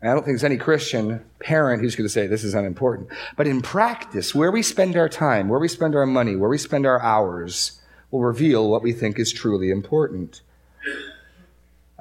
And 0.00 0.10
I 0.10 0.14
don't 0.14 0.24
think 0.24 0.32
there's 0.32 0.42
any 0.42 0.56
Christian 0.56 1.24
parent 1.38 1.80
who's 1.80 1.94
going 1.94 2.06
to 2.06 2.12
say 2.12 2.26
this 2.26 2.42
is 2.42 2.54
unimportant. 2.54 3.08
But 3.36 3.46
in 3.46 3.62
practice, 3.62 4.34
where 4.34 4.50
we 4.50 4.64
spend 4.64 4.96
our 4.96 5.08
time, 5.08 5.48
where 5.48 5.60
we 5.60 5.68
spend 5.68 5.94
our 5.94 6.06
money, 6.06 6.34
where 6.34 6.50
we 6.50 6.58
spend 6.58 6.86
our 6.86 7.00
hours, 7.00 7.80
will 8.10 8.22
reveal 8.22 8.68
what 8.68 8.82
we 8.82 8.92
think 8.92 9.16
is 9.16 9.32
truly 9.32 9.70
important. 9.70 10.40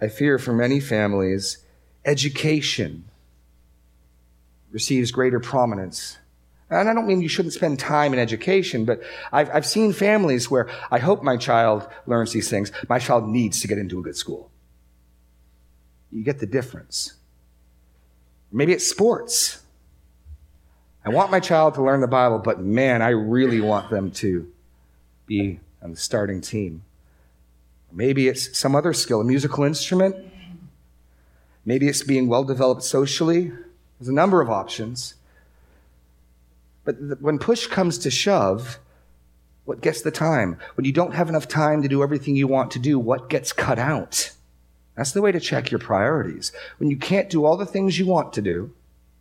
I 0.02 0.08
fear 0.08 0.40
for 0.40 0.52
many 0.52 0.80
families, 0.80 1.60
education 2.06 3.07
receives 4.72 5.12
greater 5.12 5.40
prominence. 5.40 6.18
And 6.70 6.90
I 6.90 6.94
don't 6.94 7.08
mean 7.08 7.22
you 7.22 7.30
shouldn't 7.30 7.54
spend 7.54 7.80
time 7.80 8.14
in 8.14 8.20
education, 8.20 8.84
but 8.84 9.02
I've, 9.32 9.50
I've 9.54 9.66
seen 9.66 9.94
families 9.94 10.52
where 10.52 10.70
I 10.92 11.00
hope 11.00 11.24
my 11.24 11.38
child 11.38 11.88
learns 12.06 12.34
these 12.34 12.50
things. 12.50 12.72
My 12.90 13.00
child 13.00 13.28
needs 13.28 13.62
to 13.62 13.68
get 13.68 13.78
into 13.78 14.00
a 14.00 14.02
good 14.02 14.18
school. 14.18 14.52
You 16.12 16.24
get 16.24 16.40
the 16.40 16.46
difference. 16.46 17.14
Maybe 18.52 18.74
it's 18.74 18.88
sports. 18.88 19.64
I 21.06 21.10
want 21.10 21.32
my 21.32 21.40
child 21.40 21.76
to 21.76 21.84
learn 21.84 22.02
the 22.02 22.08
Bible, 22.08 22.40
but 22.40 22.60
man, 22.60 23.02
I 23.02 23.10
really 23.10 23.62
want 23.62 23.90
them 23.90 24.12
to 24.12 24.52
be 25.26 25.60
on 25.82 25.92
the 25.92 25.98
starting 25.98 26.42
team. 26.42 26.84
Maybe 27.94 28.28
it's 28.28 28.58
some 28.58 28.76
other 28.76 28.92
skill, 28.92 29.22
a 29.22 29.24
musical 29.24 29.64
instrument. 29.64 30.16
Maybe 31.64 31.88
it's 31.88 32.04
being 32.04 32.28
well 32.28 32.44
developed 32.44 32.84
socially. 32.84 33.54
There's 34.00 34.10
a 34.10 34.14
number 34.14 34.42
of 34.42 34.50
options. 34.50 35.16
But 36.84 37.22
when 37.22 37.40
push 37.40 37.68
comes 37.68 37.98
to 38.00 38.12
shove, 38.12 38.80
what 39.66 39.82
gets 39.82 40.02
the 40.02 40.12
time? 40.12 40.58
When 40.76 40.86
you 40.86 40.94
don't 40.94 41.14
have 41.14 41.30
enough 41.30 41.48
time 41.48 41.82
to 41.82 41.90
do 41.90 42.02
everything 42.02 42.36
you 42.36 42.48
want 42.48 42.72
to 42.72 42.80
do, 42.80 42.98
what 42.98 43.30
gets 43.30 43.52
cut 43.52 43.78
out? 43.78 44.32
That's 44.96 45.12
the 45.12 45.22
way 45.22 45.32
to 45.32 45.40
check 45.40 45.70
your 45.70 45.80
priorities. 45.80 46.52
When 46.78 46.90
you 46.90 46.98
can't 46.98 47.30
do 47.30 47.46
all 47.46 47.58
the 47.58 47.66
things 47.66 48.00
you 48.00 48.06
want 48.06 48.34
to 48.34 48.42
do 48.42 48.74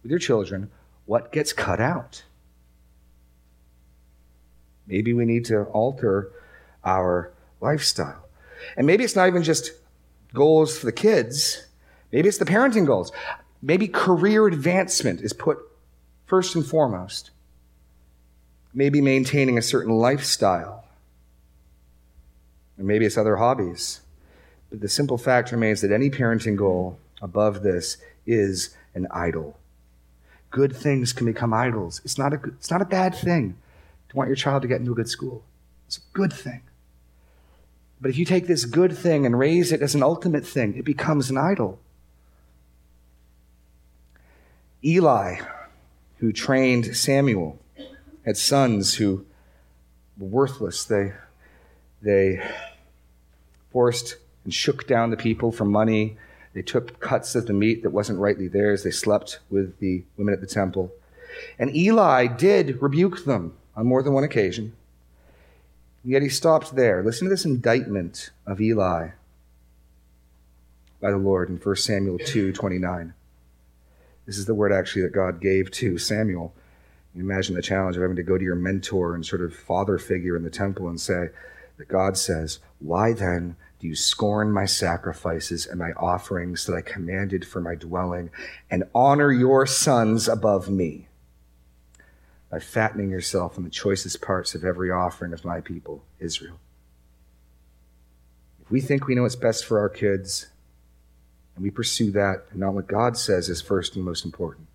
with 0.03 0.11
your 0.11 0.21
children, 0.21 0.71
what 1.05 1.33
gets 1.33 1.53
cut 1.53 1.81
out? 1.81 2.23
Maybe 4.87 5.13
we 5.13 5.25
need 5.25 5.45
to 5.47 5.65
alter 5.65 6.31
our 6.85 7.33
lifestyle. 7.61 8.29
And 8.77 8.87
maybe 8.87 9.05
it's 9.05 9.17
not 9.17 9.27
even 9.27 9.43
just 9.43 9.73
goals 10.33 10.79
for 10.79 10.87
the 10.87 10.93
kids, 10.93 11.67
maybe 12.13 12.29
it's 12.29 12.39
the 12.39 12.45
parenting 12.45 12.87
goals. 12.87 13.11
Maybe 13.67 13.89
career 13.89 14.47
advancement 14.47 15.23
is 15.23 15.33
put 15.33 15.59
first 16.25 16.55
and 16.55 16.65
foremost. 16.65 17.33
Maybe 18.73 19.01
maintaining 19.01 19.59
a 19.59 19.63
certain 19.63 19.93
lifestyle. 19.93 20.85
And 22.79 22.87
maybe 22.87 23.07
it's 23.07 23.19
other 23.19 23.39
hobbies. 23.39 24.03
But 24.71 24.83
the 24.83 24.89
simple 24.89 25.19
fact 25.19 25.51
remains 25.51 25.81
that 25.81 25.91
any 25.91 26.11
parenting 26.11 26.57
goal 26.57 27.01
above 27.21 27.65
this 27.65 27.97
is 28.25 28.71
an 28.95 29.09
idol. 29.11 29.59
Good 30.51 30.77
things 30.77 31.13
can 31.13 31.27
become 31.27 31.53
idols. 31.53 32.01
It's 32.05 32.19
not 32.19 32.33
a, 32.33 32.41
it's 32.45 32.71
not 32.71 32.83
a 32.83 32.85
bad 32.87 33.17
thing 33.17 33.57
to 34.11 34.17
want 34.17 34.29
your 34.29 34.37
child 34.37 34.63
to 34.63 34.69
get 34.69 34.79
into 34.79 34.93
a 34.93 34.95
good 34.95 35.09
school. 35.09 35.43
It's 35.89 35.99
a 35.99 36.13
good 36.13 36.33
thing. 36.33 36.63
But 38.01 38.11
if 38.11 38.17
you 38.17 38.25
take 38.25 38.47
this 38.47 38.65
good 38.65 38.97
thing 38.97 39.27
and 39.27 39.37
raise 39.37 39.73
it 39.73 39.83
as 39.83 39.97
an 39.97 40.05
ultimate 40.05 40.47
thing, 40.47 40.77
it 40.77 40.85
becomes 40.85 41.31
an 41.31 41.37
idol. 41.37 41.81
Eli, 44.87 45.41
who 46.19 46.33
trained 46.33 46.97
Samuel, 46.97 47.59
had 48.25 48.37
sons 48.37 48.95
who 48.95 49.27
were 50.17 50.29
worthless. 50.29 50.85
They, 50.85 51.13
they 52.01 52.41
forced 53.73 54.17
and 54.45 54.55
shook 54.55 54.87
down 54.87 55.11
the 55.11 55.17
people 55.17 55.51
for 55.51 55.65
money. 55.65 56.17
They 56.53 56.63
took 56.63 57.01
cuts 57.01 57.35
of 57.35 57.47
the 57.47 57.53
meat 57.53 57.83
that 57.83 57.91
wasn't 57.91 58.21
rightly 58.21 58.47
theirs. 58.47 58.85
They 58.85 58.93
slept 58.93 59.41
with 59.51 59.77
the 59.81 60.05
women 60.17 60.33
at 60.33 60.41
the 60.41 60.47
temple. 60.47 60.93
And 61.59 61.75
Eli 61.75 62.29
did 62.29 62.81
rebuke 62.81 63.25
them 63.25 63.55
on 63.75 63.87
more 63.87 64.05
than 64.05 64.13
one 64.13 64.25
occasion. 64.25 64.73
Yet 66.05 66.23
he 66.23 66.29
stopped 66.29 66.77
there. 66.77 67.03
Listen 67.03 67.27
to 67.27 67.31
this 67.31 67.45
indictment 67.45 68.31
of 68.47 68.61
Eli 68.61 69.09
by 71.01 71.11
the 71.11 71.17
Lord 71.17 71.49
in 71.49 71.57
1 71.57 71.77
Samuel 71.77 72.19
2 72.19 72.53
29. 72.53 73.13
This 74.27 74.39
is 74.39 74.47
the 74.47 74.55
word 74.55 74.73
actually 74.73 75.03
that 75.03 75.13
God 75.13 75.41
gave 75.41 75.71
to 75.73 75.99
Samuel. 75.99 76.55
Imagine 77.15 77.55
the 77.55 77.63
challenge 77.63 77.97
of 77.97 78.03
having 78.03 78.17
to 78.17 78.23
go 78.23 78.37
to 78.37 78.45
your 78.45 78.55
mentor 78.55 79.15
and 79.15 79.25
sort 79.25 79.41
of 79.41 79.55
father 79.55 79.99
figure 79.99 80.37
in 80.37 80.43
the 80.43 80.51
temple 80.51 80.89
and 80.89 81.01
say 81.01 81.29
that 81.79 81.89
God 81.89 82.19
says, 82.19 82.59
Why 82.79 83.13
then 83.13 83.57
do 83.79 83.87
you 83.87 83.95
scorn 83.95 84.53
my 84.53 84.67
sacrifices 84.67 85.67
and 85.67 85.79
my 85.79 85.93
offerings 85.93 86.67
that 86.67 86.75
I 86.75 86.83
commanded 86.83 87.47
for 87.47 87.61
my 87.61 87.75
dwelling 87.75 88.31
and 88.71 88.85
honor 88.95 89.33
your 89.33 89.67
sons 89.67 90.29
above 90.29 90.69
me? 90.69 91.09
by 92.51 92.61
fattening 92.61 93.11
yourself 93.11 93.59
on 93.59 93.65
the 93.65 93.71
choicest 93.71 94.23
parts 94.23 94.55
of 94.55 94.65
every 94.65 94.91
offering 94.91 95.33
of 95.33 95.45
my 95.45 95.61
people, 95.61 96.05
Israel. 96.19 96.59
If 98.63 98.71
we 98.71 98.81
think 98.81 99.07
we 99.07 99.15
know 99.15 99.23
what's 99.23 99.37
best 99.37 99.65
for 99.65 99.79
our 99.79 99.89
kids, 99.89 100.47
and 101.57 101.65
we 101.65 101.71
pursue 101.71 102.13
that, 102.13 102.45
and 102.51 102.61
not 102.61 102.75
what 102.75 102.87
God 102.87 103.17
says 103.17 103.49
is 103.49 103.61
first 103.61 103.97
and 103.97 104.05
most 104.05 104.25
important, 104.25 104.69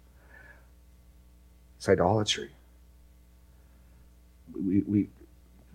it's 1.77 1.87
idolatry. 1.87 2.49
We, 4.53 4.79
we, 4.81 5.09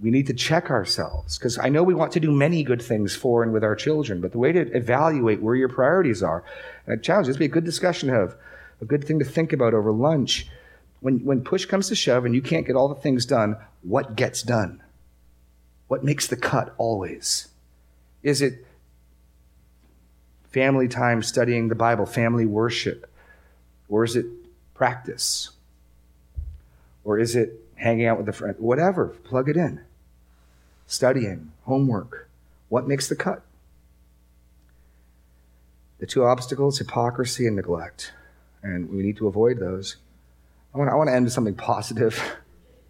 we 0.03 0.11
need 0.11 0.27
to 0.27 0.35
check 0.35 0.71
ourselves 0.71 1.39
because 1.39 1.59
I 1.59 1.71
know 1.71 1.83
we 1.83 1.95
want 1.95 2.13
to 2.13 2.21
do 2.21 2.31
many 2.31 2.63
good 2.63 2.83
things 2.83 3.17
for 3.17 3.43
and 3.43 3.53
with 3.53 3.65
our 3.65 3.75
children, 3.75 4.21
but 4.21 4.33
the 4.33 4.39
way 4.39 4.53
to 4.53 4.61
evaluate 4.77 5.41
where 5.41 5.55
your 5.55 5.69
priorities 5.69 6.23
are, 6.23 6.45
and 6.85 6.99
I 6.99 7.03
challenge 7.03 7.29
this 7.29 7.37
be 7.37 7.47
a 7.47 7.49
good 7.49 7.65
discussion 7.65 8.09
to 8.09 8.15
have, 8.15 8.37
a 8.83 8.85
good 8.85 9.05
thing 9.05 9.19
to 9.21 9.25
think 9.25 9.55
about 9.55 9.73
over 9.73 9.91
lunch 9.91 10.49
when, 11.01 11.25
when 11.25 11.43
push 11.43 11.65
comes 11.67 11.89
to 11.89 11.95
shove 11.95 12.25
and 12.25 12.35
you 12.35 12.43
can't 12.43 12.67
get 12.67 12.77
all 12.77 12.89
the 12.89 13.01
things 13.01 13.25
done, 13.25 13.57
what 13.83 14.17
gets 14.17 14.43
done? 14.43 14.83
What 15.89 16.03
makes 16.03 16.27
the 16.27 16.37
cut 16.37 16.75
always? 16.79 17.49
Is 18.23 18.43
it 18.43 18.66
family 20.57 20.89
time 20.89 21.23
studying 21.23 21.69
the 21.69 21.75
Bible, 21.75 22.07
family 22.07 22.47
worship? 22.47 23.07
Or 23.91 24.05
is 24.05 24.17
it 24.17 24.25
practice? 24.73 25.51
Or 27.05 27.19
is 27.19 27.37
it 27.37 27.61
hanging 27.75 28.07
out 28.07 28.17
with 28.17 28.27
a 28.27 28.33
friend? 28.33 28.57
Whatever, 28.59 29.09
plug 29.09 29.51
it 29.51 29.59
in. 29.59 29.83
Studying, 30.87 31.53
homework. 31.65 32.31
What 32.71 32.89
makes 32.89 33.07
the 33.07 33.17
cut? 33.17 33.43
The 35.99 36.07
two 36.07 36.25
obstacles 36.25 36.79
hypocrisy 36.79 37.47
and 37.47 37.57
neglect. 37.57 38.15
And 38.63 38.89
we 38.89 39.03
need 39.03 39.19
to 39.19 39.27
avoid 39.27 39.59
those. 39.59 39.97
I 40.75 40.79
want, 40.79 40.91
I 40.91 40.95
want 40.95 41.11
to 41.11 41.15
end 41.15 41.27
with 41.27 41.35
something 41.35 41.55
positive. 41.55 42.19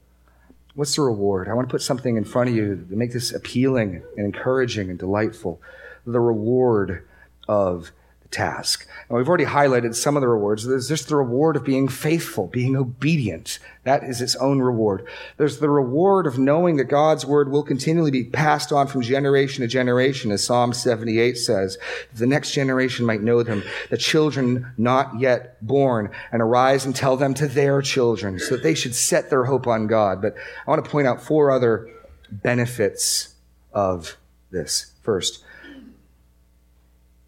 What's 0.76 0.94
the 0.94 1.02
reward? 1.02 1.48
I 1.48 1.54
want 1.54 1.68
to 1.68 1.72
put 1.72 1.82
something 1.82 2.16
in 2.16 2.22
front 2.22 2.48
of 2.48 2.54
you 2.54 2.86
to 2.88 2.94
make 2.94 3.12
this 3.12 3.32
appealing 3.32 4.04
and 4.16 4.24
encouraging 4.24 4.88
and 4.88 5.00
delightful. 5.00 5.60
The 6.06 6.20
reward 6.20 7.02
of 7.48 7.92
the 8.22 8.28
task. 8.28 8.86
And 9.08 9.16
we've 9.16 9.28
already 9.28 9.44
highlighted 9.44 9.94
some 9.94 10.16
of 10.16 10.20
the 10.20 10.28
rewards. 10.28 10.66
There's 10.66 10.88
just 10.88 11.08
the 11.08 11.16
reward 11.16 11.54
of 11.54 11.64
being 11.64 11.86
faithful, 11.86 12.48
being 12.48 12.76
obedient. 12.76 13.60
That 13.84 14.02
is 14.02 14.20
its 14.20 14.34
own 14.36 14.60
reward. 14.60 15.06
There's 15.36 15.60
the 15.60 15.70
reward 15.70 16.26
of 16.26 16.38
knowing 16.38 16.76
that 16.76 16.84
God's 16.84 17.24
word 17.24 17.52
will 17.52 17.62
continually 17.62 18.10
be 18.10 18.24
passed 18.24 18.72
on 18.72 18.88
from 18.88 19.02
generation 19.02 19.62
to 19.62 19.68
generation, 19.68 20.32
as 20.32 20.42
Psalm 20.42 20.72
78 20.72 21.38
says. 21.38 21.78
The 22.14 22.26
next 22.26 22.50
generation 22.50 23.06
might 23.06 23.22
know 23.22 23.44
them, 23.44 23.62
the 23.90 23.96
children 23.96 24.72
not 24.76 25.20
yet 25.20 25.64
born, 25.64 26.10
and 26.32 26.42
arise 26.42 26.84
and 26.84 26.96
tell 26.96 27.16
them 27.16 27.32
to 27.34 27.46
their 27.46 27.80
children, 27.80 28.40
so 28.40 28.56
that 28.56 28.64
they 28.64 28.74
should 28.74 28.94
set 28.96 29.30
their 29.30 29.44
hope 29.44 29.68
on 29.68 29.86
God. 29.86 30.20
But 30.20 30.34
I 30.66 30.70
want 30.70 30.84
to 30.84 30.90
point 30.90 31.06
out 31.06 31.22
four 31.22 31.52
other 31.52 31.88
benefits 32.28 33.34
of 33.72 34.16
this. 34.50 34.94
First, 35.02 35.44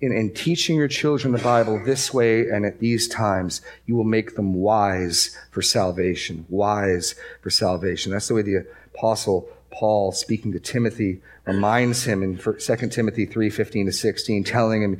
in, 0.00 0.12
in 0.12 0.32
teaching 0.32 0.76
your 0.76 0.88
children 0.88 1.32
the 1.32 1.38
Bible 1.38 1.82
this 1.84 2.14
way 2.14 2.48
and 2.48 2.64
at 2.64 2.78
these 2.78 3.08
times, 3.08 3.60
you 3.86 3.96
will 3.96 4.04
make 4.04 4.36
them 4.36 4.54
wise 4.54 5.36
for 5.50 5.62
salvation. 5.62 6.46
Wise 6.48 7.14
for 7.42 7.50
salvation. 7.50 8.12
That's 8.12 8.28
the 8.28 8.34
way 8.34 8.42
the 8.42 8.66
apostle 8.94 9.48
Paul, 9.70 10.12
speaking 10.12 10.52
to 10.52 10.60
Timothy, 10.60 11.20
reminds 11.44 12.04
him 12.04 12.22
in 12.22 12.38
2 12.38 12.76
Timothy 12.88 13.26
3 13.26 13.50
15 13.50 13.86
to 13.86 13.92
16, 13.92 14.44
telling 14.44 14.82
him 14.82 14.98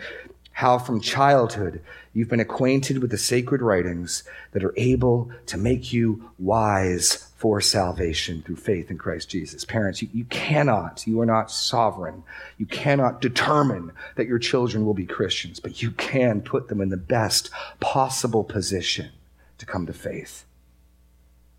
how 0.52 0.78
from 0.78 1.00
childhood 1.00 1.80
you've 2.12 2.28
been 2.28 2.40
acquainted 2.40 2.98
with 3.00 3.10
the 3.10 3.18
sacred 3.18 3.62
writings 3.62 4.24
that 4.52 4.64
are 4.64 4.74
able 4.76 5.30
to 5.46 5.56
make 5.56 5.92
you 5.92 6.30
wise 6.38 7.27
for 7.38 7.60
salvation 7.60 8.42
through 8.42 8.56
faith 8.56 8.90
in 8.90 8.98
Christ 8.98 9.30
Jesus. 9.30 9.64
Parents, 9.64 10.02
you, 10.02 10.08
you 10.12 10.24
cannot, 10.24 11.06
you 11.06 11.20
are 11.20 11.26
not 11.26 11.52
sovereign. 11.52 12.24
You 12.58 12.66
cannot 12.66 13.20
determine 13.20 13.92
that 14.16 14.26
your 14.26 14.40
children 14.40 14.84
will 14.84 14.92
be 14.92 15.06
Christians, 15.06 15.60
but 15.60 15.80
you 15.80 15.92
can 15.92 16.40
put 16.40 16.66
them 16.66 16.80
in 16.80 16.88
the 16.88 16.96
best 16.96 17.50
possible 17.78 18.42
position 18.42 19.10
to 19.58 19.66
come 19.66 19.86
to 19.86 19.92
faith. 19.92 20.46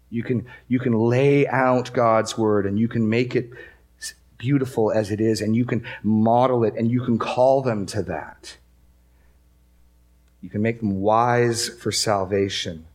You 0.10 0.22
can, 0.22 0.46
you 0.68 0.80
can 0.80 0.92
lay 0.92 1.48
out 1.48 1.94
God's 1.94 2.38
word 2.38 2.66
and 2.66 2.78
you 2.78 2.90
can 2.90 3.10
make 3.10 3.34
it 3.34 3.50
beautiful 4.38 4.92
as 4.92 5.12
it 5.12 5.22
is 5.22 5.40
and 5.40 5.56
you 5.56 5.64
can 5.64 5.86
model 6.04 6.66
it 6.66 6.74
and 6.76 6.92
you 6.92 7.06
can 7.06 7.18
call 7.18 7.62
them 7.62 7.86
to 7.86 8.04
that. 8.04 8.58
You 10.42 10.50
can 10.50 10.62
make 10.62 10.82
them 10.82 11.00
wise 11.00 11.70
for 11.70 11.94
salvation. 11.94 12.86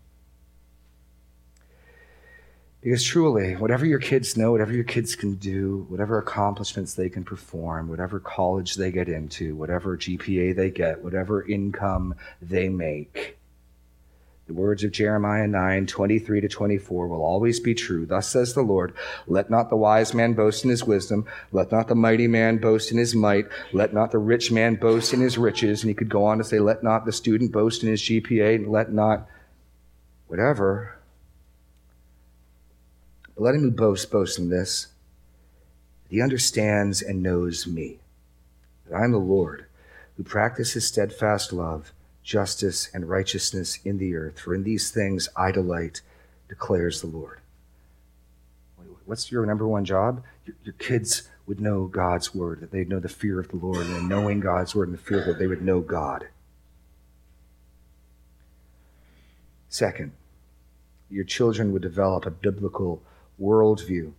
Because 2.85 3.03
truly, 3.03 3.57
whatever 3.57 3.87
your 3.87 3.99
kids 3.99 4.37
know, 4.37 4.53
whatever 4.53 4.75
your 4.75 4.85
kids 4.85 5.17
can 5.17 5.37
do, 5.37 5.87
whatever 5.89 6.19
accomplishments 6.19 6.93
they 6.93 7.09
can 7.09 7.25
perform, 7.25 7.89
whatever 7.89 8.21
college 8.21 8.75
they 8.75 8.93
get 8.93 9.09
into, 9.09 9.57
whatever 9.57 9.97
GPA 9.97 10.55
they 10.55 10.71
get, 10.71 11.03
whatever 11.03 11.49
income 11.49 12.15
they 12.43 12.69
make, 12.69 13.39
the 14.47 14.53
words 14.53 14.85
of 14.85 14.93
Jeremiah 14.93 15.47
9, 15.47 15.87
23 15.87 16.43
to 16.43 16.49
24 16.49 17.09
will 17.09 17.23
always 17.23 17.59
be 17.59 17.75
true. 17.75 18.05
Thus 18.05 18.29
says 18.29 18.53
the 18.53 18.61
Lord, 18.61 18.93
let 19.27 19.49
not 19.49 19.71
the 19.71 19.77
wise 19.77 20.13
man 20.13 20.35
boast 20.35 20.63
in 20.65 20.69
his 20.69 20.85
wisdom. 20.85 21.25
Let 21.53 21.73
not 21.73 21.89
the 21.89 21.95
mighty 21.95 22.29
man 22.29 22.59
boast 22.59 22.93
in 22.93 22.99
his 22.99 23.15
might. 23.15 23.47
Let 23.73 23.95
not 23.95 24.11
the 24.11 24.19
rich 24.19 24.53
man 24.53 24.75
boast 24.75 25.15
in 25.15 25.23
his 25.23 25.39
riches. 25.39 25.83
And 25.83 25.89
he 25.89 25.95
could 25.95 26.11
go 26.11 26.27
on 26.27 26.37
to 26.37 26.45
say, 26.45 26.59
let 26.59 26.83
not 26.83 27.07
the 27.07 27.13
student 27.13 27.51
boast 27.51 27.83
in 27.83 27.89
his 27.89 28.03
GPA. 28.03 28.57
And 28.57 28.69
let 28.71 28.93
not 28.93 29.27
whatever 30.27 30.99
But 33.35 33.43
let 33.43 33.55
him 33.55 33.63
who 33.63 33.71
boasts 33.71 34.07
boast 34.07 34.39
in 34.39 34.49
this 34.49 34.89
that 36.05 36.11
he 36.11 36.21
understands 36.21 37.03
and 37.03 37.23
knows 37.23 37.67
me, 37.67 37.99
that 38.87 38.95
I 38.95 39.05
am 39.05 39.13
the 39.13 39.19
Lord, 39.19 39.67
who 40.17 40.23
practices 40.23 40.87
steadfast 40.87 41.53
love, 41.53 41.93
justice, 42.23 42.91
and 42.93 43.09
righteousness 43.09 43.79
in 43.85 43.99
the 43.99 44.15
earth. 44.15 44.39
For 44.39 44.55
in 44.55 44.65
these 44.65 44.91
things 44.91 45.29
I 45.37 45.51
delight, 45.51 46.03
declares 46.49 47.01
the 47.01 47.07
Lord. 47.07 47.41
What's 49.07 49.31
your 49.31 49.45
number 49.45 49.67
one 49.67 49.85
job? 49.85 50.23
Your, 50.47 50.57
your 50.65 50.75
kids 50.75 51.29
would 51.47 51.61
know 51.61 51.87
God's 51.87 52.35
word, 52.35 52.61
that 52.61 52.71
they'd 52.71 52.89
know 52.89 53.01
the 53.01 53.09
fear 53.09 53.39
of 53.39 53.49
the 53.49 53.57
Lord, 53.57 53.87
and 53.87 54.09
knowing 54.09 54.41
God's 54.41 54.75
word 54.75 54.89
and 54.89 54.97
the 54.97 55.03
fear 55.03 55.19
of 55.19 55.25
the 55.25 55.31
Lord, 55.33 55.41
they 55.41 55.47
would 55.47 55.63
know 55.63 55.81
God. 55.81 56.29
Second, 59.69 60.13
your 61.11 61.25
children 61.25 61.73
would 61.73 61.83
develop 61.83 62.25
a 62.25 62.31
biblical 62.31 63.03
worldview. 63.41 64.13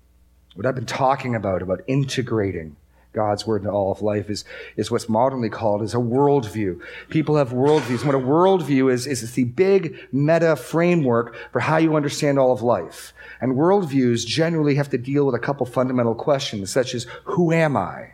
What 0.55 0.65
I've 0.65 0.75
been 0.75 0.85
talking 0.85 1.35
about, 1.35 1.61
about 1.61 1.81
integrating 1.87 2.77
God's 3.11 3.47
word 3.47 3.61
into 3.61 3.71
all 3.71 3.91
of 3.91 4.01
life, 4.01 4.29
is, 4.29 4.45
is 4.75 4.91
what's 4.91 5.09
modernly 5.09 5.49
called 5.49 5.81
as 5.81 5.93
a 5.93 5.97
worldview. 5.97 6.81
People 7.09 7.37
have 7.37 7.49
worldviews. 7.49 8.03
And 8.03 8.05
what 8.05 8.15
a 8.15 8.19
worldview 8.19 8.91
is, 8.91 9.07
is 9.07 9.23
it's 9.23 9.33
the 9.33 9.45
big 9.45 9.97
meta 10.11 10.55
framework 10.55 11.35
for 11.51 11.61
how 11.61 11.77
you 11.77 11.95
understand 11.95 12.39
all 12.39 12.51
of 12.51 12.61
life. 12.61 13.13
And 13.41 13.55
worldviews 13.55 14.25
generally 14.25 14.75
have 14.75 14.89
to 14.89 14.97
deal 14.97 15.25
with 15.25 15.35
a 15.35 15.39
couple 15.39 15.65
fundamental 15.65 16.15
questions, 16.15 16.71
such 16.71 16.93
as 16.93 17.05
who 17.23 17.51
am 17.51 17.75
I? 17.77 18.13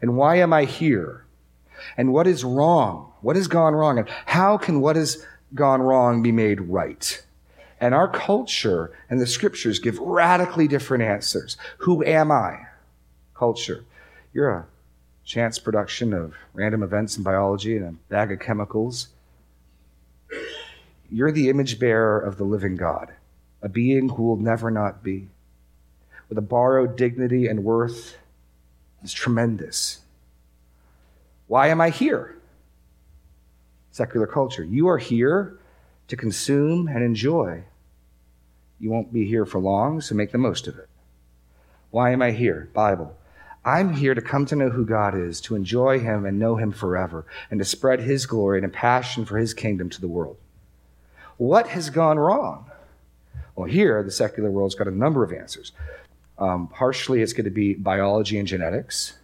And 0.00 0.16
why 0.16 0.36
am 0.36 0.52
I 0.52 0.64
here? 0.64 1.24
And 1.96 2.12
what 2.12 2.26
is 2.26 2.44
wrong? 2.44 3.12
What 3.20 3.36
has 3.36 3.48
gone 3.48 3.74
wrong? 3.74 3.98
And 3.98 4.08
how 4.26 4.58
can 4.58 4.80
what 4.80 4.96
has 4.96 5.24
gone 5.54 5.82
wrong 5.82 6.22
be 6.22 6.32
made 6.32 6.60
right? 6.60 7.22
And 7.80 7.94
our 7.94 8.08
culture 8.08 8.92
and 9.08 9.18
the 9.18 9.26
scriptures 9.26 9.78
give 9.78 9.98
radically 9.98 10.68
different 10.68 11.02
answers. 11.02 11.56
Who 11.78 12.04
am 12.04 12.30
I? 12.30 12.66
Culture. 13.34 13.84
You're 14.34 14.50
a 14.50 14.66
chance 15.24 15.58
production 15.58 16.12
of 16.12 16.34
random 16.52 16.82
events 16.82 17.16
in 17.16 17.22
biology 17.22 17.78
and 17.78 17.86
a 17.86 17.92
bag 18.10 18.32
of 18.32 18.38
chemicals. 18.38 19.08
You're 21.10 21.32
the 21.32 21.48
image 21.48 21.78
bearer 21.78 22.20
of 22.20 22.36
the 22.36 22.44
living 22.44 22.76
God, 22.76 23.12
a 23.62 23.68
being 23.68 24.10
who 24.10 24.24
will 24.24 24.36
never 24.36 24.70
not 24.70 25.02
be, 25.02 25.28
with 26.28 26.36
a 26.36 26.42
borrowed 26.42 26.96
dignity 26.96 27.46
and 27.46 27.64
worth 27.64 28.18
is 29.02 29.12
tremendous. 29.12 30.00
Why 31.46 31.68
am 31.68 31.80
I 31.80 31.90
here? 31.90 32.36
Secular 33.90 34.26
culture. 34.26 34.62
You 34.62 34.86
are 34.88 34.98
here 34.98 35.58
to 36.08 36.16
consume 36.16 36.86
and 36.86 37.02
enjoy 37.02 37.64
you 38.80 38.90
won't 38.90 39.12
be 39.12 39.26
here 39.26 39.44
for 39.44 39.60
long, 39.60 40.00
so 40.00 40.14
make 40.14 40.32
the 40.32 40.38
most 40.38 40.66
of 40.66 40.78
it. 40.78 40.88
Why 41.90 42.10
am 42.10 42.22
I 42.22 42.32
here? 42.32 42.70
Bible. 42.72 43.16
I'm 43.64 43.92
here 43.92 44.14
to 44.14 44.22
come 44.22 44.46
to 44.46 44.56
know 44.56 44.70
who 44.70 44.86
God 44.86 45.14
is, 45.14 45.40
to 45.42 45.54
enjoy 45.54 45.98
Him 45.98 46.24
and 46.24 46.38
know 46.38 46.56
Him 46.56 46.72
forever, 46.72 47.26
and 47.50 47.58
to 47.58 47.64
spread 47.64 48.00
His 48.00 48.24
glory 48.24 48.58
and 48.58 48.66
a 48.66 48.70
passion 48.70 49.26
for 49.26 49.36
His 49.36 49.52
kingdom 49.52 49.90
to 49.90 50.00
the 50.00 50.08
world. 50.08 50.38
What 51.36 51.68
has 51.68 51.90
gone 51.90 52.18
wrong? 52.18 52.70
Well, 53.54 53.68
here, 53.68 54.02
the 54.02 54.10
secular 54.10 54.50
world's 54.50 54.74
got 54.74 54.88
a 54.88 54.90
number 54.90 55.22
of 55.22 55.32
answers. 55.32 55.72
Um, 56.38 56.68
partially, 56.68 57.20
it's 57.20 57.34
going 57.34 57.44
to 57.44 57.50
be 57.50 57.74
biology 57.74 58.38
and 58.38 58.48
genetics. 58.48 59.14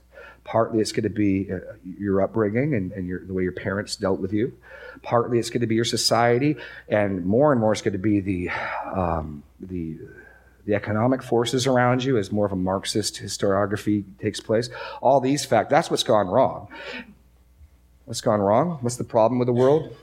Partly, 0.46 0.80
it's 0.80 0.92
going 0.92 1.02
to 1.02 1.10
be 1.10 1.50
uh, 1.52 1.58
your 1.98 2.22
upbringing 2.22 2.74
and, 2.74 2.92
and 2.92 3.08
your, 3.08 3.26
the 3.26 3.34
way 3.34 3.42
your 3.42 3.50
parents 3.50 3.96
dealt 3.96 4.20
with 4.20 4.32
you. 4.32 4.56
Partly, 5.02 5.40
it's 5.40 5.50
going 5.50 5.62
to 5.62 5.66
be 5.66 5.74
your 5.74 5.84
society, 5.84 6.56
and 6.88 7.26
more 7.26 7.50
and 7.50 7.60
more, 7.60 7.72
it's 7.72 7.82
going 7.82 7.92
to 7.92 7.98
be 7.98 8.20
the 8.20 8.50
um, 8.94 9.42
the 9.60 9.98
the 10.64 10.74
economic 10.74 11.22
forces 11.22 11.66
around 11.66 12.04
you 12.04 12.16
as 12.16 12.30
more 12.30 12.46
of 12.46 12.52
a 12.52 12.56
Marxist 12.56 13.20
historiography 13.22 14.04
takes 14.20 14.40
place. 14.40 14.68
All 15.00 15.20
these 15.20 15.44
facts, 15.44 15.70
that's 15.70 15.90
what's 15.90 16.02
gone 16.02 16.28
wrong. 16.28 16.68
What's 18.04 18.20
gone 18.20 18.40
wrong? 18.40 18.78
What's 18.80 18.96
the 18.96 19.04
problem 19.04 19.38
with 19.38 19.46
the 19.46 19.52
world? 19.52 19.96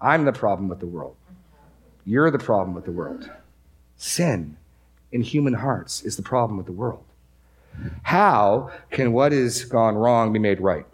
I'm 0.00 0.24
the 0.24 0.32
problem 0.32 0.68
with 0.68 0.80
the 0.80 0.86
world. 0.86 1.16
You're 2.04 2.30
the 2.30 2.38
problem 2.38 2.74
with 2.74 2.84
the 2.84 2.92
world. 2.92 3.30
Sin 3.96 4.56
in 5.10 5.22
human 5.22 5.54
hearts 5.54 6.02
is 6.02 6.16
the 6.16 6.22
problem 6.22 6.56
with 6.56 6.66
the 6.66 6.72
world. 6.72 7.05
How 8.02 8.70
can 8.90 9.12
what 9.12 9.32
is 9.32 9.64
gone 9.64 9.94
wrong 9.94 10.32
be 10.32 10.38
made 10.38 10.60
right? 10.60 10.86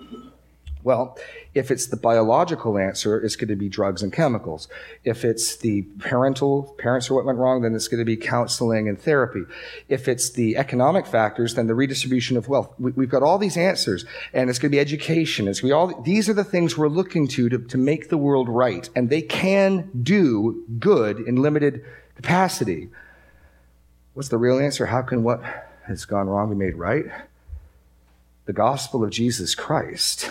Well, 0.85 1.17
if 1.55 1.71
it's 1.71 1.87
the 1.87 1.97
biological 1.97 2.77
answer, 2.77 3.21
it's 3.21 3.37
going 3.37 3.49
to 3.49 3.57
be 3.57 3.69
drugs 3.69 4.03
and 4.03 4.13
chemicals. 4.13 4.69
If 5.05 5.25
it's 5.25 5.57
the 5.57 5.83
parental, 5.99 6.75
parents 6.79 7.09
are 7.11 7.15
what 7.15 7.25
went 7.25 7.39
wrong, 7.39 7.63
then 7.63 7.75
it's 7.75 7.87
going 7.87 8.01
to 8.01 8.05
be 8.05 8.17
counseling 8.17 8.89
and 8.89 9.01
therapy. 9.01 9.43
If 9.89 10.09
it's 10.09 10.31
the 10.31 10.57
economic 10.57 11.07
factors, 11.07 11.55
then 11.55 11.69
the 11.69 11.75
redistribution 11.75 12.37
of 12.37 12.49
wealth. 12.49 12.75
We, 12.79 13.05
have 13.05 13.11
got 13.11 13.23
all 13.23 13.39
these 13.39 13.57
answers, 13.57 14.05
and 14.33 14.51
it's 14.51 14.59
going 14.59 14.71
to 14.71 14.77
be 14.77 14.81
education. 14.81 15.47
It's 15.47 15.61
going 15.61 15.71
to 15.71 15.73
be 15.73 15.95
all, 15.95 16.03
these 16.03 16.29
are 16.29 16.35
the 16.35 16.45
things 16.45 16.77
we're 16.77 16.89
looking 16.89 17.29
to, 17.29 17.49
to 17.49 17.59
to 17.59 17.79
make 17.79 18.09
the 18.09 18.19
world 18.19 18.49
right. 18.49 18.89
And 18.97 19.09
they 19.09 19.23
can 19.23 19.89
do 20.03 20.65
good 20.81 21.21
in 21.21 21.37
limited 21.37 21.85
capacity. 22.17 22.89
What's 24.15 24.31
the 24.31 24.39
real 24.39 24.59
answer? 24.59 24.87
How 24.87 25.03
can 25.03 25.23
what 25.23 25.43
has 25.87 26.05
gone 26.05 26.29
wrong 26.29 26.51
be 26.51 26.57
made 26.57 26.77
right? 26.77 27.07
The 28.45 28.53
gospel 28.53 29.05
of 29.05 29.11
Jesus 29.11 29.55
Christ 29.55 30.31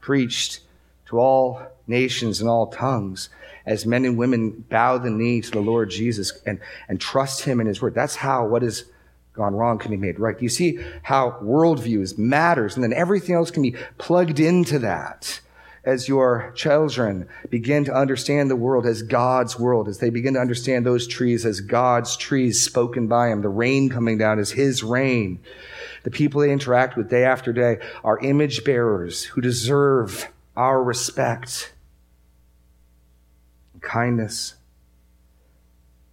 preached 0.00 0.60
to 1.06 1.18
all 1.18 1.62
nations 1.86 2.40
and 2.40 2.48
all 2.48 2.68
tongues 2.68 3.28
as 3.66 3.84
men 3.84 4.04
and 4.04 4.16
women 4.16 4.64
bow 4.68 4.98
the 4.98 5.10
knee 5.10 5.40
to 5.40 5.50
the 5.50 5.60
Lord 5.60 5.90
Jesus 5.90 6.40
and, 6.46 6.60
and 6.88 7.00
trust 7.00 7.42
him 7.42 7.60
in 7.60 7.66
his 7.66 7.82
word. 7.82 7.94
That's 7.94 8.16
how 8.16 8.46
what 8.46 8.62
has 8.62 8.84
gone 9.32 9.54
wrong 9.54 9.78
can 9.78 9.90
be 9.90 9.96
made 9.96 10.18
right. 10.18 10.38
Do 10.38 10.44
you 10.44 10.48
see 10.48 10.78
how 11.02 11.38
worldviews 11.42 12.16
matters 12.18 12.74
and 12.74 12.84
then 12.84 12.92
everything 12.92 13.34
else 13.34 13.50
can 13.50 13.62
be 13.62 13.76
plugged 13.98 14.40
into 14.40 14.78
that 14.80 15.40
as 15.84 16.08
your 16.08 16.52
children 16.54 17.28
begin 17.48 17.84
to 17.84 17.94
understand 17.94 18.50
the 18.50 18.56
world 18.56 18.86
as 18.86 19.02
God's 19.02 19.58
world, 19.58 19.88
as 19.88 19.98
they 19.98 20.10
begin 20.10 20.34
to 20.34 20.40
understand 20.40 20.84
those 20.84 21.06
trees 21.06 21.46
as 21.46 21.60
God's 21.60 22.16
trees 22.16 22.60
spoken 22.60 23.06
by 23.06 23.28
him, 23.28 23.42
the 23.42 23.48
rain 23.48 23.88
coming 23.88 24.18
down 24.18 24.38
as 24.38 24.50
his 24.50 24.82
rain 24.82 25.40
the 26.02 26.10
people 26.10 26.40
they 26.40 26.52
interact 26.52 26.96
with 26.96 27.10
day 27.10 27.24
after 27.24 27.52
day 27.52 27.78
are 28.02 28.18
image 28.18 28.64
bearers 28.64 29.24
who 29.24 29.40
deserve 29.40 30.28
our 30.56 30.82
respect 30.82 31.72
kindness. 33.80 34.54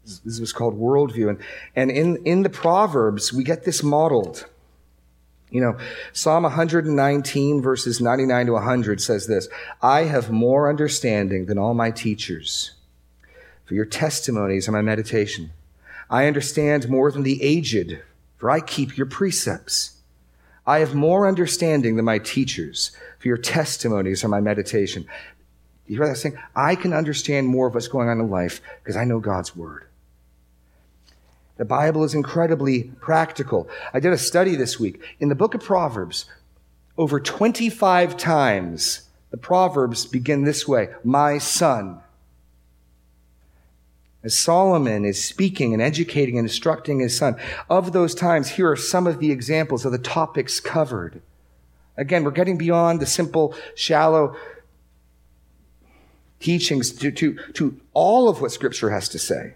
This 0.04 0.22
is 0.26 0.40
what's 0.40 0.54
called 0.54 0.80
worldview. 0.80 1.30
And, 1.30 1.40
and 1.76 1.92
in, 1.92 2.18
in 2.26 2.44
the 2.44 2.50
Proverbs, 2.50 3.34
we 3.34 3.44
get 3.44 3.66
this 3.66 3.84
modeled. 3.84 4.46
You 5.50 5.62
know, 5.62 5.78
Psalm 6.12 6.44
119, 6.44 7.62
verses 7.62 8.02
99 8.02 8.48
to 8.48 8.54
100 8.54 9.02
says 9.02 9.28
this 9.28 9.48
I 9.82 10.02
have 10.02 10.30
more 10.30 10.70
understanding 10.70 11.46
than 11.46 11.58
all 11.58 11.74
my 11.74 11.92
teachers, 11.92 12.74
for 13.66 13.74
your 13.74 13.86
testimonies 13.86 14.68
are 14.68 14.74
my 14.74 14.82
meditation. 14.82 15.52
I 16.10 16.28
understand 16.28 16.90
more 16.90 17.12
than 17.12 17.24
the 17.24 17.42
aged 17.44 18.02
for 18.38 18.50
I 18.50 18.60
keep 18.60 18.98
your 18.98 19.08
precepts. 19.08 19.98
I 20.66 20.80
have 20.80 20.96
more 20.96 21.28
understanding 21.28 21.96
than 21.96 22.06
my 22.06 22.20
teachers, 22.20 22.92
for 23.20 23.28
your 23.28 23.38
testimonies 23.38 24.24
are 24.24 24.30
my 24.30 24.42
meditation. 24.42 25.06
You 25.88 25.98
hear 25.98 26.08
that 26.08 26.18
saying? 26.18 26.38
I 26.56 26.76
can 26.76 26.94
understand 26.94 27.48
more 27.48 27.68
of 27.68 27.74
what's 27.74 27.88
going 27.88 28.10
on 28.10 28.20
in 28.20 28.30
life 28.30 28.62
because 28.84 28.98
I 28.98 29.06
know 29.06 29.20
God's 29.20 29.56
word. 29.56 29.87
The 31.58 31.66
Bible 31.66 32.04
is 32.04 32.14
incredibly 32.14 32.84
practical. 33.02 33.68
I 33.94 34.00
did 34.00 34.14
a 34.14 34.18
study 34.18 34.56
this 34.56 34.80
week. 34.80 35.02
In 35.20 35.30
the 35.30 35.36
book 35.36 35.56
of 35.56 35.64
Proverbs, 35.64 36.26
over 36.98 37.20
25 37.20 38.16
times, 38.16 39.02
the 39.32 39.38
Proverbs 39.38 40.06
begin 40.06 40.44
this 40.44 40.68
way 40.68 40.90
My 41.04 41.40
son, 41.40 42.02
as 44.24 44.38
Solomon 44.38 45.06
is 45.06 45.24
speaking 45.24 45.74
and 45.74 45.82
educating 45.82 46.38
and 46.38 46.46
instructing 46.46 47.00
his 47.00 47.18
son. 47.18 47.36
Of 47.70 47.92
those 47.92 48.14
times, 48.14 48.50
here 48.50 48.70
are 48.70 48.76
some 48.76 49.08
of 49.08 49.20
the 49.20 49.32
examples 49.32 49.86
of 49.86 49.92
the 49.92 49.98
topics 49.98 50.60
covered. 50.60 51.22
Again, 51.96 52.24
we're 52.24 52.32
getting 52.32 52.58
beyond 52.58 53.00
the 53.00 53.06
simple, 53.06 53.56
shallow 53.74 54.36
teachings 56.40 56.92
to, 56.92 57.12
to, 57.12 57.38
to 57.54 57.80
all 57.94 58.30
of 58.30 58.42
what 58.42 58.52
Scripture 58.52 58.92
has 58.92 59.10
to 59.10 59.20
say. 59.20 59.56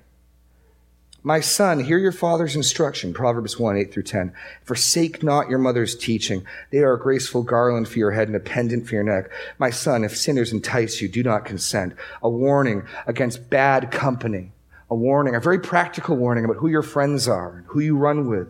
My 1.24 1.39
son, 1.39 1.82
hear 1.82 1.99
your 1.99 2.11
father's 2.11 2.55
instruction, 2.55 3.13
Proverbs 3.13 3.59
1, 3.59 3.78
8 3.78 3.93
through 3.93 4.03
10. 4.03 4.34
Forsake 4.63 5.22
not 5.22 5.51
your 5.51 5.59
mother's 5.59 5.95
teaching. 5.95 6.43
They 6.72 6.80
are 6.80 6.93
a 6.93 6.99
graceful 6.99 7.43
garland 7.43 7.88
for 7.88 7.99
your 7.99 8.09
head 8.09 8.28
and 8.28 8.36
a 8.36 8.39
pendant 8.39 8.88
for 8.88 8.95
your 8.95 9.03
neck. 9.03 9.30
My 9.59 9.69
son, 9.69 10.03
if 10.03 10.17
sinners 10.17 10.51
entice 10.51 10.99
you, 10.99 11.07
do 11.07 11.22
not 11.22 11.45
consent. 11.45 11.93
A 12.24 12.30
warning 12.30 12.88
against 13.05 13.51
bad 13.51 13.91
company. 13.91 14.51
A 14.89 14.95
warning, 14.95 15.36
a 15.36 15.39
very 15.39 15.59
practical 15.59 16.17
warning 16.17 16.43
about 16.43 16.57
who 16.57 16.67
your 16.67 16.82
friends 16.82 17.28
are 17.28 17.57
and 17.57 17.65
who 17.67 17.82
you 17.82 17.95
run 17.95 18.28
with. 18.28 18.47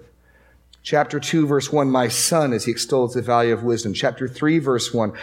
Chapter 0.83 1.19
2, 1.19 1.45
verse 1.45 1.71
1, 1.71 1.91
my 1.91 2.07
son, 2.07 2.53
as 2.53 2.65
he 2.65 2.71
extols 2.71 3.13
the 3.13 3.21
value 3.21 3.53
of 3.53 3.61
wisdom. 3.61 3.93
Chapter 3.93 4.27
3, 4.27 4.57
verse 4.57 4.91
1, 4.91 5.13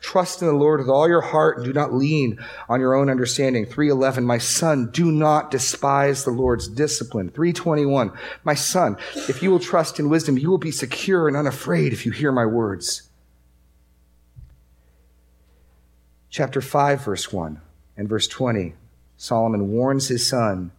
trust 0.00 0.42
in 0.42 0.48
the 0.48 0.54
Lord 0.54 0.80
with 0.80 0.90
all 0.90 1.08
your 1.08 1.22
heart 1.22 1.56
and 1.56 1.64
do 1.64 1.72
not 1.72 1.94
lean 1.94 2.38
on 2.68 2.78
your 2.78 2.94
own 2.94 3.08
understanding. 3.08 3.64
311, 3.64 4.22
my 4.22 4.36
son, 4.36 4.90
do 4.90 5.10
not 5.10 5.50
despise 5.50 6.24
the 6.24 6.30
Lord's 6.30 6.68
discipline. 6.68 7.30
321, 7.30 8.12
my 8.44 8.52
son, 8.52 8.98
if 9.28 9.42
you 9.42 9.50
will 9.50 9.60
trust 9.60 9.98
in 9.98 10.10
wisdom, 10.10 10.36
you 10.36 10.50
will 10.50 10.58
be 10.58 10.70
secure 10.70 11.26
and 11.26 11.38
unafraid 11.38 11.94
if 11.94 12.04
you 12.04 12.12
hear 12.12 12.30
my 12.30 12.44
words. 12.44 13.08
Chapter 16.28 16.60
5, 16.60 17.02
verse 17.02 17.32
1 17.32 17.62
and 17.96 18.08
verse 18.10 18.28
20, 18.28 18.74
Solomon 19.16 19.72
warns 19.72 20.08
his 20.08 20.26
son 20.26 20.72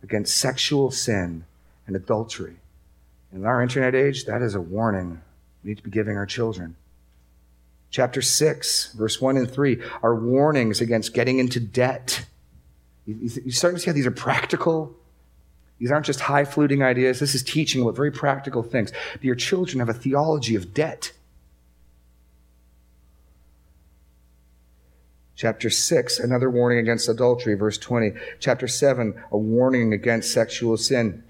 against 0.00 0.36
sexual 0.36 0.92
sin 0.92 1.44
and 1.88 1.96
adultery. 1.96 2.58
In 3.36 3.44
our 3.44 3.62
internet 3.62 3.94
age, 3.94 4.24
that 4.24 4.40
is 4.40 4.54
a 4.54 4.60
warning 4.60 5.20
we 5.62 5.68
need 5.68 5.76
to 5.76 5.82
be 5.82 5.90
giving 5.90 6.16
our 6.16 6.24
children. 6.24 6.74
Chapter 7.90 8.22
6, 8.22 8.94
verse 8.94 9.20
1 9.20 9.36
and 9.36 9.50
3 9.50 9.78
are 10.02 10.14
warnings 10.14 10.80
against 10.80 11.12
getting 11.12 11.38
into 11.38 11.60
debt. 11.60 12.24
You, 13.04 13.50
start 13.50 13.74
to 13.74 13.80
see 13.80 13.90
how 13.90 13.92
these 13.92 14.06
are 14.06 14.10
practical. 14.10 14.96
These 15.78 15.90
aren't 15.90 16.06
just 16.06 16.20
high 16.20 16.46
fluting 16.46 16.82
ideas. 16.82 17.20
This 17.20 17.34
is 17.34 17.42
teaching 17.42 17.82
about 17.82 17.94
very 17.94 18.10
practical 18.10 18.62
things. 18.62 18.90
But 19.12 19.24
your 19.24 19.34
children 19.34 19.80
have 19.80 19.90
a 19.90 19.94
theology 19.94 20.56
of 20.56 20.72
debt. 20.72 21.12
Chapter 25.34 25.68
6, 25.68 26.18
another 26.18 26.48
warning 26.48 26.78
against 26.78 27.06
adultery, 27.06 27.54
verse 27.54 27.76
20. 27.76 28.12
Chapter 28.40 28.66
7, 28.66 29.22
a 29.30 29.36
warning 29.36 29.92
against 29.92 30.32
sexual 30.32 30.78
sin. 30.78 31.22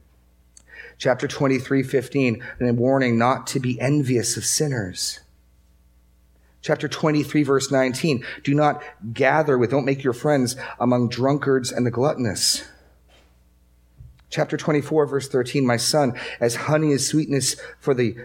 Chapter 0.99 1.29
23, 1.29 1.83
15, 1.83 2.43
and 2.59 2.69
a 2.69 2.73
warning 2.73 3.19
not 3.19 3.47
to 3.49 3.61
be 3.61 3.81
envious 3.81 4.37
of 4.37 4.45
sinners. 4.45 5.21
Chapter 6.63 6.89
23, 6.89 7.43
verse 7.43 7.71
19, 7.71 8.25
do 8.43 8.55
not 8.55 8.83
gather 9.13 9.57
with, 9.57 9.71
don't 9.71 9.85
make 9.85 10.03
your 10.03 10.13
friends 10.13 10.57
among 10.81 11.09
drunkards 11.09 11.71
and 11.71 11.87
the 11.87 11.91
gluttonous. 11.91 12.65
Chapter 14.31 14.57
24, 14.57 15.07
verse 15.07 15.29
13, 15.29 15.65
my 15.65 15.77
son, 15.77 16.19
as 16.41 16.57
honey 16.57 16.91
is 16.91 17.07
sweetness 17.07 17.57
for 17.79 17.95
the 17.95 18.17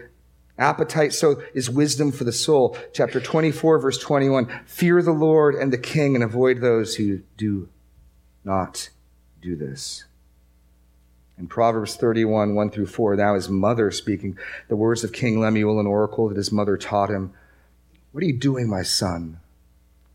appetite, 0.58 1.12
so 1.12 1.42
is 1.54 1.70
wisdom 1.70 2.10
for 2.10 2.24
the 2.24 2.32
soul. 2.32 2.76
Chapter 2.92 3.20
24, 3.20 3.78
verse 3.78 3.98
21, 3.98 4.46
fear 4.66 5.02
the 5.02 5.12
Lord 5.12 5.54
and 5.54 5.72
the 5.72 5.78
king 5.78 6.14
and 6.14 6.24
avoid 6.24 6.60
those 6.60 6.96
who 6.96 7.20
do 7.36 7.68
not 8.44 8.88
do 9.40 9.54
this. 9.54 10.04
In 11.42 11.48
Proverbs 11.48 11.96
31, 11.96 12.54
1 12.54 12.70
through 12.70 12.86
4, 12.86 13.16
now 13.16 13.34
his 13.34 13.48
mother 13.48 13.90
speaking 13.90 14.38
the 14.68 14.76
words 14.76 15.02
of 15.02 15.12
King 15.12 15.40
Lemuel, 15.40 15.80
an 15.80 15.88
oracle 15.88 16.28
that 16.28 16.36
his 16.36 16.52
mother 16.52 16.76
taught 16.76 17.10
him. 17.10 17.32
What 18.12 18.22
are 18.22 18.28
you 18.28 18.38
doing, 18.38 18.70
my 18.70 18.84
son? 18.84 19.40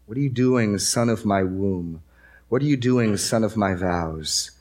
What 0.05 0.17
are 0.17 0.21
you 0.21 0.29
doing, 0.29 0.77
son 0.77 1.09
of 1.09 1.25
my 1.25 1.43
womb? 1.43 2.01
What 2.47 2.61
are 2.61 2.65
you 2.65 2.77
doing, 2.77 3.17
son 3.17 3.43
of 3.43 3.57
my 3.57 3.73
vows? 3.73 4.51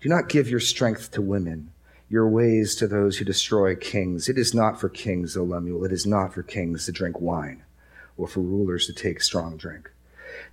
Do 0.00 0.08
not 0.08 0.30
give 0.30 0.48
your 0.48 0.58
strength 0.58 1.10
to 1.10 1.20
women, 1.20 1.70
your 2.08 2.26
ways 2.26 2.74
to 2.76 2.86
those 2.86 3.18
who 3.18 3.26
destroy 3.26 3.76
kings. 3.76 4.30
It 4.30 4.38
is 4.38 4.54
not 4.54 4.80
for 4.80 4.88
kings, 4.88 5.36
O 5.36 5.44
Lemuel, 5.44 5.84
it 5.84 5.92
is 5.92 6.06
not 6.06 6.32
for 6.32 6.42
kings 6.42 6.86
to 6.86 6.92
drink 6.92 7.20
wine, 7.20 7.62
or 8.16 8.26
for 8.26 8.40
rulers 8.40 8.86
to 8.86 8.94
take 8.94 9.20
strong 9.20 9.58
drink. 9.58 9.90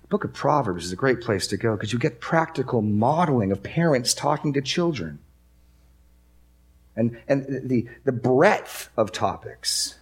The 0.02 0.08
book 0.08 0.24
of 0.24 0.34
Proverbs 0.34 0.84
is 0.84 0.92
a 0.92 0.96
great 0.96 1.22
place 1.22 1.46
to 1.46 1.56
go 1.56 1.74
because 1.74 1.94
you 1.94 1.98
get 1.98 2.20
practical 2.20 2.82
modeling 2.82 3.50
of 3.50 3.62
parents 3.62 4.12
talking 4.12 4.52
to 4.52 4.60
children 4.60 5.20
and, 6.96 7.16
and 7.28 7.68
the, 7.68 7.88
the 8.04 8.12
breadth 8.12 8.90
of 8.96 9.12
topics. 9.12 9.96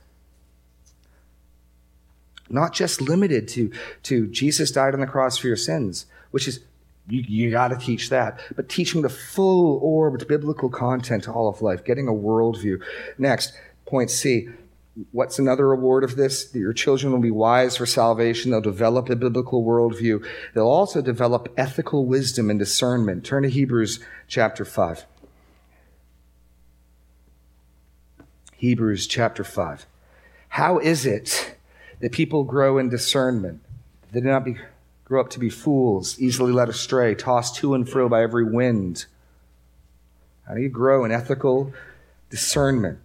Not 2.49 2.72
just 2.72 3.01
limited 3.01 3.49
to, 3.49 3.72
to 4.05 4.26
Jesus 4.26 4.70
died 4.70 4.95
on 4.95 5.01
the 5.01 5.07
cross 5.07 5.38
for 5.38 5.47
your 5.47 5.57
sins, 5.57 6.07
which 6.32 6.47
is, 6.47 6.61
you, 7.09 7.24
you 7.26 7.51
got 7.51 7.68
to 7.68 7.76
teach 7.76 8.11
that, 8.11 8.40
but 8.55 8.68
teaching 8.68 9.03
the 9.03 9.09
full 9.09 9.78
orbed 9.82 10.28
biblical 10.28 10.68
content 10.68 11.24
to 11.24 11.32
all 11.32 11.49
of 11.49 11.62
life, 11.62 11.84
getting 11.84 12.09
a 12.09 12.12
worldview. 12.12 12.82
Next, 13.18 13.55
point 13.86 14.11
C. 14.11 14.49
What's 15.11 15.38
another 15.38 15.66
reward 15.66 16.05
of 16.05 16.16
this? 16.16 16.45
That 16.51 16.59
your 16.59 16.74
children 16.74 17.12
will 17.14 17.20
be 17.20 17.30
wise 17.30 17.78
for 17.78 17.86
salvation. 17.86 18.51
They'll 18.51 18.61
develop 18.61 19.09
a 19.09 19.16
biblical 19.16 19.64
worldview. 19.64 20.22
They'll 20.55 20.68
also 20.68 21.01
develop 21.01 21.49
ethical 21.57 22.05
wisdom 22.05 22.51
and 22.51 22.59
discernment. 22.59 23.24
Turn 23.24 23.43
to 23.45 23.49
Hebrews 23.49 24.01
chapter 24.28 24.66
5. 24.66 25.07
Hebrews 28.63 29.09
chapter 29.09 29.43
5. 29.43 29.87
How 30.51 30.79
is 30.79 31.05
it 31.05 31.57
that 31.99 32.13
people 32.13 32.45
grow 32.45 32.79
in 32.79 32.89
discernment? 32.89 33.61
They 34.13 34.21
do 34.21 34.29
not 34.29 34.45
be, 34.45 34.57
grow 35.05 35.21
up 35.21 35.31
to 35.31 35.41
be 35.41 35.51
fools, 35.51 36.17
easily 36.21 36.53
led 36.53 36.69
astray, 36.69 37.17
tossed 37.17 37.57
to 37.57 37.75
and 37.75 37.89
fro 37.89 38.09
by 38.09 38.23
every 38.23 38.45
wind. 38.45 39.07
How 40.47 40.55
do 40.55 40.61
you 40.61 40.69
grow 40.69 41.05
in 41.05 41.11
ethical 41.11 41.73
discernment? 42.31 43.01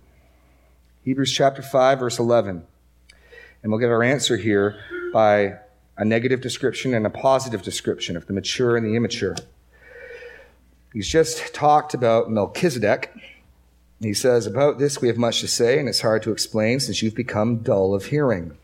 Hebrews 1.03 1.33
chapter 1.33 1.63
5, 1.63 2.01
verse 2.01 2.19
11. 2.19 2.63
And 3.63 3.71
we'll 3.71 3.81
get 3.81 3.89
our 3.89 4.03
answer 4.03 4.37
here 4.37 4.79
by 5.11 5.55
a 5.97 6.05
negative 6.05 6.39
description 6.39 6.93
and 6.93 7.03
a 7.03 7.09
positive 7.09 7.63
description 7.63 8.15
of 8.15 8.27
the 8.27 8.33
mature 8.33 8.77
and 8.77 8.85
the 8.85 8.95
immature. 8.95 9.35
He's 10.93 11.09
just 11.09 11.51
talked 11.55 11.95
about 11.95 12.29
Melchizedek 12.29 13.11
he 13.99 14.13
says, 14.13 14.45
About 14.45 14.77
this 14.77 15.01
we 15.01 15.07
have 15.07 15.17
much 15.17 15.41
to 15.41 15.47
say, 15.47 15.79
and 15.79 15.89
it's 15.89 16.01
hard 16.01 16.23
to 16.23 16.31
explain 16.31 16.79
since 16.79 17.01
you've 17.01 17.15
become 17.15 17.57
dull 17.57 17.95
of 17.95 18.05
hearing. 18.05 18.57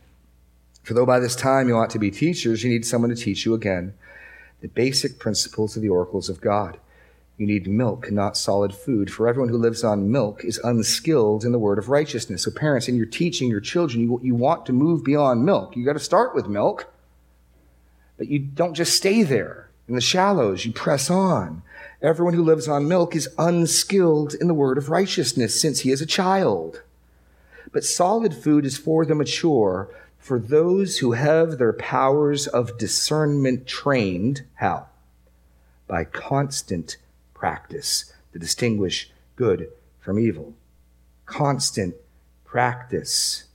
For 0.83 0.93
though 0.93 1.05
by 1.05 1.19
this 1.19 1.35
time 1.35 1.67
you 1.67 1.77
ought 1.77 1.89
to 1.91 1.99
be 1.99 2.11
teachers, 2.11 2.63
you 2.63 2.69
need 2.69 2.85
someone 2.85 3.09
to 3.09 3.15
teach 3.15 3.45
you 3.45 3.53
again 3.53 3.93
the 4.61 4.67
basic 4.67 5.19
principles 5.19 5.75
of 5.75 5.81
the 5.81 5.89
oracles 5.89 6.29
of 6.29 6.39
God. 6.39 6.79
You 7.37 7.47
need 7.47 7.67
milk, 7.67 8.11
not 8.11 8.37
solid 8.37 8.73
food, 8.75 9.11
for 9.11 9.27
everyone 9.27 9.49
who 9.49 9.57
lives 9.57 9.83
on 9.83 10.11
milk 10.11 10.45
is 10.45 10.59
unskilled 10.59 11.43
in 11.43 11.51
the 11.51 11.59
word 11.59 11.79
of 11.79 11.89
righteousness. 11.89 12.43
So, 12.43 12.51
parents, 12.51 12.87
in 12.87 12.95
your 12.95 13.07
teaching 13.07 13.49
your 13.49 13.59
children, 13.59 14.03
you, 14.03 14.19
you 14.23 14.35
want 14.35 14.67
to 14.67 14.73
move 14.73 15.03
beyond 15.03 15.43
milk. 15.43 15.75
You 15.75 15.83
got 15.83 15.93
to 15.93 15.99
start 15.99 16.35
with 16.35 16.47
milk, 16.47 16.93
but 18.17 18.27
you 18.27 18.39
don't 18.39 18.75
just 18.75 18.95
stay 18.95 19.23
there 19.23 19.69
in 19.87 19.95
the 19.95 20.01
shallows. 20.01 20.65
You 20.65 20.73
press 20.73 21.09
on. 21.09 21.61
Everyone 22.01 22.33
who 22.33 22.43
lives 22.43 22.67
on 22.67 22.87
milk 22.87 23.15
is 23.15 23.29
unskilled 23.37 24.33
in 24.33 24.47
the 24.47 24.53
word 24.53 24.77
of 24.77 24.89
righteousness 24.89 25.59
since 25.59 25.81
he 25.81 25.91
is 25.91 26.01
a 26.01 26.05
child. 26.05 26.81
But 27.71 27.83
solid 27.83 28.33
food 28.33 28.65
is 28.65 28.77
for 28.77 29.05
the 29.05 29.15
mature, 29.15 29.89
for 30.19 30.39
those 30.39 30.99
who 30.99 31.13
have 31.13 31.57
their 31.57 31.73
powers 31.73 32.47
of 32.47 32.77
discernment 32.77 33.67
trained. 33.67 34.43
How? 34.55 34.87
By 35.87 36.03
constant 36.03 36.97
practice 37.33 38.13
to 38.31 38.39
distinguish 38.39 39.11
good 39.35 39.69
from 39.99 40.19
evil. 40.19 40.53
Constant 41.25 41.95
practice. 42.45 43.45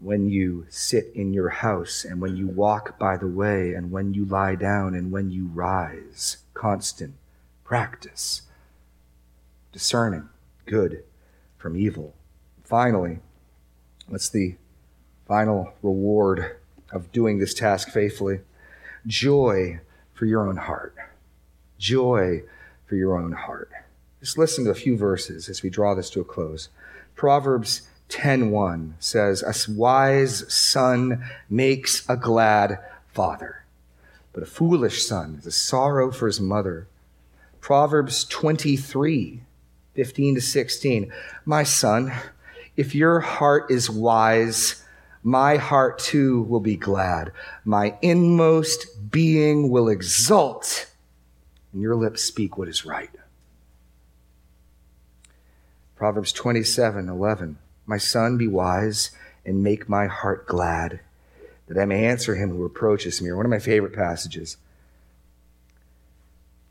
When 0.00 0.28
you 0.28 0.66
sit 0.68 1.06
in 1.14 1.32
your 1.32 1.48
house, 1.48 2.04
and 2.04 2.20
when 2.20 2.36
you 2.36 2.46
walk 2.46 2.98
by 2.98 3.16
the 3.16 3.26
way, 3.26 3.72
and 3.74 3.90
when 3.90 4.12
you 4.12 4.24
lie 4.24 4.54
down, 4.54 4.94
and 4.94 5.10
when 5.10 5.30
you 5.30 5.46
rise 5.46 6.38
constant 6.52 7.14
practice, 7.64 8.42
discerning 9.72 10.28
good 10.66 11.04
from 11.56 11.76
evil. 11.76 12.14
Finally, 12.62 13.18
what's 14.08 14.28
the 14.28 14.56
final 15.26 15.72
reward 15.82 16.56
of 16.92 17.10
doing 17.12 17.38
this 17.38 17.54
task 17.54 17.90
faithfully? 17.90 18.40
Joy 19.06 19.80
for 20.12 20.26
your 20.26 20.46
own 20.46 20.56
heart. 20.56 20.94
Joy 21.78 22.42
for 22.86 22.96
your 22.96 23.18
own 23.18 23.32
heart. 23.32 23.70
Just 24.20 24.38
listen 24.38 24.64
to 24.64 24.70
a 24.70 24.74
few 24.74 24.96
verses 24.96 25.48
as 25.48 25.62
we 25.62 25.70
draw 25.70 25.94
this 25.94 26.08
to 26.10 26.20
a 26.20 26.24
close. 26.24 26.68
Proverbs 27.14 27.82
10:1 28.08 28.94
says, 28.98 29.42
"A 29.42 29.54
wise 29.70 30.44
son 30.52 31.24
makes 31.48 32.08
a 32.08 32.16
glad 32.16 32.78
father." 33.12 33.64
but 34.34 34.42
a 34.42 34.46
foolish 34.46 35.06
son 35.06 35.36
is 35.38 35.46
a 35.46 35.52
sorrow 35.52 36.10
for 36.10 36.26
his 36.26 36.40
mother. 36.40 36.88
Proverbs 37.60 38.24
23, 38.24 39.40
15 39.94 40.34
to 40.34 40.40
16. 40.40 41.12
My 41.46 41.62
son, 41.62 42.12
if 42.76 42.94
your 42.94 43.20
heart 43.20 43.70
is 43.70 43.88
wise, 43.88 44.84
my 45.22 45.56
heart 45.56 46.00
too 46.00 46.42
will 46.42 46.60
be 46.60 46.76
glad. 46.76 47.32
My 47.64 47.96
inmost 48.02 49.10
being 49.10 49.70
will 49.70 49.88
exult, 49.88 50.92
and 51.72 51.80
your 51.80 51.94
lips 51.94 52.20
speak 52.20 52.58
what 52.58 52.68
is 52.68 52.84
right. 52.84 53.10
Proverbs 55.94 56.32
27, 56.32 57.08
11. 57.08 57.56
My 57.86 57.98
son, 57.98 58.36
be 58.36 58.48
wise 58.48 59.10
and 59.44 59.62
make 59.62 59.88
my 59.88 60.06
heart 60.06 60.46
glad 60.46 61.00
that 61.66 61.78
I 61.78 61.84
may 61.84 62.04
answer 62.04 62.34
him 62.34 62.50
who 62.50 62.62
reproaches 62.62 63.20
me, 63.20 63.30
or 63.30 63.36
one 63.36 63.46
of 63.46 63.50
my 63.50 63.58
favorite 63.58 63.94
passages. 63.94 64.56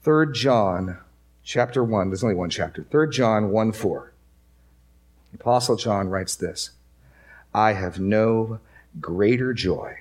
3 0.03 0.27
John 0.33 0.97
chapter 1.43 1.83
1, 1.83 2.09
there's 2.09 2.23
only 2.23 2.35
one 2.35 2.49
chapter. 2.49 2.83
3 2.83 3.09
John 3.09 3.49
1 3.49 3.71
4. 3.71 4.13
The 5.31 5.39
Apostle 5.39 5.75
John 5.75 6.09
writes 6.09 6.35
this 6.35 6.71
I 7.53 7.73
have 7.73 7.99
no 7.99 8.59
greater 8.99 9.53
joy 9.53 9.99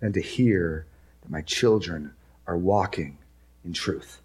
than 0.00 0.12
to 0.12 0.20
hear 0.20 0.86
that 1.22 1.30
my 1.30 1.42
children 1.42 2.14
are 2.46 2.56
walking 2.56 3.18
in 3.64 3.72
truth. 3.72 4.20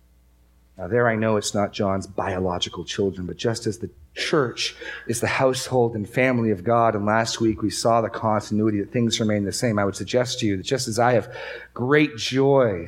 Now, 0.77 0.87
there 0.87 1.07
I 1.07 1.15
know 1.15 1.37
it's 1.37 1.53
not 1.53 1.73
John's 1.73 2.07
biological 2.07 2.83
children, 2.83 3.25
but 3.27 3.37
just 3.37 3.65
as 3.65 3.79
the 3.79 3.89
church 4.15 4.75
is 5.07 5.19
the 5.19 5.27
household 5.27 5.95
and 5.95 6.09
family 6.09 6.51
of 6.51 6.63
God, 6.63 6.95
and 6.95 7.05
last 7.05 7.41
week 7.41 7.61
we 7.61 7.69
saw 7.69 8.01
the 8.01 8.09
continuity 8.09 8.79
that 8.79 8.91
things 8.91 9.19
remain 9.19 9.43
the 9.43 9.51
same, 9.51 9.77
I 9.77 9.85
would 9.85 9.95
suggest 9.95 10.39
to 10.39 10.45
you 10.47 10.57
that 10.57 10.63
just 10.63 10.87
as 10.87 10.97
I 10.99 11.13
have 11.13 11.35
great 11.73 12.15
joy 12.17 12.87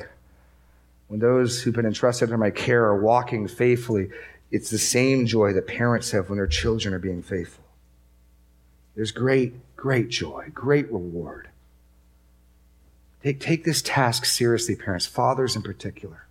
when 1.08 1.20
those 1.20 1.62
who've 1.62 1.74
been 1.74 1.86
entrusted 1.86 2.28
under 2.28 2.38
my 2.38 2.50
care 2.50 2.84
are 2.84 3.00
walking 3.00 3.48
faithfully, 3.48 4.10
it's 4.50 4.70
the 4.70 4.78
same 4.78 5.26
joy 5.26 5.52
that 5.54 5.66
parents 5.66 6.10
have 6.10 6.28
when 6.28 6.38
their 6.38 6.46
children 6.46 6.94
are 6.94 6.98
being 6.98 7.22
faithful. 7.22 7.64
There's 8.94 9.10
great, 9.10 9.54
great 9.76 10.08
joy, 10.08 10.50
great 10.52 10.90
reward. 10.90 11.48
Take, 13.22 13.40
take 13.40 13.64
this 13.64 13.82
task 13.82 14.24
seriously, 14.24 14.76
parents, 14.76 15.06
fathers 15.06 15.56
in 15.56 15.62
particular. 15.62 16.27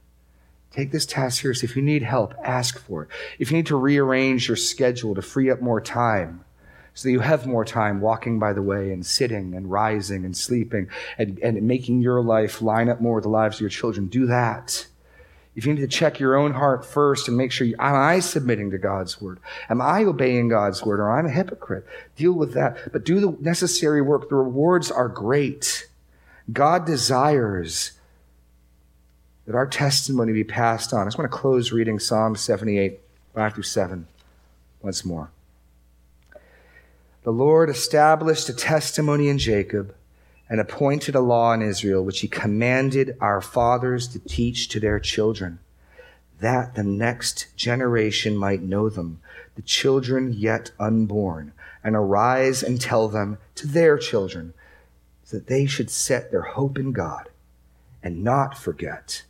Take 0.72 0.92
this 0.92 1.06
task 1.06 1.42
seriously. 1.42 1.68
If 1.68 1.76
you 1.76 1.82
need 1.82 2.04
help, 2.04 2.34
ask 2.44 2.80
for 2.80 3.04
it. 3.04 3.10
If 3.40 3.52
you 3.52 3.58
need 3.58 3.68
to 3.68 3.76
rearrange 3.76 4.48
your 4.48 4.58
schedule 4.58 5.16
to 5.16 5.22
free 5.22 5.50
up 5.50 5.62
more 5.62 5.82
time, 5.82 6.44
so 6.98 7.08
that 7.08 7.12
you 7.12 7.20
have 7.20 7.46
more 7.46 7.64
time 7.64 8.02
walking 8.02 8.40
by 8.40 8.54
the 8.54 8.62
way 8.64 8.92
and 8.92 9.06
sitting 9.06 9.54
and 9.54 9.70
rising 9.70 10.26
and 10.26 10.36
sleeping 10.36 10.90
and, 11.20 11.38
and 11.44 11.62
making 11.62 12.02
your 12.02 12.24
life 12.24 12.60
line 12.60 12.90
up 12.90 13.00
more 13.00 13.16
with 13.16 13.24
the 13.24 13.30
lives 13.30 13.58
of 13.58 13.62
your 13.62 13.70
children, 13.70 14.08
do 14.08 14.26
that. 14.26 14.88
If 15.56 15.68
you 15.68 15.76
need 15.76 15.82
to 15.82 15.88
check 15.88 16.20
your 16.20 16.36
own 16.36 16.54
heart 16.54 16.84
first 16.84 17.28
and 17.28 17.38
make 17.38 17.52
sure, 17.52 17.68
you, 17.68 17.76
am 17.78 17.94
I 17.94 18.20
submitting 18.20 18.72
to 18.72 18.80
God's 18.80 19.22
word? 19.22 19.40
Am 19.70 19.80
I 19.80 20.06
obeying 20.06 20.50
God's 20.50 20.84
word 20.84 21.00
or 21.00 21.12
I'm 21.12 21.28
a 21.28 21.32
hypocrite? 21.32 21.86
Deal 22.16 22.34
with 22.34 22.54
that. 22.54 22.92
But 22.92 23.06
do 23.06 23.20
the 23.20 23.38
necessary 23.42 24.02
work. 24.02 24.30
The 24.30 24.36
rewards 24.36 24.90
are 24.90 25.08
great. 25.08 25.88
God 26.52 26.88
desires 26.88 27.92
that 29.48 29.56
our 29.56 29.66
testimony 29.66 30.34
be 30.34 30.44
passed 30.44 30.94
on. 30.94 31.02
I 31.02 31.06
just 31.06 31.18
want 31.18 31.32
to 31.32 31.38
close 31.38 31.72
reading 31.72 32.00
Psalm 32.00 32.36
78, 32.36 33.00
5 33.34 33.54
through 33.54 33.64
7 33.64 34.06
once 34.82 35.06
more. 35.06 35.32
The 37.24 37.32
Lord 37.32 37.70
established 37.70 38.50
a 38.50 38.54
testimony 38.54 39.30
in 39.30 39.38
Jacob 39.38 39.96
and 40.50 40.60
appointed 40.60 41.16
a 41.16 41.22
law 41.22 41.54
in 41.54 41.62
Israel, 41.62 42.04
which 42.04 42.20
he 42.20 42.28
commanded 42.28 43.16
our 43.22 43.40
fathers 43.40 44.10
to 44.10 44.20
teach 44.20 44.68
to 44.70 44.82
their 44.82 45.00
children, 45.00 45.60
that 46.42 46.76
the 46.76 46.84
next 46.84 47.48
generation 47.56 48.36
might 48.36 48.62
know 48.62 48.90
them, 48.90 49.22
the 49.56 49.62
children 49.62 50.34
yet 50.34 50.72
unborn, 50.78 51.54
and 51.86 51.96
arise 51.96 52.64
and 52.64 52.82
tell 52.82 53.08
them 53.08 53.38
to 53.56 53.66
their 53.66 53.98
children, 53.98 54.54
so 55.24 55.38
that 55.38 55.48
they 55.48 55.66
should 55.66 55.90
set 55.90 56.32
their 56.32 56.42
hope 56.42 56.78
in 56.78 56.92
God 56.92 57.30
and 58.04 58.24
not 58.24 58.58
forget 58.58 59.24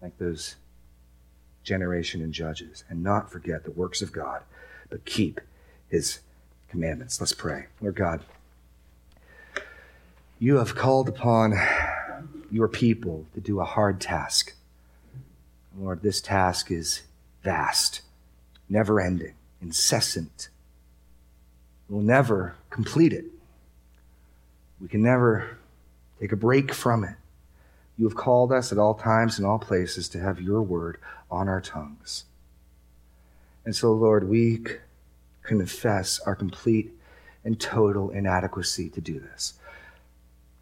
like 0.00 0.18
those 0.18 0.56
generation 1.62 2.22
and 2.22 2.32
judges, 2.32 2.84
and 2.88 3.02
not 3.02 3.30
forget 3.30 3.64
the 3.64 3.72
works 3.72 4.00
of 4.00 4.12
God, 4.12 4.42
but 4.88 5.04
keep 5.04 5.40
his 5.88 6.20
commandments. 6.68 7.20
Let's 7.20 7.32
pray. 7.32 7.66
Lord 7.80 7.96
God, 7.96 8.22
you 10.38 10.56
have 10.56 10.74
called 10.74 11.08
upon 11.08 11.54
your 12.50 12.68
people 12.68 13.26
to 13.34 13.40
do 13.40 13.60
a 13.60 13.64
hard 13.64 14.00
task. 14.00 14.54
Lord, 15.76 16.02
this 16.02 16.20
task 16.20 16.70
is 16.70 17.02
vast, 17.42 18.02
never 18.68 19.00
ending, 19.00 19.34
incessant. 19.60 20.48
We'll 21.88 22.02
never 22.02 22.54
complete 22.70 23.12
it. 23.12 23.24
We 24.80 24.88
can 24.88 25.02
never 25.02 25.56
take 26.20 26.32
a 26.32 26.36
break 26.36 26.72
from 26.72 27.04
it. 27.04 27.16
You 27.96 28.06
have 28.06 28.16
called 28.16 28.52
us 28.52 28.72
at 28.72 28.78
all 28.78 28.94
times 28.94 29.38
and 29.38 29.46
all 29.46 29.58
places 29.58 30.08
to 30.10 30.20
have 30.20 30.40
your 30.40 30.62
word 30.62 30.98
on 31.30 31.48
our 31.48 31.60
tongues. 31.60 32.24
And 33.64 33.74
so, 33.74 33.92
Lord, 33.92 34.28
we 34.28 34.64
confess 35.42 36.20
our 36.20 36.34
complete 36.34 36.92
and 37.44 37.58
total 37.58 38.10
inadequacy 38.10 38.90
to 38.90 39.00
do 39.00 39.20
this. 39.20 39.54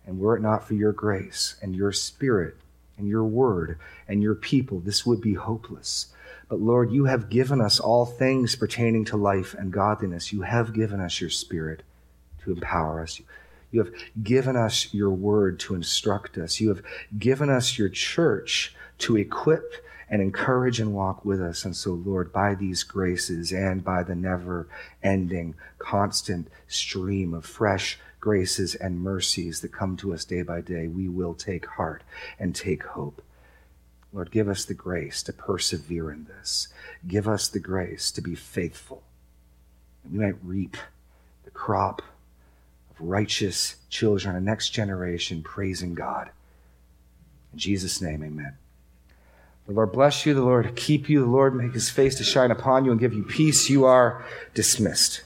And 0.06 0.18
were 0.18 0.36
it 0.36 0.42
not 0.42 0.66
for 0.66 0.74
your 0.74 0.92
grace 0.92 1.56
and 1.62 1.74
your 1.74 1.92
spirit 1.92 2.56
and 2.96 3.08
your 3.08 3.24
word 3.24 3.78
and 4.06 4.22
your 4.22 4.34
people, 4.34 4.80
this 4.80 5.04
would 5.04 5.20
be 5.20 5.34
hopeless. 5.34 6.08
But 6.48 6.60
Lord, 6.60 6.92
you 6.92 7.06
have 7.06 7.30
given 7.30 7.60
us 7.60 7.80
all 7.80 8.04
things 8.04 8.54
pertaining 8.54 9.06
to 9.06 9.16
life 9.16 9.54
and 9.54 9.72
godliness. 9.72 10.32
You 10.32 10.42
have 10.42 10.74
given 10.74 11.00
us 11.00 11.20
your 11.20 11.30
spirit 11.30 11.82
to 12.44 12.52
empower 12.52 13.02
us. 13.02 13.20
You 13.74 13.82
have 13.82 13.92
given 14.22 14.54
us 14.54 14.94
your 14.94 15.10
word 15.10 15.58
to 15.60 15.74
instruct 15.74 16.38
us. 16.38 16.60
You 16.60 16.68
have 16.68 16.82
given 17.18 17.50
us 17.50 17.76
your 17.76 17.88
church 17.88 18.72
to 18.98 19.16
equip 19.16 19.74
and 20.08 20.22
encourage 20.22 20.78
and 20.78 20.94
walk 20.94 21.24
with 21.24 21.40
us. 21.42 21.64
And 21.64 21.74
so, 21.74 21.90
Lord, 21.94 22.32
by 22.32 22.54
these 22.54 22.84
graces 22.84 23.50
and 23.50 23.82
by 23.82 24.04
the 24.04 24.14
never 24.14 24.68
ending, 25.02 25.56
constant 25.78 26.46
stream 26.68 27.34
of 27.34 27.44
fresh 27.44 27.98
graces 28.20 28.76
and 28.76 29.00
mercies 29.00 29.60
that 29.62 29.72
come 29.72 29.96
to 29.96 30.14
us 30.14 30.24
day 30.24 30.42
by 30.42 30.60
day, 30.60 30.86
we 30.86 31.08
will 31.08 31.34
take 31.34 31.66
heart 31.66 32.04
and 32.38 32.54
take 32.54 32.84
hope. 32.84 33.22
Lord, 34.12 34.30
give 34.30 34.48
us 34.48 34.64
the 34.64 34.74
grace 34.74 35.20
to 35.24 35.32
persevere 35.32 36.12
in 36.12 36.26
this. 36.26 36.68
Give 37.08 37.26
us 37.26 37.48
the 37.48 37.58
grace 37.58 38.12
to 38.12 38.20
be 38.20 38.36
faithful. 38.36 39.02
And 40.04 40.12
we 40.12 40.24
might 40.24 40.36
reap 40.44 40.76
the 41.42 41.50
crop 41.50 42.02
righteous 42.98 43.76
children, 43.88 44.36
a 44.36 44.40
next 44.40 44.70
generation 44.70 45.42
praising 45.42 45.94
God. 45.94 46.30
In 47.52 47.58
Jesus' 47.58 48.00
name, 48.00 48.22
amen. 48.22 48.56
The 49.66 49.72
Lord 49.72 49.92
bless 49.92 50.26
you, 50.26 50.34
the 50.34 50.42
Lord 50.42 50.76
keep 50.76 51.08
you, 51.08 51.20
the 51.20 51.30
Lord 51.30 51.54
make 51.54 51.72
his 51.72 51.88
face 51.88 52.16
to 52.16 52.24
shine 52.24 52.50
upon 52.50 52.84
you 52.84 52.90
and 52.90 53.00
give 53.00 53.14
you 53.14 53.22
peace. 53.22 53.70
You 53.70 53.84
are 53.84 54.24
dismissed. 54.52 55.22